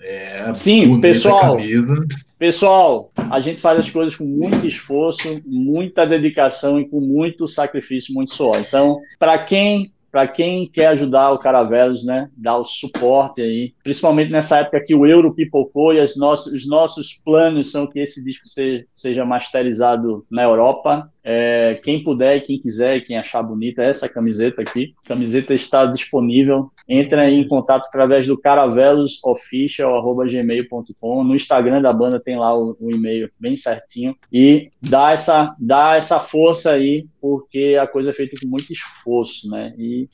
É, 0.00 0.52
Sim, 0.54 1.00
pessoal. 1.00 1.56
camisa. 1.56 1.94
Pessoal, 2.38 3.10
a 3.16 3.40
gente 3.40 3.60
faz 3.60 3.80
as 3.80 3.90
coisas 3.90 4.14
com 4.14 4.24
muito 4.24 4.66
esforço, 4.66 5.40
muita 5.46 6.06
dedicação 6.06 6.78
e 6.78 6.86
com 6.86 7.00
muito 7.00 7.48
sacrifício, 7.48 8.14
muito 8.14 8.32
suor. 8.34 8.58
Então, 8.58 9.00
para 9.18 9.38
quem 9.38 9.90
para 10.16 10.26
quem 10.26 10.66
quer 10.66 10.86
ajudar 10.86 11.30
o 11.30 11.38
Caravelos, 11.38 12.02
né, 12.02 12.30
dar 12.34 12.56
o 12.56 12.64
suporte 12.64 13.42
aí, 13.42 13.74
principalmente 13.84 14.32
nessa 14.32 14.60
época 14.60 14.82
que 14.82 14.94
o 14.94 15.04
euro 15.04 15.34
pipocou 15.34 15.92
e 15.92 16.00
as 16.00 16.16
nossos, 16.16 16.54
os 16.54 16.66
nossos 16.66 17.20
planos 17.22 17.70
são 17.70 17.86
que 17.86 17.98
esse 18.00 18.24
disco 18.24 18.48
se- 18.48 18.86
seja 18.94 19.26
masterizado 19.26 20.24
na 20.30 20.42
Europa. 20.42 21.12
É, 21.28 21.80
quem 21.82 22.04
puder 22.04 22.40
quem 22.40 22.56
quiser 22.56 22.98
e 22.98 23.00
quem 23.00 23.18
achar 23.18 23.42
bonita, 23.42 23.82
essa 23.82 24.08
camiseta 24.08 24.62
aqui. 24.62 24.94
A 25.04 25.08
camiseta 25.08 25.52
está 25.54 25.84
disponível. 25.84 26.70
Entra 26.88 27.28
em 27.28 27.44
contato 27.48 27.88
através 27.88 28.28
do 28.28 28.38
caravelosofficial.gmail.com. 28.38 31.24
No 31.24 31.34
Instagram 31.34 31.80
da 31.80 31.92
banda 31.92 32.20
tem 32.20 32.36
lá 32.36 32.56
o, 32.56 32.76
o 32.78 32.92
e-mail 32.92 33.28
bem 33.40 33.56
certinho. 33.56 34.14
E 34.32 34.70
dá 34.80 35.10
essa, 35.10 35.52
dá 35.58 35.96
essa 35.96 36.20
força 36.20 36.70
aí, 36.70 37.08
porque 37.20 37.76
a 37.80 37.88
coisa 37.88 38.10
é 38.10 38.12
feita 38.12 38.36
com 38.40 38.46
muito 38.46 38.72
esforço, 38.72 39.50
né? 39.50 39.74
E, 39.76 40.08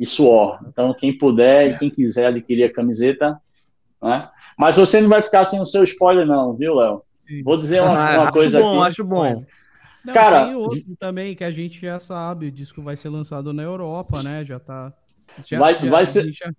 e 0.00 0.06
suor. 0.06 0.58
Então, 0.68 0.94
quem 0.94 1.18
puder 1.18 1.68
e 1.68 1.76
quem 1.78 1.90
quiser 1.90 2.28
adquirir 2.28 2.64
a 2.64 2.72
camiseta, 2.72 3.38
né? 4.02 4.26
Mas 4.58 4.76
você 4.76 5.02
não 5.02 5.10
vai 5.10 5.20
ficar 5.20 5.44
sem 5.44 5.60
o 5.60 5.66
seu 5.66 5.84
spoiler, 5.84 6.26
não, 6.26 6.54
viu, 6.54 6.74
Léo? 6.74 7.02
Vou 7.44 7.58
dizer 7.58 7.82
uma, 7.82 7.90
Ah, 7.90 8.14
uma 8.14 8.22
acho 8.24 8.32
coisa 8.32 8.58
bom, 8.58 8.80
aqui. 8.80 8.88
acho 8.88 9.04
bom. 9.04 9.44
Não, 10.06 10.14
Cara, 10.14 10.46
tem 10.46 10.54
outro 10.54 10.96
também 10.98 11.34
que 11.34 11.44
a 11.44 11.50
gente 11.50 11.80
já 11.80 11.98
sabe. 11.98 12.46
O 12.46 12.50
disco 12.52 12.80
vai 12.82 12.96
ser 12.96 13.08
lançado 13.08 13.52
na 13.52 13.62
Europa, 13.62 14.22
né? 14.22 14.44
Já 14.44 14.58
tá. 14.58 14.92
Já, 15.46 15.58
Vai- 15.58 15.74
já- 15.74 15.90
vai 15.90 16.06
ser- 16.06 16.30
já- 16.32 16.50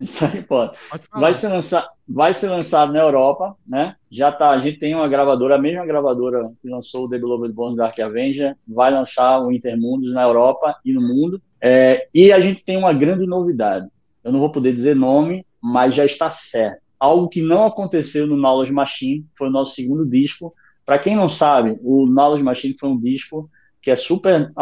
Isso 0.00 0.24
aí, 0.24 0.42
pode. 0.42 0.72
Vai 1.12 1.34
ser, 1.34 1.48
lançado, 1.48 1.86
vai 2.08 2.32
ser 2.32 2.48
lançado 2.48 2.90
na 2.92 3.00
Europa, 3.00 3.54
né? 3.66 3.96
Já 4.10 4.32
tá, 4.32 4.50
a 4.50 4.58
gente 4.58 4.78
tem 4.78 4.94
uma 4.94 5.06
gravadora, 5.08 5.56
a 5.56 5.58
mesma 5.58 5.84
gravadora 5.84 6.42
que 6.60 6.70
lançou 6.70 7.04
o 7.04 7.08
The 7.08 7.18
Beloved 7.18 7.52
Bones 7.52 7.76
Dark 7.76 7.98
Avenger, 8.00 8.56
vai 8.66 8.90
lançar 8.90 9.40
o 9.40 9.52
Intermundos 9.52 10.12
na 10.14 10.22
Europa 10.22 10.74
e 10.84 10.92
no 10.94 11.02
mundo. 11.02 11.40
É, 11.60 12.08
e 12.14 12.32
a 12.32 12.40
gente 12.40 12.64
tem 12.64 12.78
uma 12.78 12.92
grande 12.94 13.26
novidade. 13.26 13.88
Eu 14.24 14.32
não 14.32 14.38
vou 14.40 14.50
poder 14.50 14.72
dizer 14.72 14.96
nome, 14.96 15.44
mas 15.62 15.94
já 15.94 16.04
está 16.06 16.30
certo. 16.30 16.80
Algo 16.98 17.28
que 17.28 17.42
não 17.42 17.66
aconteceu 17.66 18.26
no 18.26 18.36
Knowledge 18.36 18.72
Machine, 18.72 19.26
foi 19.36 19.48
o 19.48 19.52
nosso 19.52 19.74
segundo 19.74 20.06
disco. 20.06 20.54
Para 20.90 20.98
quem 20.98 21.14
não 21.14 21.28
sabe, 21.28 21.78
o 21.84 22.04
Knowledge 22.04 22.42
Machine 22.42 22.74
foi 22.76 22.88
um 22.88 22.98
disco 22.98 23.48
que 23.80 23.92
é 23.92 23.94
super 23.94 24.52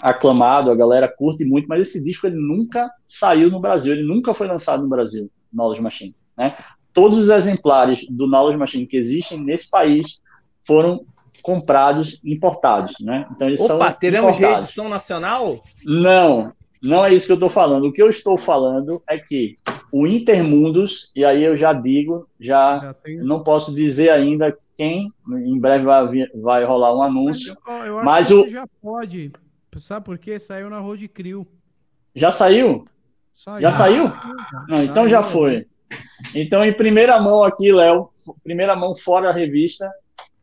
aclamado, 0.00 0.70
a 0.70 0.76
galera 0.76 1.12
curte 1.12 1.44
muito, 1.44 1.66
mas 1.66 1.80
esse 1.80 2.04
disco 2.04 2.28
ele 2.28 2.36
nunca 2.36 2.88
saiu 3.04 3.50
no 3.50 3.58
Brasil, 3.58 3.94
ele 3.94 4.06
nunca 4.06 4.32
foi 4.32 4.46
lançado 4.46 4.84
no 4.84 4.88
Brasil, 4.88 5.28
Knowledge 5.52 5.82
Machine, 5.82 6.14
né? 6.38 6.56
Todos 6.92 7.18
os 7.18 7.30
exemplares 7.30 8.06
do 8.08 8.28
Knowledge 8.28 8.56
Machine 8.56 8.86
que 8.86 8.96
existem 8.96 9.40
nesse 9.40 9.68
país 9.68 10.20
foram 10.64 11.04
comprados 11.42 12.20
importados, 12.24 13.00
né? 13.00 13.26
Então 13.32 13.48
eles 13.48 13.60
são 13.60 13.74
Opa, 13.74 13.92
teremos 13.92 14.36
importados. 14.36 14.56
reedição 14.58 14.88
nacional? 14.88 15.60
Não, 15.84 16.52
não 16.82 17.04
é 17.04 17.12
isso 17.14 17.26
que 17.26 17.32
eu 17.32 17.36
estou 17.36 17.48
falando. 17.48 17.86
O 17.86 17.92
que 17.92 18.02
eu 18.02 18.08
estou 18.08 18.36
falando 18.36 19.02
é 19.08 19.18
que 19.18 19.56
o 19.92 20.06
Intermundos, 20.06 21.10
e 21.14 21.24
aí 21.24 21.42
eu 21.42 21.56
já 21.56 21.72
digo, 21.72 22.28
já, 22.38 22.94
não 23.22 23.42
posso 23.42 23.74
dizer 23.74 24.10
ainda 24.10 24.56
quem, 24.74 25.10
em 25.28 25.58
breve 25.58 25.84
vai, 25.84 26.06
vai 26.34 26.64
rolar 26.64 26.94
um 26.94 27.02
anúncio, 27.02 27.56
Ó, 27.66 27.84
Eu 27.84 27.98
acho 27.98 28.04
mas 28.04 28.28
que 28.28 28.34
o 28.34 28.42
você 28.42 28.48
já 28.50 28.66
pode. 28.82 29.32
Sabe 29.78 30.04
por 30.04 30.18
quê? 30.18 30.38
Saiu 30.38 30.70
na 30.70 30.78
Road 30.78 31.06
Crew. 31.08 31.46
já 32.14 32.30
saiu? 32.30 32.86
Saiu. 33.34 33.60
Já 33.60 33.70
saiu? 33.70 34.12
Não, 34.68 34.82
então 34.82 35.06
já 35.08 35.22
foi. 35.22 35.66
Então, 36.34 36.64
em 36.64 36.72
primeira 36.72 37.20
mão 37.20 37.44
aqui, 37.44 37.70
Léo, 37.72 38.08
primeira 38.42 38.74
mão 38.74 38.94
fora 38.94 39.28
a 39.28 39.32
revista, 39.32 39.90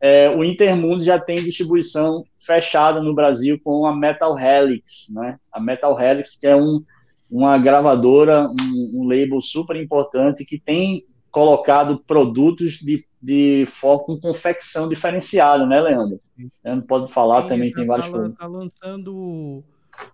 é, 0.04 0.28
o 0.36 0.44
Intermundo 0.44 1.02
já 1.02 1.18
tem 1.18 1.42
distribuição 1.42 2.26
fechada 2.38 3.02
no 3.02 3.16
Brasil 3.16 3.58
com 3.64 3.86
a 3.86 3.96
Metal 3.96 4.38
Helix, 4.38 5.08
né? 5.16 5.40
A 5.50 5.62
Metal 5.62 5.98
Helix, 5.98 6.38
que 6.38 6.46
é 6.46 6.54
um, 6.54 6.84
uma 7.32 7.58
gravadora, 7.58 8.46
um, 8.46 9.00
um 9.00 9.08
label 9.08 9.40
super 9.40 9.78
importante 9.78 10.44
que 10.44 10.60
tem 10.60 11.06
colocado 11.32 12.04
produtos 12.06 12.80
de, 12.80 13.02
de 13.22 13.64
foco 13.66 14.08
com 14.08 14.20
confecção 14.20 14.90
diferenciada, 14.90 15.66
né, 15.66 15.80
Leandro? 15.80 16.20
Leandro 16.62 16.86
pode 16.86 17.10
falar 17.10 17.44
Sim, 17.44 17.48
também, 17.48 17.72
tem 17.72 17.88
vários 17.88 18.08
tá, 18.08 18.12
produtos. 18.12 18.38
tá 18.38 18.46
lançando 18.46 19.64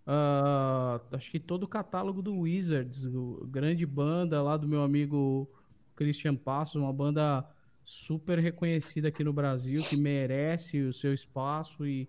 ah, 0.06 1.02
acho 1.14 1.32
que 1.32 1.40
todo 1.40 1.64
o 1.64 1.68
catálogo 1.68 2.22
do 2.22 2.42
Wizards, 2.42 3.10
grande 3.48 3.88
banda 3.88 4.40
lá 4.40 4.56
do 4.56 4.68
meu 4.68 4.84
amigo 4.84 5.50
Christian 5.96 6.36
Passos, 6.36 6.76
uma 6.76 6.94
banda 6.94 7.44
super 7.90 8.38
reconhecida 8.38 9.08
aqui 9.08 9.24
no 9.24 9.34
Brasil, 9.34 9.82
que 9.82 10.00
merece 10.00 10.80
o 10.82 10.94
seu 10.94 11.12
espaço 11.12 11.88
e 11.88 12.08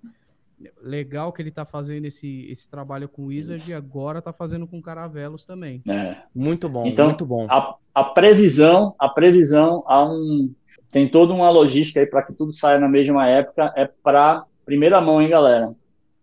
legal 0.82 1.32
que 1.32 1.40
ele 1.40 1.50
tá 1.50 1.64
fazendo 1.64 2.04
esse, 2.04 2.46
esse 2.50 2.70
trabalho 2.70 3.08
com 3.08 3.22
o 3.22 3.26
Wizard 3.26 3.70
e 3.70 3.72
agora 3.72 4.20
tá 4.20 4.30
fazendo 4.30 4.66
com 4.66 4.82
Caravelos 4.82 5.46
também. 5.46 5.82
É. 5.88 6.18
Muito 6.34 6.68
bom, 6.68 6.86
Então, 6.86 7.06
muito 7.06 7.24
bom. 7.24 7.46
A, 7.48 7.76
a 7.94 8.04
previsão, 8.04 8.94
a 8.98 9.08
previsão, 9.08 9.82
há 9.86 10.04
um, 10.04 10.54
tem 10.90 11.08
toda 11.08 11.32
uma 11.32 11.48
logística 11.48 12.00
aí 12.00 12.06
para 12.06 12.24
que 12.24 12.34
tudo 12.34 12.52
saia 12.52 12.78
na 12.78 12.88
mesma 12.88 13.26
época, 13.26 13.72
é 13.74 13.86
para 13.86 14.44
primeira 14.66 15.00
mão, 15.00 15.22
hein, 15.22 15.30
galera? 15.30 15.74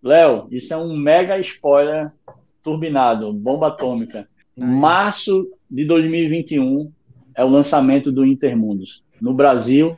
Léo, 0.04 0.46
isso 0.52 0.72
é 0.72 0.78
um 0.78 0.96
mega 0.96 1.40
spoiler 1.40 2.08
turbinado, 2.62 3.34
bomba 3.34 3.70
atômica. 3.70 4.30
Março 4.56 5.50
de 5.68 5.84
2021 5.84 6.92
é 7.34 7.44
o 7.44 7.50
lançamento 7.50 8.12
do 8.12 8.24
Intermundos, 8.24 9.04
no 9.22 9.34
Brasil 9.34 9.98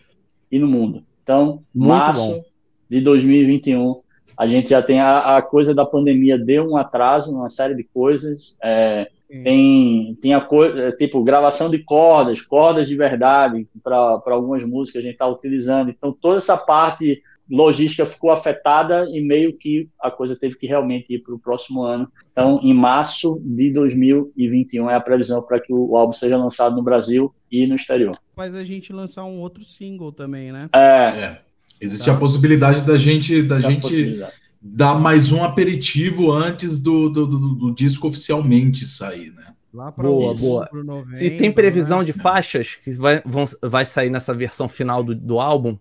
e 0.52 0.60
no 0.60 0.68
mundo. 0.68 1.04
Então, 1.24 1.60
Muito 1.74 1.90
março 1.90 2.36
bom. 2.36 2.44
de 2.90 3.02
2021, 3.02 4.02
a 4.38 4.48
gente 4.48 4.70
já 4.70 4.82
tem 4.82 5.00
a, 5.00 5.38
a 5.38 5.42
coisa 5.42 5.76
da 5.76 5.86
pandemia, 5.86 6.38
deu 6.38 6.70
um 6.70 6.78
atraso, 6.78 7.36
uma 7.36 7.50
série 7.50 7.76
de 7.76 7.84
coisas. 7.84 8.58
é, 8.64 9.10
tem, 9.44 10.18
tem 10.20 10.34
a 10.34 10.42
coisa, 10.42 10.92
tipo, 10.94 11.24
gravação 11.24 11.70
de 11.70 11.78
cordas, 11.80 12.42
cordas 12.42 12.88
de 12.88 12.96
verdade, 12.96 13.68
para 13.84 14.20
algumas 14.26 14.64
músicas 14.64 15.02
a 15.02 15.04
gente 15.04 15.14
está 15.14 15.28
utilizando. 15.28 15.92
Então, 15.92 16.12
toda 16.12 16.38
essa 16.38 16.58
parte 16.58 17.22
logística 17.50 18.06
ficou 18.06 18.32
afetada 18.32 19.06
e 19.10 19.22
meio 19.22 19.54
que 19.58 19.88
a 20.02 20.12
coisa 20.12 20.36
teve 20.38 20.56
que 20.56 20.68
realmente 20.68 21.16
ir 21.16 21.20
para 21.20 21.34
o 21.34 21.40
próximo 21.40 21.82
ano. 21.82 22.08
Então, 22.32 22.60
em 22.64 22.74
março 22.74 23.42
de 23.44 23.72
2021 23.72 24.90
é 24.90 24.96
a 24.96 25.02
previsão 25.02 25.42
para 25.42 25.60
que 25.60 25.74
o 25.74 25.96
álbum 25.96 26.14
seja 26.14 26.38
lançado 26.38 26.76
no 26.76 26.84
Brasil 26.84 27.34
e 27.52 27.66
no 27.68 27.76
exterior. 27.76 28.12
Faz 28.36 28.56
a 28.56 28.64
gente 28.64 28.94
lançar 28.94 29.26
um 29.26 29.40
outro 29.40 29.64
single 29.64 30.12
também, 30.12 30.52
né? 30.52 30.70
É. 30.74 31.38
Existe 31.82 32.06
Tá. 32.08 32.14
a 32.14 32.18
possibilidade 32.20 32.82
da 32.86 32.98
gente, 32.98 33.42
da 33.42 33.58
Essa 33.58 33.70
gente 33.72 34.24
dar 34.62 35.00
mais 35.00 35.32
um 35.32 35.44
aperitivo 35.44 36.32
antes 36.32 36.80
do, 36.80 37.10
do, 37.10 37.26
do- 37.26 37.56
do 37.56 37.74
disco 37.74 38.08
oficialmente 38.08 38.86
sair, 38.86 39.32
né? 39.32 39.46
Lá 39.74 39.92
pra 39.92 40.04
Boa, 40.08 40.30
outubro, 40.32 40.50
boa. 40.50 40.84
novembro, 40.84 41.16
Se 41.16 41.30
tem 41.32 41.52
previsão 41.52 42.00
né? 42.00 42.06
de 42.06 42.12
faixas 42.14 42.76
que 42.76 42.92
vai, 42.92 43.22
vão, 43.26 43.46
vai 43.62 43.86
sair 43.86 44.10
nessa 44.10 44.34
versão 44.34 44.68
final 44.68 45.04
do, 45.04 45.14
do 45.16 45.40
álbum? 45.40 45.78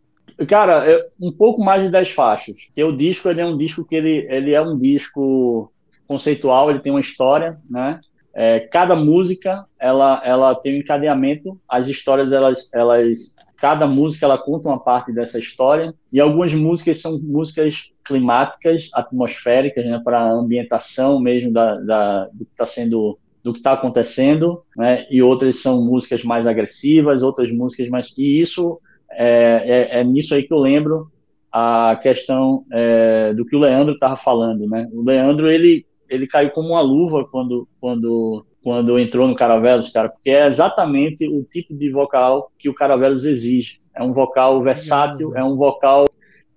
Cara, 0.47 0.89
é 0.89 1.05
um 1.21 1.33
pouco 1.33 1.63
mais 1.63 1.83
de 1.83 1.91
10 1.91 2.11
faixas. 2.11 2.67
Porque 2.67 2.85
o 2.85 2.97
disco 2.97 3.29
ele 3.29 3.41
é 3.41 3.47
um 3.47 3.57
disco 3.57 3.85
que 3.85 3.97
ele, 3.97 4.27
ele 4.31 4.55
é 4.55 4.63
um 4.63 4.79
disco 4.79 5.73
conceitual, 6.07 6.71
ele 6.71 6.81
tem 6.81 6.93
uma 6.93 7.01
história, 7.01 7.59
né? 7.69 8.01
É, 8.35 8.61
cada 8.61 8.95
música 8.95 9.67
ela, 9.81 10.23
ela 10.25 10.55
tem 10.55 10.77
um 10.77 10.79
encadeamento, 10.79 11.61
as 11.69 11.89
histórias 11.89 12.33
elas, 12.33 12.73
elas 12.73 13.35
cada 13.57 13.85
música 13.87 14.27
ela 14.27 14.39
conta 14.39 14.69
uma 14.69 14.83
parte 14.83 15.13
dessa 15.13 15.41
história 15.41 15.93
e 16.13 16.21
algumas 16.21 16.55
músicas 16.55 17.01
são 17.01 17.19
músicas 17.21 17.91
climáticas, 18.05 18.91
atmosféricas, 18.95 19.85
né, 19.85 20.01
para 20.05 20.31
ambientação 20.31 21.21
mesmo 21.21 21.53
da, 21.53 21.81
da, 21.81 22.25
do 22.33 22.45
que 22.45 22.53
está 22.53 22.65
sendo 22.65 23.19
do 23.43 23.53
que 23.53 23.61
está 23.61 23.73
acontecendo, 23.73 24.63
né? 24.77 25.07
E 25.11 25.23
outras 25.23 25.57
são 25.63 25.83
músicas 25.83 26.23
mais 26.23 26.47
agressivas, 26.47 27.23
outras 27.23 27.51
músicas 27.51 27.89
mais 27.89 28.13
e 28.19 28.41
isso 28.41 28.79
é, 29.11 29.97
é, 29.97 30.01
é 30.01 30.05
nisso 30.05 30.35
aí 30.35 30.43
que 30.43 30.53
eu 30.53 30.59
lembro 30.59 31.11
a 31.53 31.99
questão 32.01 32.65
é, 32.73 33.33
do 33.35 33.45
que 33.45 33.57
o 33.57 33.59
Leandro 33.59 33.95
estava 33.95 34.17
falando, 34.17 34.69
né? 34.69 34.89
O 34.93 35.03
Leandro 35.03 35.51
ele 35.51 35.87
ele 36.09 36.27
caiu 36.27 36.51
como 36.51 36.71
uma 36.71 36.81
luva 36.81 37.27
quando 37.31 37.69
quando 37.81 38.47
quando 38.63 38.99
entrou 38.99 39.27
no 39.27 39.37
Caravelos, 39.37 39.91
cara, 39.91 40.11
porque 40.11 40.31
é 40.31 40.47
exatamente 40.47 41.27
o 41.29 41.43
tipo 41.43 41.77
de 41.77 41.91
vocal 41.91 42.51
que 42.59 42.69
o 42.69 42.75
Caravelos 42.75 43.25
exige. 43.25 43.81
É 43.95 44.03
um 44.03 44.13
vocal 44.13 44.63
versátil, 44.63 45.35
é 45.37 45.43
um 45.43 45.57
vocal 45.57 46.05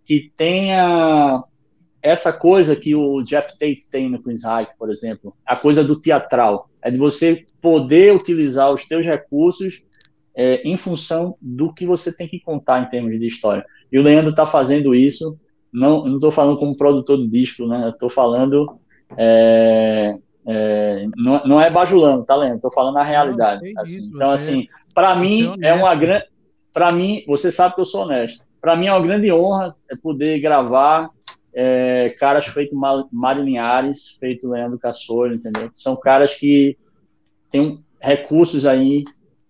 que 0.04 0.32
tenha 0.36 1.42
essa 2.02 2.34
coisa 2.34 2.76
que 2.76 2.96
o 2.96 3.22
Jeff 3.22 3.58
Tate 3.58 3.90
tem 3.90 4.10
no 4.10 4.22
Queen's 4.22 4.44
Hike, 4.44 4.78
por 4.78 4.90
exemplo, 4.90 5.34
a 5.46 5.56
coisa 5.56 5.84
do 5.84 6.00
teatral, 6.00 6.70
é 6.82 6.90
de 6.90 6.98
você 6.98 7.46
poder 7.62 8.14
utilizar 8.14 8.74
os 8.74 8.86
teus 8.86 9.06
recursos 9.06 9.86
é, 10.36 10.62
em 10.68 10.78
função 10.78 11.36
do 11.42 11.74
que 11.74 11.86
você 11.86 12.16
tem 12.16 12.28
que 12.28 12.40
contar 12.40 12.82
em 12.82 12.90
termos 12.90 13.20
de 13.20 13.26
história. 13.26 13.66
E 13.92 14.00
o 14.00 14.04
Leandro 14.04 14.30
está 14.32 14.46
fazendo 14.46 14.96
isso. 14.96 15.38
Não, 15.72 16.06
não 16.06 16.16
estou 16.16 16.32
falando 16.32 16.58
como 16.60 16.78
produtor 16.78 17.18
do 17.18 17.30
disco, 17.30 17.66
né? 17.68 17.90
Estou 17.90 18.10
falando 18.10 18.78
é, 19.18 20.16
é, 20.48 21.06
não, 21.18 21.44
não 21.46 21.62
é 21.62 21.70
bajulando, 21.70 22.24
tá, 22.24 22.36
Leandro? 22.36 22.58
Estou 22.58 22.72
falando 22.72 22.98
a 22.98 23.04
realidade. 23.04 23.74
assim. 23.78 24.10
Então, 24.14 24.30
você- 24.30 24.36
assim, 24.36 24.68
para 24.94 25.16
mim 25.16 25.46
você 25.46 25.66
é 25.66 25.70
é 25.70 25.74
uma 25.74 25.96
grande, 25.96 26.26
para 26.74 26.92
mim, 26.92 27.24
você 27.28 27.52
sabe 27.52 27.76
que 27.76 27.82
eu 27.82 27.86
sou 27.86 28.04
honesto. 28.04 28.46
Para 28.60 28.76
mim 28.76 28.88
é 28.88 28.94
uma 28.94 29.06
grande 29.06 29.32
honra 29.32 29.76
é 29.90 29.96
poder 30.02 30.40
gravar 30.40 31.10
é, 31.54 32.08
caras 32.18 32.46
feito 32.46 32.78
Mário 33.12 33.44
Linhares, 33.44 34.18
feito 34.20 34.50
Leandro 34.50 34.80
Cassoro, 34.80 35.34
entendeu? 35.34 35.70
São 35.74 35.98
caras 36.00 36.36
que 36.36 36.78
têm 37.50 37.84
recursos 38.00 38.66
aí 38.66 39.04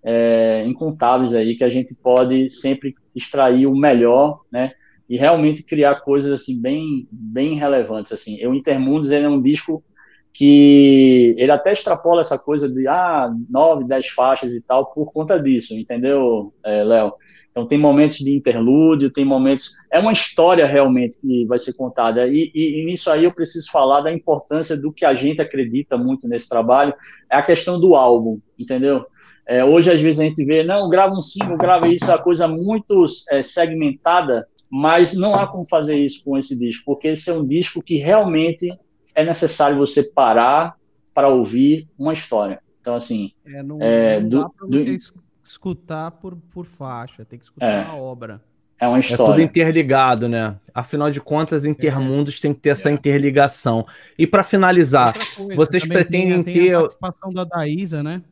é, 0.04 0.64
incontáveis 0.66 1.34
aí 1.34 1.56
que 1.56 1.64
a 1.64 1.70
gente 1.70 1.96
pode 1.96 2.50
sempre 2.50 2.96
extrair 3.16 3.68
o 3.68 3.76
melhor, 3.76 4.42
né? 4.52 4.72
E 5.10 5.18
realmente 5.18 5.64
criar 5.64 6.00
coisas 6.02 6.32
assim 6.32 6.62
bem 6.62 7.08
bem 7.12 7.56
relevantes 7.56 8.12
assim. 8.12 8.38
Eu 8.40 8.54
Intermundos 8.54 9.12
ele 9.12 9.26
é 9.26 9.30
um 9.30 9.42
disco 9.42 9.84
que 10.34 11.36
ele 11.38 11.52
até 11.52 11.74
extrapola 11.74 12.22
essa 12.22 12.40
coisa 12.40 12.70
de 12.70 12.88
ah, 12.88 13.30
nove, 13.50 13.84
dez 13.84 14.08
faixas 14.08 14.54
e 14.54 14.62
tal 14.62 14.86
por 14.94 15.12
conta 15.12 15.38
disso, 15.40 15.78
entendeu, 15.78 16.54
é, 16.64 16.84
Léo? 16.84 17.14
Então 17.52 17.68
tem 17.68 17.78
momentos 17.78 18.18
de 18.18 18.36
interlúdio, 18.36 19.12
tem 19.12 19.26
momentos. 19.26 19.74
É 19.92 20.00
uma 20.00 20.14
história 20.14 20.66
realmente 20.66 21.20
que 21.20 21.46
vai 21.46 21.60
ser 21.60 21.74
contada. 21.74 22.26
E, 22.26 22.50
e, 22.56 22.82
e 22.82 22.86
nisso 22.86 23.12
aí 23.12 23.26
eu 23.26 23.36
preciso 23.36 23.70
falar 23.70 24.00
da 24.00 24.12
importância 24.12 24.80
do 24.80 24.92
que 24.92 25.06
a 25.06 25.14
gente 25.14 25.42
acredita 25.42 25.98
muito 25.98 26.30
nesse 26.30 26.48
trabalho, 26.48 26.94
é 27.30 27.36
a 27.36 27.42
questão 27.42 27.78
do 27.80 27.94
álbum, 27.94 28.40
entendeu? 28.58 29.06
É, 29.48 29.64
hoje, 29.66 29.92
às 29.92 30.02
vezes, 30.02 30.20
a 30.20 30.24
gente 30.24 30.44
vê, 30.46 30.64
não, 30.64 30.90
grava 30.90 31.14
um 31.14 31.22
single, 31.22 31.58
grava 31.58 31.88
isso, 31.88 32.06
é 32.06 32.10
uma 32.16 32.22
coisa 32.24 32.48
muito 32.48 33.06
é, 33.32 33.42
segmentada, 33.42 34.48
mas 34.72 35.14
não 35.14 35.36
há 35.36 35.48
como 35.48 35.68
fazer 35.68 35.98
isso 35.98 36.24
com 36.24 36.38
esse 36.38 36.58
disco, 36.58 36.84
porque 36.86 37.10
esse 37.10 37.30
é 37.30 37.34
um 37.34 37.46
disco 37.46 37.82
que 37.82 37.98
realmente 37.98 38.70
é 39.14 39.26
necessário 39.26 39.78
você 39.78 40.12
parar 40.14 40.76
para 41.14 41.28
ouvir 41.28 41.88
uma 42.00 42.14
história. 42.14 42.60
Então, 42.80 42.96
assim, 42.96 43.32
É, 43.46 43.62
não, 43.62 43.78
é, 43.82 44.20
não 44.22 44.30
do- 44.30 44.52
do- 44.70 44.98
escutar 45.44 46.12
por, 46.12 46.38
por 46.54 46.66
faixa, 46.66 47.26
tem 47.26 47.38
que 47.38 47.46
escutar 47.46 47.66
É. 47.66 47.84
a 47.84 47.94
obra. 47.96 48.42
é 48.80 48.88
uma 48.88 48.98
É 48.98 49.02
tudo 49.02 49.12
história. 49.12 49.44
interligado, 49.44 50.28
né? 50.28 50.56
Afinal 50.74 51.12
de 51.12 51.22
contas, 51.22 51.66
Intermundos 51.66 52.40
tem 52.40 52.52
que 52.52 52.62
ter 52.62 52.70
essa 52.70 52.90
interligação. 52.90 53.86
E 54.18 54.26
para 54.26 54.44
finalizar, 54.44 55.14
Coisa, 55.36 55.56
vocês 55.56 55.84
também 55.84 55.98
pretendem 56.00 56.30
tem, 56.30 56.40
a- 56.42 56.44
tem 56.44 56.54
ter. 56.54 56.74
a 56.76 56.80
participação 56.80 57.32
da 57.34 57.44
Daísa, 57.44 58.02
né? 58.02 58.24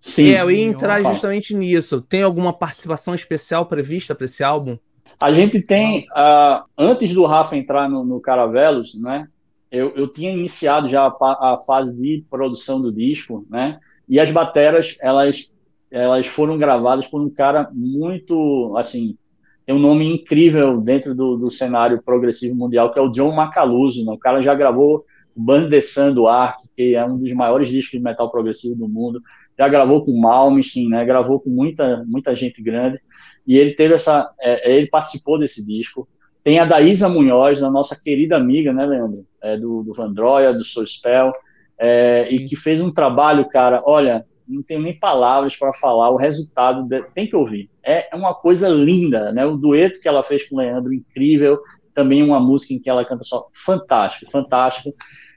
Sim. 0.00 0.34
É, 0.34 0.42
eu 0.42 0.50
ia 0.50 0.62
entrar 0.62 1.02
justamente 1.02 1.54
nisso. 1.54 2.00
Tem 2.00 2.22
alguma 2.22 2.52
participação 2.52 3.14
especial 3.14 3.66
prevista 3.66 4.14
para 4.14 4.24
esse 4.24 4.42
álbum? 4.44 4.78
A 5.20 5.32
gente 5.32 5.62
tem, 5.62 6.06
ah, 6.14 6.64
antes 6.76 7.12
do 7.14 7.24
Rafa 7.24 7.56
entrar 7.56 7.88
no, 7.88 8.04
no 8.04 8.20
Caravelos, 8.20 9.00
né? 9.00 9.26
Eu, 9.70 9.94
eu 9.96 10.10
tinha 10.10 10.32
iniciado 10.32 10.88
já 10.88 11.06
a, 11.06 11.52
a 11.52 11.56
fase 11.66 12.00
de 12.00 12.24
produção 12.30 12.80
do 12.80 12.92
disco, 12.92 13.46
né? 13.50 13.78
E 14.08 14.20
as 14.20 14.30
bateras, 14.30 14.96
elas, 15.00 15.54
elas 15.90 16.26
foram 16.26 16.56
gravadas 16.56 17.06
por 17.08 17.20
um 17.20 17.30
cara 17.30 17.68
muito, 17.72 18.74
assim, 18.76 19.16
tem 19.64 19.74
um 19.74 19.80
nome 19.80 20.06
incrível 20.06 20.80
dentro 20.80 21.14
do, 21.14 21.36
do 21.36 21.50
cenário 21.50 22.00
progressivo 22.00 22.54
mundial, 22.54 22.92
que 22.92 22.98
é 22.98 23.02
o 23.02 23.10
John 23.10 23.32
Macaluso, 23.32 24.04
né? 24.06 24.12
O 24.12 24.18
cara 24.18 24.40
já 24.40 24.54
gravou 24.54 25.04
o 25.36 26.12
do 26.12 26.26
Ark, 26.26 26.58
que 26.74 26.94
é 26.94 27.04
um 27.04 27.18
dos 27.18 27.32
maiores 27.32 27.68
discos 27.68 27.98
de 27.98 28.04
metal 28.04 28.30
progressivo 28.30 28.74
do 28.76 28.88
mundo. 28.88 29.20
Já 29.58 29.68
gravou 29.68 30.04
com 30.04 30.18
Malmsteen, 30.18 30.88
né? 30.88 31.04
Gravou 31.04 31.40
com 31.40 31.50
muita, 31.50 32.04
muita 32.06 32.34
gente 32.34 32.62
grande. 32.62 32.98
E 33.46 33.56
ele 33.56 33.72
teve 33.74 33.94
essa, 33.94 34.30
é, 34.40 34.76
ele 34.76 34.88
participou 34.88 35.38
desse 35.38 35.64
disco. 35.66 36.08
Tem 36.42 36.58
a 36.58 36.64
Daísa 36.64 37.08
Munhoz, 37.08 37.62
a 37.62 37.70
nossa 37.70 38.00
querida 38.02 38.36
amiga, 38.36 38.72
né, 38.72 38.86
Leandro? 38.86 39.26
É, 39.42 39.56
do, 39.56 39.82
do 39.82 39.94
Vandroia, 39.94 40.52
do 40.52 40.64
Soul 40.64 40.86
Spell, 40.86 41.32
é, 41.78 42.26
e 42.30 42.46
que 42.46 42.56
fez 42.56 42.80
um 42.80 42.92
trabalho, 42.92 43.48
cara, 43.48 43.82
olha, 43.84 44.24
não 44.46 44.62
tenho 44.62 44.80
nem 44.80 44.98
palavras 44.98 45.56
para 45.56 45.72
falar, 45.72 46.10
o 46.10 46.16
resultado 46.16 46.84
de- 46.88 47.02
tem 47.14 47.26
que 47.26 47.36
ouvir. 47.36 47.68
É 47.84 48.08
uma 48.14 48.34
coisa 48.34 48.68
linda, 48.68 49.32
né? 49.32 49.44
O 49.44 49.56
dueto 49.56 50.00
que 50.00 50.08
ela 50.08 50.22
fez 50.24 50.48
com 50.48 50.56
o 50.56 50.58
Leandro, 50.58 50.92
incrível. 50.92 51.58
Também 51.94 52.22
uma 52.22 52.38
música 52.38 52.74
em 52.74 52.78
que 52.78 52.90
ela 52.90 53.04
canta 53.04 53.24
só, 53.24 53.48
fantástico, 53.52 54.30
fantástico. 54.30 54.94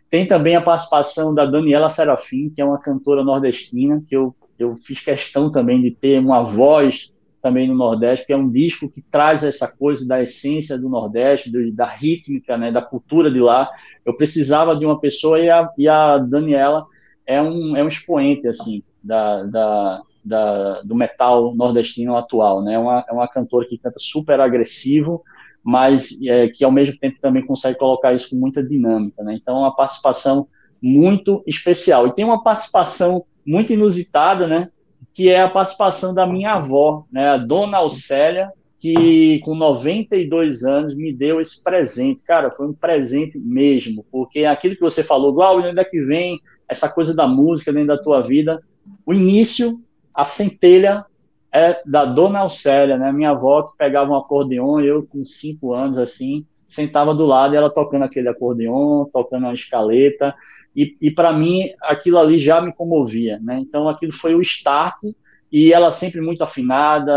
Tem 0.09 0.25
também 0.25 0.55
a 0.55 0.61
participação 0.61 1.33
da 1.33 1.45
Daniela 1.45 1.89
Serafim, 1.89 2.49
que 2.49 2.61
é 2.61 2.65
uma 2.65 2.79
cantora 2.79 3.23
nordestina, 3.23 4.01
que 4.07 4.15
eu, 4.15 4.33
eu 4.57 4.75
fiz 4.75 5.01
questão 5.01 5.51
também 5.51 5.81
de 5.81 5.91
ter 5.91 6.19
uma 6.19 6.43
voz 6.43 7.13
também 7.41 7.67
no 7.67 7.75
Nordeste, 7.75 8.25
que 8.27 8.33
é 8.33 8.37
um 8.37 8.49
disco 8.49 8.89
que 8.89 9.01
traz 9.01 9.43
essa 9.43 9.67
coisa 9.67 10.07
da 10.07 10.21
essência 10.21 10.77
do 10.77 10.89
Nordeste, 10.89 11.51
do, 11.51 11.71
da 11.73 11.87
rítmica, 11.87 12.57
né, 12.57 12.71
da 12.71 12.81
cultura 12.81 13.31
de 13.31 13.39
lá. 13.39 13.69
Eu 14.05 14.15
precisava 14.15 14.75
de 14.75 14.85
uma 14.85 14.99
pessoa 14.99 15.39
e 15.39 15.49
a, 15.49 15.69
e 15.77 15.87
a 15.87 16.17
Daniela 16.17 16.85
é 17.25 17.41
um, 17.41 17.77
é 17.77 17.83
um 17.83 17.87
expoente, 17.87 18.47
assim, 18.47 18.81
da, 19.03 19.43
da, 19.43 20.01
da, 20.25 20.79
do 20.81 20.95
metal 20.95 21.55
nordestino 21.55 22.17
atual, 22.17 22.63
né? 22.63 22.73
É 22.73 22.79
uma, 22.79 23.05
é 23.07 23.13
uma 23.13 23.27
cantora 23.27 23.65
que 23.67 23.77
canta 23.77 23.99
super 23.99 24.39
agressivo, 24.39 25.23
mas 25.63 26.17
é, 26.23 26.47
que 26.47 26.63
ao 26.63 26.71
mesmo 26.71 26.97
tempo 26.97 27.17
também 27.21 27.45
consegue 27.45 27.77
colocar 27.77 28.13
isso 28.13 28.29
com 28.29 28.37
muita 28.37 28.63
dinâmica, 28.63 29.23
né? 29.23 29.37
Então, 29.39 29.57
é 29.57 29.59
uma 29.59 29.75
participação 29.75 30.47
muito 30.81 31.43
especial. 31.45 32.07
E 32.07 32.13
tem 32.13 32.25
uma 32.25 32.41
participação 32.41 33.25
muito 33.45 33.73
inusitada, 33.73 34.47
né? 34.47 34.69
Que 35.13 35.29
é 35.29 35.41
a 35.41 35.49
participação 35.49 36.13
da 36.13 36.25
minha 36.25 36.53
avó, 36.53 37.05
né? 37.11 37.29
A 37.29 37.37
dona 37.37 37.77
Alcélia, 37.77 38.51
que 38.77 39.39
com 39.43 39.55
92 39.55 40.63
anos 40.63 40.95
me 40.95 41.11
deu 41.11 41.41
esse 41.41 41.63
presente. 41.63 42.23
Cara, 42.23 42.53
foi 42.55 42.67
um 42.67 42.73
presente 42.73 43.37
mesmo, 43.43 44.05
porque 44.09 44.45
aquilo 44.45 44.75
que 44.75 44.81
você 44.81 45.03
falou, 45.03 45.33
Glauber, 45.33 45.69
onde 45.69 45.79
é 45.79 45.83
que 45.83 46.01
vem 46.01 46.39
essa 46.67 46.87
coisa 46.87 47.13
da 47.13 47.27
música 47.27 47.73
dentro 47.73 47.89
da 47.89 48.01
tua 48.01 48.21
vida? 48.21 48.63
O 49.05 49.13
início, 49.13 49.81
a 50.15 50.23
centelha 50.23 51.05
é 51.51 51.81
da 51.85 52.05
Dona 52.05 52.39
Alcélia, 52.39 52.97
né? 52.97 53.11
Minha 53.11 53.31
avó 53.31 53.63
que 53.63 53.77
pegava 53.77 54.11
um 54.11 54.15
acordeon, 54.15 54.79
eu 54.81 55.05
com 55.05 55.23
cinco 55.23 55.73
anos 55.73 55.97
assim, 55.97 56.45
sentava 56.67 57.13
do 57.13 57.25
lado 57.25 57.53
e 57.53 57.57
ela 57.57 57.69
tocando 57.69 58.03
aquele 58.03 58.29
acordeon, 58.29 59.05
tocando 59.05 59.43
uma 59.43 59.53
escaleta, 59.53 60.35
e, 60.75 60.95
e 61.01 61.09
para 61.09 61.33
mim 61.33 61.63
aquilo 61.81 62.19
ali 62.19 62.37
já 62.37 62.61
me 62.61 62.71
comovia, 62.71 63.39
né? 63.41 63.59
Então 63.59 63.89
aquilo 63.89 64.13
foi 64.13 64.35
o 64.35 64.41
start 64.41 64.97
e 65.51 65.73
ela 65.73 65.89
sempre 65.89 66.21
muito 66.21 66.43
afinada, 66.43 67.11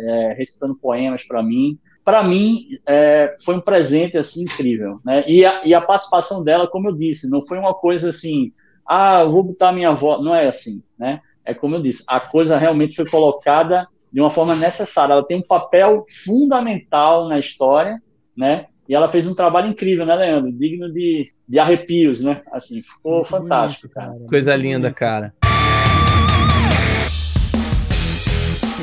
é, 0.00 0.34
recitando 0.36 0.78
poemas 0.78 1.22
para 1.24 1.42
mim. 1.42 1.78
Para 2.04 2.24
mim 2.24 2.58
é, 2.86 3.36
foi 3.44 3.54
um 3.54 3.60
presente 3.60 4.18
assim 4.18 4.42
incrível, 4.42 5.00
né? 5.04 5.24
E 5.28 5.44
a, 5.44 5.62
e 5.64 5.72
a 5.72 5.80
participação 5.80 6.42
dela, 6.42 6.66
como 6.66 6.88
eu 6.88 6.96
disse, 6.96 7.30
não 7.30 7.40
foi 7.40 7.58
uma 7.58 7.74
coisa 7.74 8.08
assim, 8.08 8.52
ah, 8.84 9.24
vou 9.24 9.44
botar 9.44 9.70
minha 9.70 9.90
avó, 9.90 10.20
não 10.20 10.34
é 10.34 10.48
assim, 10.48 10.82
né? 10.98 11.20
É 11.46 11.54
como 11.54 11.76
eu 11.76 11.82
disse, 11.82 12.04
a 12.08 12.18
coisa 12.18 12.58
realmente 12.58 12.96
foi 12.96 13.06
colocada 13.06 13.86
de 14.12 14.20
uma 14.20 14.28
forma 14.28 14.56
necessária. 14.56 15.12
Ela 15.12 15.26
tem 15.26 15.38
um 15.38 15.46
papel 15.46 16.02
fundamental 16.24 17.28
na 17.28 17.38
história, 17.38 18.02
né? 18.36 18.66
E 18.88 18.94
ela 18.94 19.08
fez 19.08 19.26
um 19.26 19.34
trabalho 19.34 19.68
incrível, 19.68 20.04
né, 20.04 20.14
Leandro? 20.14 20.52
Digno 20.52 20.92
de, 20.92 21.32
de 21.48 21.58
arrepios, 21.58 22.22
né? 22.22 22.36
Assim, 22.52 22.82
ficou 22.82 23.14
Muito 23.14 23.28
fantástico, 23.28 23.88
bonito, 23.88 23.94
cara. 23.94 24.28
Coisa 24.28 24.56
linda, 24.56 24.92
cara. 24.92 25.32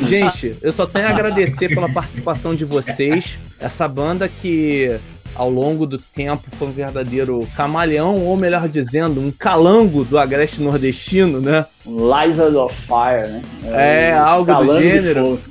Gente, 0.04 0.58
eu 0.62 0.72
só 0.72 0.86
tenho 0.86 1.08
a 1.08 1.10
agradecer 1.10 1.70
pela 1.70 1.92
participação 1.92 2.54
de 2.54 2.66
vocês. 2.66 3.40
Essa 3.60 3.88
banda 3.88 4.28
que 4.28 5.00
ao 5.36 5.50
longo 5.50 5.86
do 5.86 5.98
tempo 5.98 6.44
foi 6.50 6.68
um 6.68 6.72
verdadeiro 6.72 7.48
camaleão, 7.56 8.24
ou 8.24 8.38
melhor 8.38 8.68
dizendo, 8.68 9.20
um 9.20 9.32
calango 9.32 10.04
do 10.04 10.18
agreste 10.18 10.62
nordestino, 10.62 11.42
né? 11.42 11.66
Lizard 11.86 12.56
of 12.56 12.76
Fire, 12.76 13.30
né? 13.30 13.42
É, 13.66 14.10
é 14.10 14.14
algo 14.14 14.54
do 14.54 14.76
gênero. 14.78 15.42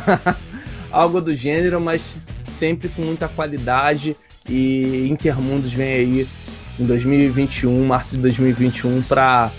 algo 0.90 1.20
do 1.20 1.34
gênero, 1.34 1.80
mas 1.80 2.14
sempre 2.44 2.88
com 2.88 3.02
muita 3.02 3.28
qualidade. 3.28 4.16
E 4.48 5.08
Intermundos 5.10 5.72
vem 5.72 5.92
aí 5.92 6.28
em 6.78 6.84
2021, 6.84 7.84
março 7.84 8.16
de 8.16 8.22
2021, 8.22 9.02
para 9.02 9.50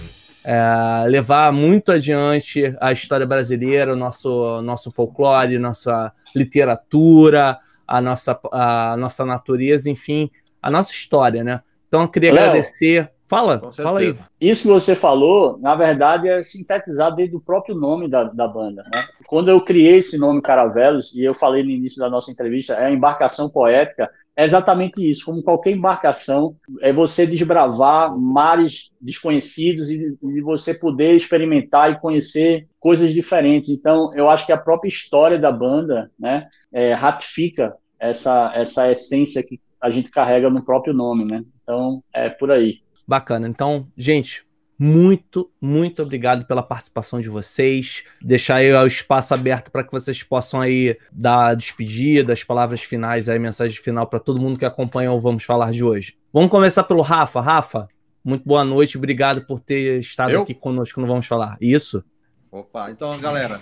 é, 0.43 1.05
levar 1.07 1.51
muito 1.51 1.91
adiante 1.91 2.75
a 2.79 2.91
história 2.91 3.25
brasileira, 3.25 3.93
o 3.93 3.95
nosso, 3.95 4.61
nosso 4.61 4.91
folclore, 4.91 5.59
nossa 5.59 6.11
literatura, 6.35 7.57
a 7.91 7.99
nossa, 7.99 8.39
a 8.53 8.95
nossa 8.97 9.25
natureza, 9.25 9.89
enfim, 9.89 10.31
a 10.61 10.71
nossa 10.71 10.93
história, 10.93 11.43
né? 11.43 11.61
Então 11.87 12.03
eu 12.03 12.07
queria 12.07 12.31
Léo, 12.31 12.45
agradecer. 12.45 13.11
Fala, 13.27 13.61
fala 13.71 13.99
aí. 13.99 14.15
Isso 14.39 14.63
que 14.63 14.67
você 14.67 14.95
falou, 14.95 15.57
na 15.59 15.75
verdade, 15.75 16.27
é 16.27 16.41
sintetizado 16.41 17.17
desde 17.17 17.35
o 17.35 17.41
próprio 17.41 17.75
nome 17.75 18.09
da, 18.09 18.25
da 18.25 18.47
banda. 18.47 18.83
Né? 18.83 19.03
Quando 19.27 19.49
eu 19.49 19.59
criei 19.61 19.97
esse 19.97 20.17
nome 20.17 20.41
Caravelos, 20.41 21.13
e 21.15 21.23
eu 21.23 21.33
falei 21.33 21.63
no 21.63 21.69
início 21.69 21.99
da 21.99 22.09
nossa 22.09 22.31
entrevista, 22.31 22.73
é 22.73 22.85
a 22.85 22.91
embarcação 22.91 23.49
poética, 23.49 24.09
é 24.35 24.43
exatamente 24.43 25.07
isso. 25.07 25.25
Como 25.25 25.43
qualquer 25.43 25.71
embarcação, 25.71 26.55
é 26.81 26.91
você 26.91 27.25
desbravar 27.25 28.17
mares 28.17 28.91
desconhecidos 28.99 29.89
e, 29.89 30.17
e 30.21 30.41
você 30.41 30.73
poder 30.73 31.13
experimentar 31.13 31.91
e 31.91 31.99
conhecer 31.99 32.67
coisas 32.79 33.13
diferentes. 33.13 33.69
Então, 33.69 34.09
eu 34.13 34.29
acho 34.29 34.45
que 34.45 34.51
a 34.51 34.61
própria 34.61 34.89
história 34.89 35.37
da 35.37 35.51
banda 35.51 36.09
né, 36.19 36.47
é, 36.73 36.93
ratifica 36.93 37.75
essa, 38.01 38.51
essa 38.55 38.91
essência 38.91 39.43
que 39.43 39.61
a 39.79 39.91
gente 39.91 40.09
carrega 40.09 40.49
no 40.49 40.65
próprio 40.65 40.93
nome, 40.93 41.23
né? 41.23 41.43
Então, 41.61 42.01
é 42.13 42.29
por 42.29 42.51
aí. 42.51 42.79
Bacana. 43.07 43.47
Então, 43.47 43.87
gente, 43.95 44.43
muito, 44.77 45.51
muito 45.61 46.01
obrigado 46.01 46.45
pela 46.45 46.63
participação 46.63 47.21
de 47.21 47.29
vocês. 47.29 48.03
Deixar 48.19 48.55
aí 48.55 48.73
o 48.73 48.87
espaço 48.87 49.35
aberto 49.35 49.71
para 49.71 49.83
que 49.83 49.91
vocês 49.91 50.23
possam 50.23 50.59
aí 50.59 50.97
dar 51.11 51.49
a 51.49 51.53
despedida, 51.53 52.33
as 52.33 52.43
palavras 52.43 52.81
finais, 52.81 53.29
aí, 53.29 53.37
mensagem 53.37 53.77
final 53.77 54.07
para 54.07 54.19
todo 54.19 54.41
mundo 54.41 54.57
que 54.57 54.65
acompanha 54.65 55.11
o 55.11 55.19
Vamos 55.19 55.43
Falar 55.43 55.71
de 55.71 55.83
hoje. 55.83 56.17
Vamos 56.33 56.49
começar 56.49 56.83
pelo 56.83 57.01
Rafa. 57.01 57.39
Rafa, 57.39 57.87
muito 58.23 58.47
boa 58.47 58.65
noite, 58.65 58.97
obrigado 58.97 59.45
por 59.45 59.59
ter 59.59 59.99
estado 59.99 60.31
Eu? 60.31 60.41
aqui 60.41 60.55
conosco 60.55 60.99
no 60.99 61.05
Vamos 61.05 61.27
Falar. 61.27 61.57
Isso. 61.61 62.03
Opa, 62.51 62.89
então, 62.89 63.17
galera, 63.19 63.61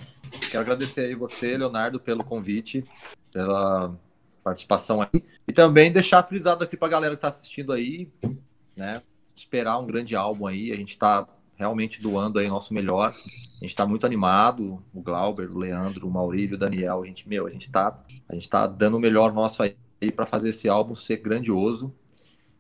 quero 0.50 0.62
agradecer 0.62 1.02
aí 1.02 1.16
você, 1.16 1.58
Leonardo, 1.58 2.00
pelo 2.00 2.24
convite, 2.24 2.84
pela 3.32 3.94
participação 4.50 5.02
aí. 5.02 5.24
E 5.48 5.54
também 5.54 5.92
deixar 5.92 6.24
frisado 6.24 6.64
aqui 6.64 6.76
para 6.76 6.88
a 6.88 6.92
galera 6.92 7.16
que 7.16 7.20
está 7.20 7.30
assistindo 7.30 7.72
aí, 7.72 8.12
né? 8.76 9.02
Esperar 9.36 9.78
um 9.80 9.86
grande 9.86 10.16
álbum 10.16 10.48
aí. 10.48 10.72
A 10.72 10.76
gente 10.76 10.90
está 10.90 11.28
realmente 11.56 12.02
doando 12.02 12.40
aí 12.40 12.48
nosso 12.48 12.74
melhor. 12.74 13.10
A 13.10 13.62
gente 13.62 13.70
está 13.70 13.86
muito 13.86 14.06
animado. 14.06 14.84
O 14.94 15.02
Glauber, 15.02 15.48
o 15.52 15.60
Leandro, 15.60 16.08
o 16.08 16.12
Maurílio, 16.12 16.56
o 16.56 16.60
Daniel. 16.60 17.04
A 17.04 17.06
gente, 17.06 17.28
meu, 17.30 17.46
a 17.46 17.50
gente 17.52 17.68
está 17.68 18.04
a 18.28 18.34
gente 18.34 18.50
tá 18.50 18.66
dando 18.66 18.98
o 18.98 19.00
melhor 19.00 19.34
nosso 19.34 19.62
aí 19.64 19.76
para 20.16 20.26
fazer 20.26 20.50
esse 20.50 20.68
álbum 20.68 20.96
ser 20.96 21.18
grandioso. 21.18 21.94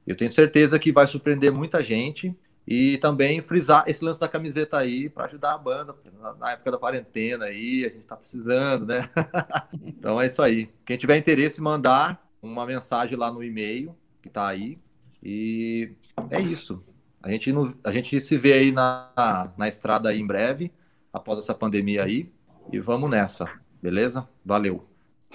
Eu 0.06 0.16
tenho 0.16 0.30
certeza 0.30 0.80
que 0.80 0.92
vai 0.92 1.08
surpreender 1.08 1.52
muita 1.52 1.84
gente. 1.84 2.36
E 2.68 2.98
também 3.00 3.42
frisar 3.42 3.84
esse 3.88 4.04
lance 4.04 4.20
da 4.20 4.28
camiseta 4.28 4.78
aí 4.78 5.10
para 5.10 5.26
ajudar 5.26 5.54
a 5.54 5.58
banda 5.58 5.96
na 6.38 6.52
época 6.52 6.72
da 6.72 6.78
quarentena 6.78 7.46
aí, 7.46 7.86
a 7.86 7.90
gente 7.90 8.02
está 8.02 8.16
precisando, 8.16 8.86
né? 8.86 9.10
então 9.82 10.22
é 10.22 10.28
isso 10.28 10.42
aí. 10.42 10.70
Quem 10.86 10.98
tiver 10.98 11.18
interesse, 11.18 11.62
mandar 11.62 12.24
uma 12.42 12.66
mensagem 12.66 13.18
lá 13.18 13.32
no 13.32 13.44
e-mail 13.44 13.96
que 14.22 14.28
está 14.28 14.48
aí. 14.48 14.78
E 15.22 15.92
é 16.30 16.40
isso. 16.40 16.84
A 17.22 17.30
gente, 17.30 17.52
a 17.84 17.92
gente 17.92 18.20
se 18.22 18.38
vê 18.38 18.54
aí 18.54 18.72
na, 18.72 19.52
na 19.58 19.68
estrada 19.68 20.10
aí 20.10 20.20
em 20.20 20.28
breve, 20.28 20.72
após 21.12 21.40
essa 21.40 21.54
pandemia 21.54 22.04
aí. 22.04 22.32
E 22.72 22.80
vamos 22.80 23.10
nessa, 23.10 23.50
beleza? 23.82 24.28
Valeu. 24.46 24.86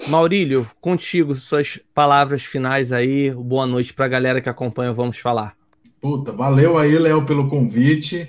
Maurílio, 0.07 0.69
contigo, 0.81 1.35
suas 1.35 1.79
palavras 1.93 2.43
finais 2.43 2.91
aí. 2.91 3.31
Boa 3.31 3.65
noite 3.65 3.93
para 3.93 4.05
a 4.05 4.09
galera 4.09 4.41
que 4.41 4.49
acompanha 4.49 4.93
Vamos 4.93 5.17
Falar. 5.17 5.55
Puta, 6.05 6.31
valeu 6.31 6.77
aí, 6.77 6.99
Léo, 6.99 7.25
pelo 7.25 7.49
convite. 7.49 8.27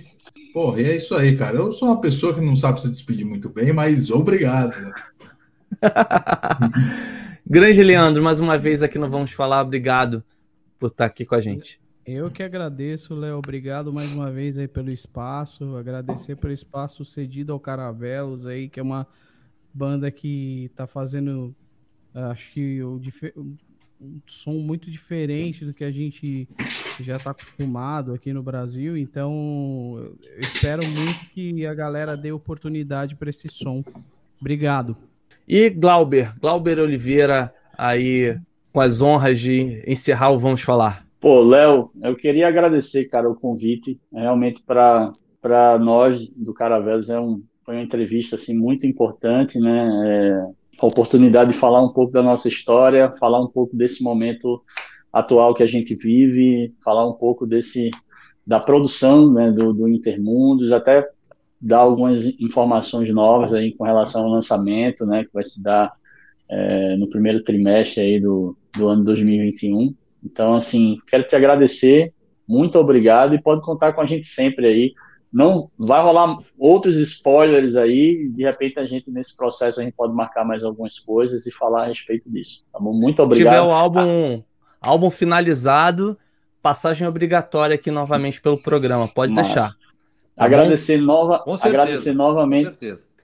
Porra, 0.55 0.81
e 0.81 0.85
é 0.87 0.97
isso 0.97 1.15
aí, 1.15 1.37
cara. 1.37 1.59
Eu 1.59 1.75
sou 1.75 1.89
uma 1.89 2.01
pessoa 2.01 2.33
que 2.33 2.41
não 2.41 2.57
sabe 2.57 2.81
se 2.81 2.89
despedir 2.89 3.27
muito 3.27 3.51
bem, 3.51 3.71
mas 3.71 4.11
obrigado. 4.11 4.75
Grande 7.47 7.83
Leandro, 7.83 8.23
mais 8.23 8.41
uma 8.41 8.57
vez 8.57 8.83
aqui 8.83 8.99
não 8.99 9.11
vamos 9.11 9.31
falar. 9.33 9.61
Obrigado 9.61 10.25
por 10.79 10.87
estar 10.87 11.05
aqui 11.05 11.27
com 11.27 11.35
a 11.35 11.41
gente. 11.43 11.79
Eu 12.07 12.31
que 12.31 12.43
agradeço, 12.43 13.15
Léo. 13.15 13.37
Obrigado 13.37 13.93
mais 13.93 14.15
uma 14.15 14.31
vez 14.31 14.57
aí 14.57 14.67
pelo 14.67 14.89
espaço. 14.89 15.77
Agradecer 15.77 16.35
pelo 16.37 16.55
espaço 16.55 17.05
cedido 17.05 17.53
ao 17.53 17.61
Caravelos 17.61 18.47
aí, 18.47 18.71
que 18.71 18.81
é 18.81 18.83
uma 18.83 19.07
banda 19.75 20.11
que 20.11 20.71
tá 20.75 20.87
fazendo, 20.87 21.55
acho 22.15 22.53
que 22.53 22.83
o, 22.83 22.99
um 24.01 24.19
som 24.27 24.55
muito 24.55 24.91
diferente 24.91 25.63
do 25.63 25.75
que 25.75 25.85
a 25.85 25.91
gente 25.91 26.49
já 27.03 27.17
está 27.17 27.31
acostumado 27.31 28.13
aqui 28.13 28.33
no 28.33 28.43
Brasil. 28.43 28.97
Então, 28.97 29.97
eu 29.99 30.41
espero 30.41 30.83
muito 30.87 31.31
que 31.33 31.67
a 31.67 31.75
galera 31.75 32.17
dê 32.17 32.33
oportunidade 32.33 33.17
para 33.17 33.31
esse 33.31 33.49
som. 33.49 33.83
Obrigado. 34.41 34.97
E 35.49 35.71
Glauber, 35.71 36.35
Glauber 36.41 36.79
Oliveira, 36.79 37.55
aí 37.77 38.39
com 38.73 38.81
as 38.81 39.01
honras 39.01 39.39
de 39.39 39.83
encerrar 39.87 40.31
o 40.31 40.39
Vamos 40.39 40.61
Falar. 40.61 41.07
Pô, 41.21 41.43
Léo, 41.43 41.91
eu 42.03 42.17
queria 42.17 42.49
agradecer, 42.49 43.07
cara, 43.07 43.29
o 43.29 43.35
convite. 43.35 44.01
Realmente, 44.13 44.63
para 44.63 45.79
nós 45.79 46.29
do 46.29 46.53
Caravelos, 46.53 47.09
é 47.09 47.19
um, 47.19 47.43
foi 47.65 47.77
uma 47.77 47.83
entrevista 47.83 48.37
assim, 48.37 48.57
muito 48.57 48.87
importante, 48.87 49.59
né? 49.59 49.89
É, 50.05 50.57
a 50.79 50.87
oportunidade 50.87 51.53
de 51.53 51.59
falar 51.59 51.83
um 51.83 51.89
pouco 51.89 52.13
da 52.13 52.23
nossa 52.23 52.49
história, 52.49 53.11
falar 53.19 53.41
um 53.41 53.49
pouco 53.49 53.75
desse 53.75 54.03
momento 54.03 54.63
atual 55.17 55.55
que 55.55 55.63
a 55.63 55.67
gente 55.67 55.95
vive, 55.95 56.75
falar 56.85 57.09
um 57.09 57.15
pouco 57.15 57.47
desse 57.47 57.91
da 58.47 58.61
produção 58.61 59.33
né, 59.33 59.51
do, 59.51 59.73
do 59.73 59.89
Intermundos, 59.89 60.71
até 60.71 61.09
dar 61.61 61.79
algumas 61.79 62.27
informações 62.41 63.13
novas 63.13 63.55
aí 63.55 63.75
com 63.75 63.83
relação 63.83 64.25
ao 64.25 64.31
lançamento, 64.31 65.05
né, 65.05 65.25
que 65.25 65.31
vai 65.33 65.43
se 65.43 65.63
dar 65.65 65.93
é, 66.49 66.97
no 66.97 67.11
primeiro 67.11 67.43
trimestre 67.43 68.03
aí 68.03 68.21
do, 68.21 68.57
do 68.77 68.89
ano 68.89 69.03
2021. 69.03 69.93
Então, 70.23 70.55
assim, 70.55 70.99
quero 71.09 71.25
te 71.25 71.35
agradecer, 71.35 72.13
muito 72.49 72.79
obrigado 72.79 73.35
e 73.35 73.43
pode 73.43 73.63
contar 73.63 73.95
com 73.95 74.03
a 74.03 74.07
gente 74.07 74.27
sempre 74.27 74.67
aí. 74.67 74.93
Não 75.33 75.69
vai 75.77 76.01
rolar 76.01 76.39
outros 76.57 76.97
spoilers 76.99 77.75
aí, 77.75 78.29
de 78.29 78.45
repente 78.45 78.79
a 78.79 78.85
gente 78.85 79.11
nesse 79.11 79.37
processo 79.37 79.81
a 79.81 79.83
gente 79.83 79.95
pode 79.95 80.15
marcar 80.15 80.45
mais 80.45 80.63
algumas 80.63 81.01
coisas 81.01 81.47
e 81.47 81.53
falar 81.53 81.83
a 81.83 81.87
respeito 81.87 82.31
disso. 82.31 82.65
Tá 82.73 82.79
bom? 82.79 82.93
Muito 82.93 83.21
obrigado. 83.23 83.55
Se 83.55 83.59
tiver 83.59 83.69
o 83.69 83.73
álbum, 83.73 84.45
álbum 84.87 85.11
finalizado, 85.11 86.17
passagem 86.63 87.07
obrigatória 87.07 87.75
aqui 87.75 87.91
novamente 87.91 88.41
pelo 88.41 88.61
programa, 88.61 89.09
pode 89.09 89.33
deixar. 89.33 89.71
Tá 90.35 90.45
agradecer, 90.45 90.99
nova, 90.99 91.43
agradecer 91.63 92.13
novamente. 92.13 92.71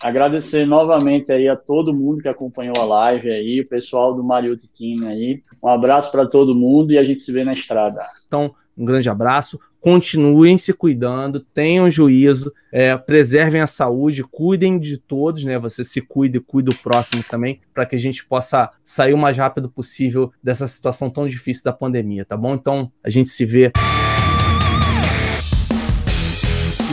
Agradecer 0.02 0.66
novamente 0.66 1.30
aí 1.30 1.48
a 1.48 1.55
todo 1.55 1.94
mundo 1.94 2.20
que 2.20 2.28
acompanhou 2.28 2.74
a 2.78 2.84
live 2.84 3.30
aí, 3.30 3.60
o 3.60 3.68
pessoal 3.68 4.12
do 4.12 4.24
Mariotti 4.24 4.68
Team 4.72 5.06
aí. 5.06 5.40
Um 5.62 5.68
abraço 5.68 6.10
para 6.10 6.26
todo 6.26 6.59
mundo 6.59 6.93
e 6.93 6.98
a 6.98 7.05
gente 7.05 7.22
se 7.22 7.30
vê 7.30 7.44
na 7.44 7.52
estrada. 7.52 8.02
Então, 8.26 8.52
um 8.76 8.84
grande 8.84 9.09
abraço. 9.09 9.60
Continuem 9.82 10.56
se 10.56 10.72
cuidando, 10.72 11.40
tenham 11.40 11.90
juízo, 11.90 12.52
é, 12.70 12.96
preservem 12.96 13.60
a 13.60 13.66
saúde, 13.66 14.22
cuidem 14.22 14.78
de 14.78 14.96
todos, 14.96 15.42
né? 15.42 15.59
Você 15.59 15.82
se 15.82 16.00
cuida 16.00 16.36
e 16.36 16.40
cuida 16.40 16.70
do 16.70 16.78
próximo 16.78 17.24
também, 17.28 17.60
para 17.74 17.84
que 17.84 17.96
a 17.96 17.98
gente 17.98 18.24
possa 18.24 18.70
sair 18.84 19.12
o 19.12 19.18
mais 19.18 19.36
rápido 19.36 19.68
possível 19.68 20.32
dessa 20.40 20.68
situação 20.68 21.10
tão 21.10 21.26
difícil 21.26 21.64
da 21.64 21.72
pandemia, 21.72 22.24
tá 22.24 22.36
bom? 22.36 22.54
Então, 22.54 22.92
a 23.02 23.10
gente 23.10 23.28
se 23.28 23.44
vê. 23.44 23.72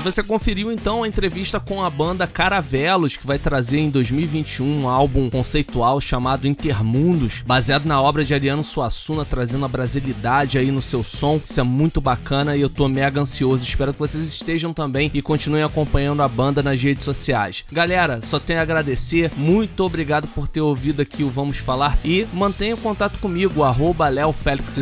Você 0.09 0.23
conferiu 0.23 0.71
então 0.71 1.03
a 1.03 1.07
entrevista 1.07 1.59
com 1.59 1.83
a 1.83 1.89
banda 1.89 2.25
Caravelos, 2.25 3.15
que 3.15 3.27
vai 3.27 3.37
trazer 3.37 3.77
em 3.77 3.91
2021 3.91 4.81
um 4.81 4.89
álbum 4.89 5.29
conceitual 5.29 6.01
chamado 6.01 6.47
Intermundos, 6.47 7.43
baseado 7.45 7.85
na 7.85 8.01
obra 8.01 8.23
de 8.23 8.33
Ariano 8.33 8.63
Suassuna, 8.63 9.23
trazendo 9.23 9.65
a 9.65 9.67
brasilidade 9.67 10.57
aí 10.57 10.71
no 10.71 10.81
seu 10.81 11.03
som. 11.03 11.39
Isso 11.45 11.59
é 11.59 11.63
muito 11.63 12.01
bacana 12.01 12.57
e 12.57 12.61
eu 12.61 12.71
tô 12.71 12.87
mega 12.87 13.21
ansioso. 13.21 13.63
Espero 13.63 13.93
que 13.93 13.99
vocês 13.99 14.23
estejam 14.23 14.73
também 14.73 15.11
e 15.13 15.21
continuem 15.21 15.61
acompanhando 15.61 16.23
a 16.23 16.27
banda 16.27 16.63
nas 16.63 16.81
redes 16.81 17.05
sociais. 17.05 17.63
Galera, 17.71 18.19
só 18.23 18.39
tenho 18.39 18.57
a 18.57 18.63
agradecer. 18.63 19.31
Muito 19.37 19.85
obrigado 19.85 20.27
por 20.29 20.47
ter 20.47 20.61
ouvido 20.61 21.03
aqui 21.03 21.23
o 21.23 21.29
Vamos 21.29 21.57
Falar 21.57 21.99
e 22.03 22.25
mantenha 22.33 22.75
contato 22.75 23.19
comigo, 23.19 23.63
arroba 23.63 24.09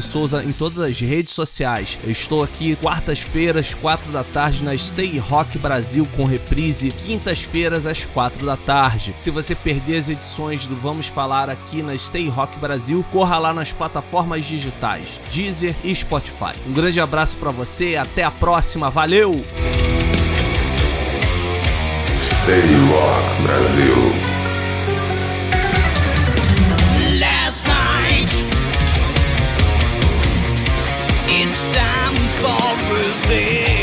Souza 0.09 0.41
em 0.41 0.53
todas 0.53 0.79
as 0.79 0.97
redes 1.01 1.33
sociais. 1.33 1.99
Eu 2.05 2.11
estou 2.11 2.41
aqui 2.41 2.77
quartas-feiras, 2.77 3.73
quatro 3.73 4.09
da 4.09 4.23
tarde 4.23 4.63
na 4.63 4.77
Stay 4.77 5.16
Stay 5.17 5.19
Rock 5.19 5.57
Brasil 5.57 6.07
com 6.15 6.25
reprise 6.25 6.91
quintas-feiras 6.91 7.85
às 7.85 8.05
quatro 8.05 8.45
da 8.45 8.55
tarde. 8.55 9.15
Se 9.17 9.31
você 9.31 9.55
perder 9.55 9.97
as 9.97 10.09
edições 10.09 10.67
do 10.67 10.75
Vamos 10.75 11.07
Falar 11.07 11.49
aqui 11.49 11.81
na 11.81 11.97
Stay 11.97 12.29
Rock 12.29 12.57
Brasil, 12.59 13.03
corra 13.11 13.37
lá 13.37 13.53
nas 13.53 13.71
plataformas 13.71 14.45
digitais 14.45 15.19
Deezer 15.31 15.75
e 15.83 15.93
Spotify. 15.93 16.53
Um 16.67 16.73
grande 16.73 17.01
abraço 17.01 17.37
para 17.37 17.51
você, 17.51 17.95
até 17.95 18.23
a 18.23 18.31
próxima, 18.31 18.89
valeu! 18.89 19.33
Stay 22.21 22.61
Rock 22.91 23.41
Brasil. 23.43 24.37
It's 31.29 31.75
time 31.75 32.15
for 32.39 32.93
revenge. 32.93 33.76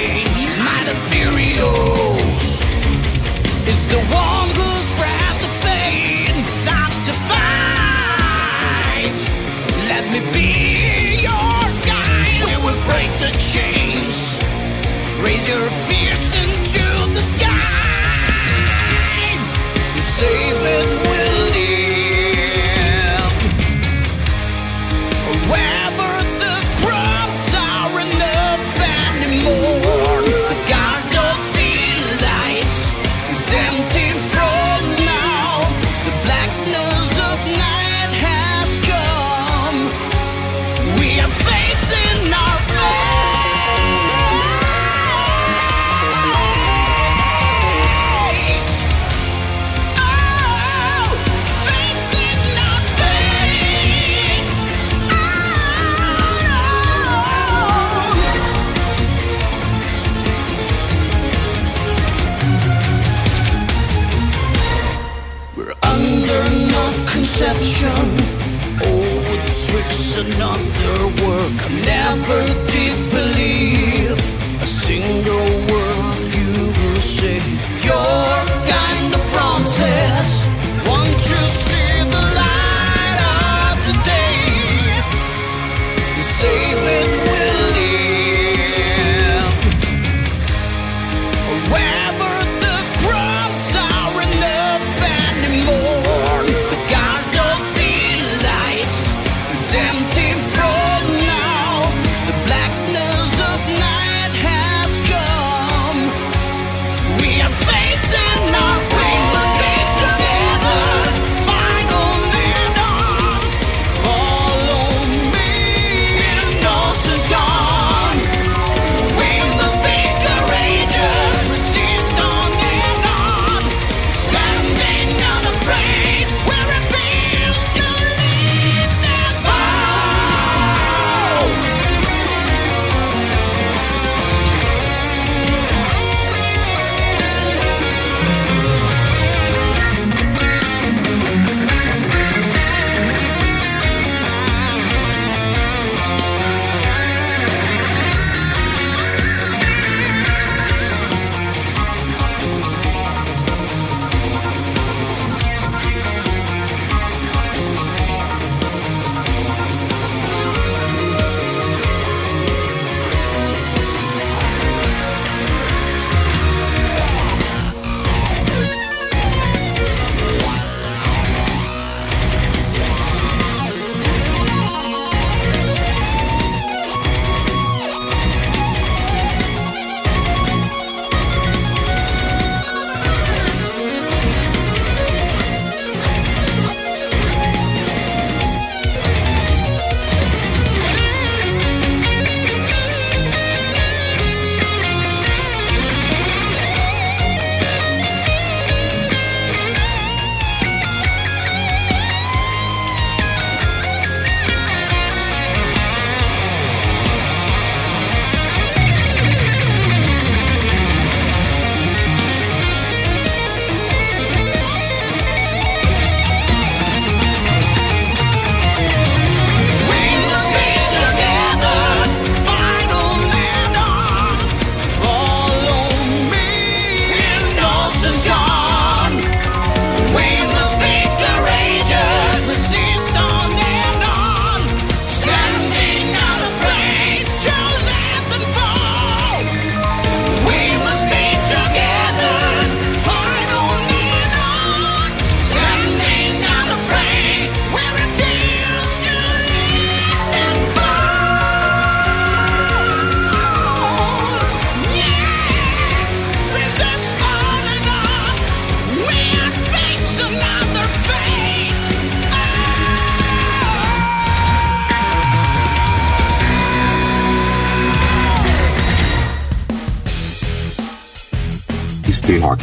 Is 3.67 3.89
the 3.89 4.01
one 4.11 4.49
who's 4.59 4.89
to 5.43 5.49
pain. 5.65 6.35
To 7.05 7.13
fight. 7.29 9.19
Let 9.89 10.05
me 10.11 10.21
be 10.33 11.23
your 11.23 11.61
guide. 11.87 12.43
We 12.47 12.57
will 12.65 12.81
break 12.91 13.11
the 13.21 13.31
chains. 13.39 14.41
Raise 15.23 15.49
your 15.49 15.69
fears 15.87 16.35
into 16.35 16.85
the 17.15 17.23
sky. 17.23 17.94
Another. 71.45 71.65
I 71.65 71.69
never 71.85 72.47
did 72.67 72.97
believe 73.11 74.19
a 74.63 74.67
single 74.67 75.49
word 75.71 76.35
you 76.35 76.73
will 76.73 77.01
say. 77.01 77.41
Your 77.83 78.47
kind 78.69 79.15
of 79.15 79.21
promises. 79.33 80.49
Won't 80.87 81.31
you 81.31 81.49
see 81.49 81.74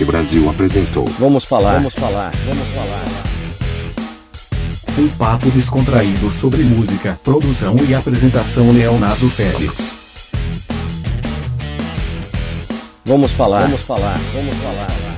Rock 0.02 0.06
Brasil 0.06 0.50
apresentou. 0.50 1.06
Vamos 1.20 1.46
falar, 1.46 1.78
vamos 1.78 1.94
falar, 1.94 2.32
vamos 2.46 2.68
falar. 2.70 3.06
Um 4.98 5.08
papo 5.10 5.50
descontraído 5.52 6.32
sobre 6.32 6.64
música, 6.64 7.20
produção 7.24 7.78
e 7.88 7.94
apresentação 7.94 8.72
Leonardo 8.72 9.30
Félix. 9.30 9.96
Vamos 13.06 13.32
falar, 13.34 13.62
vamos 13.62 13.84
falar, 13.84 14.20
vamos 14.34 14.58
falar. 14.58 15.11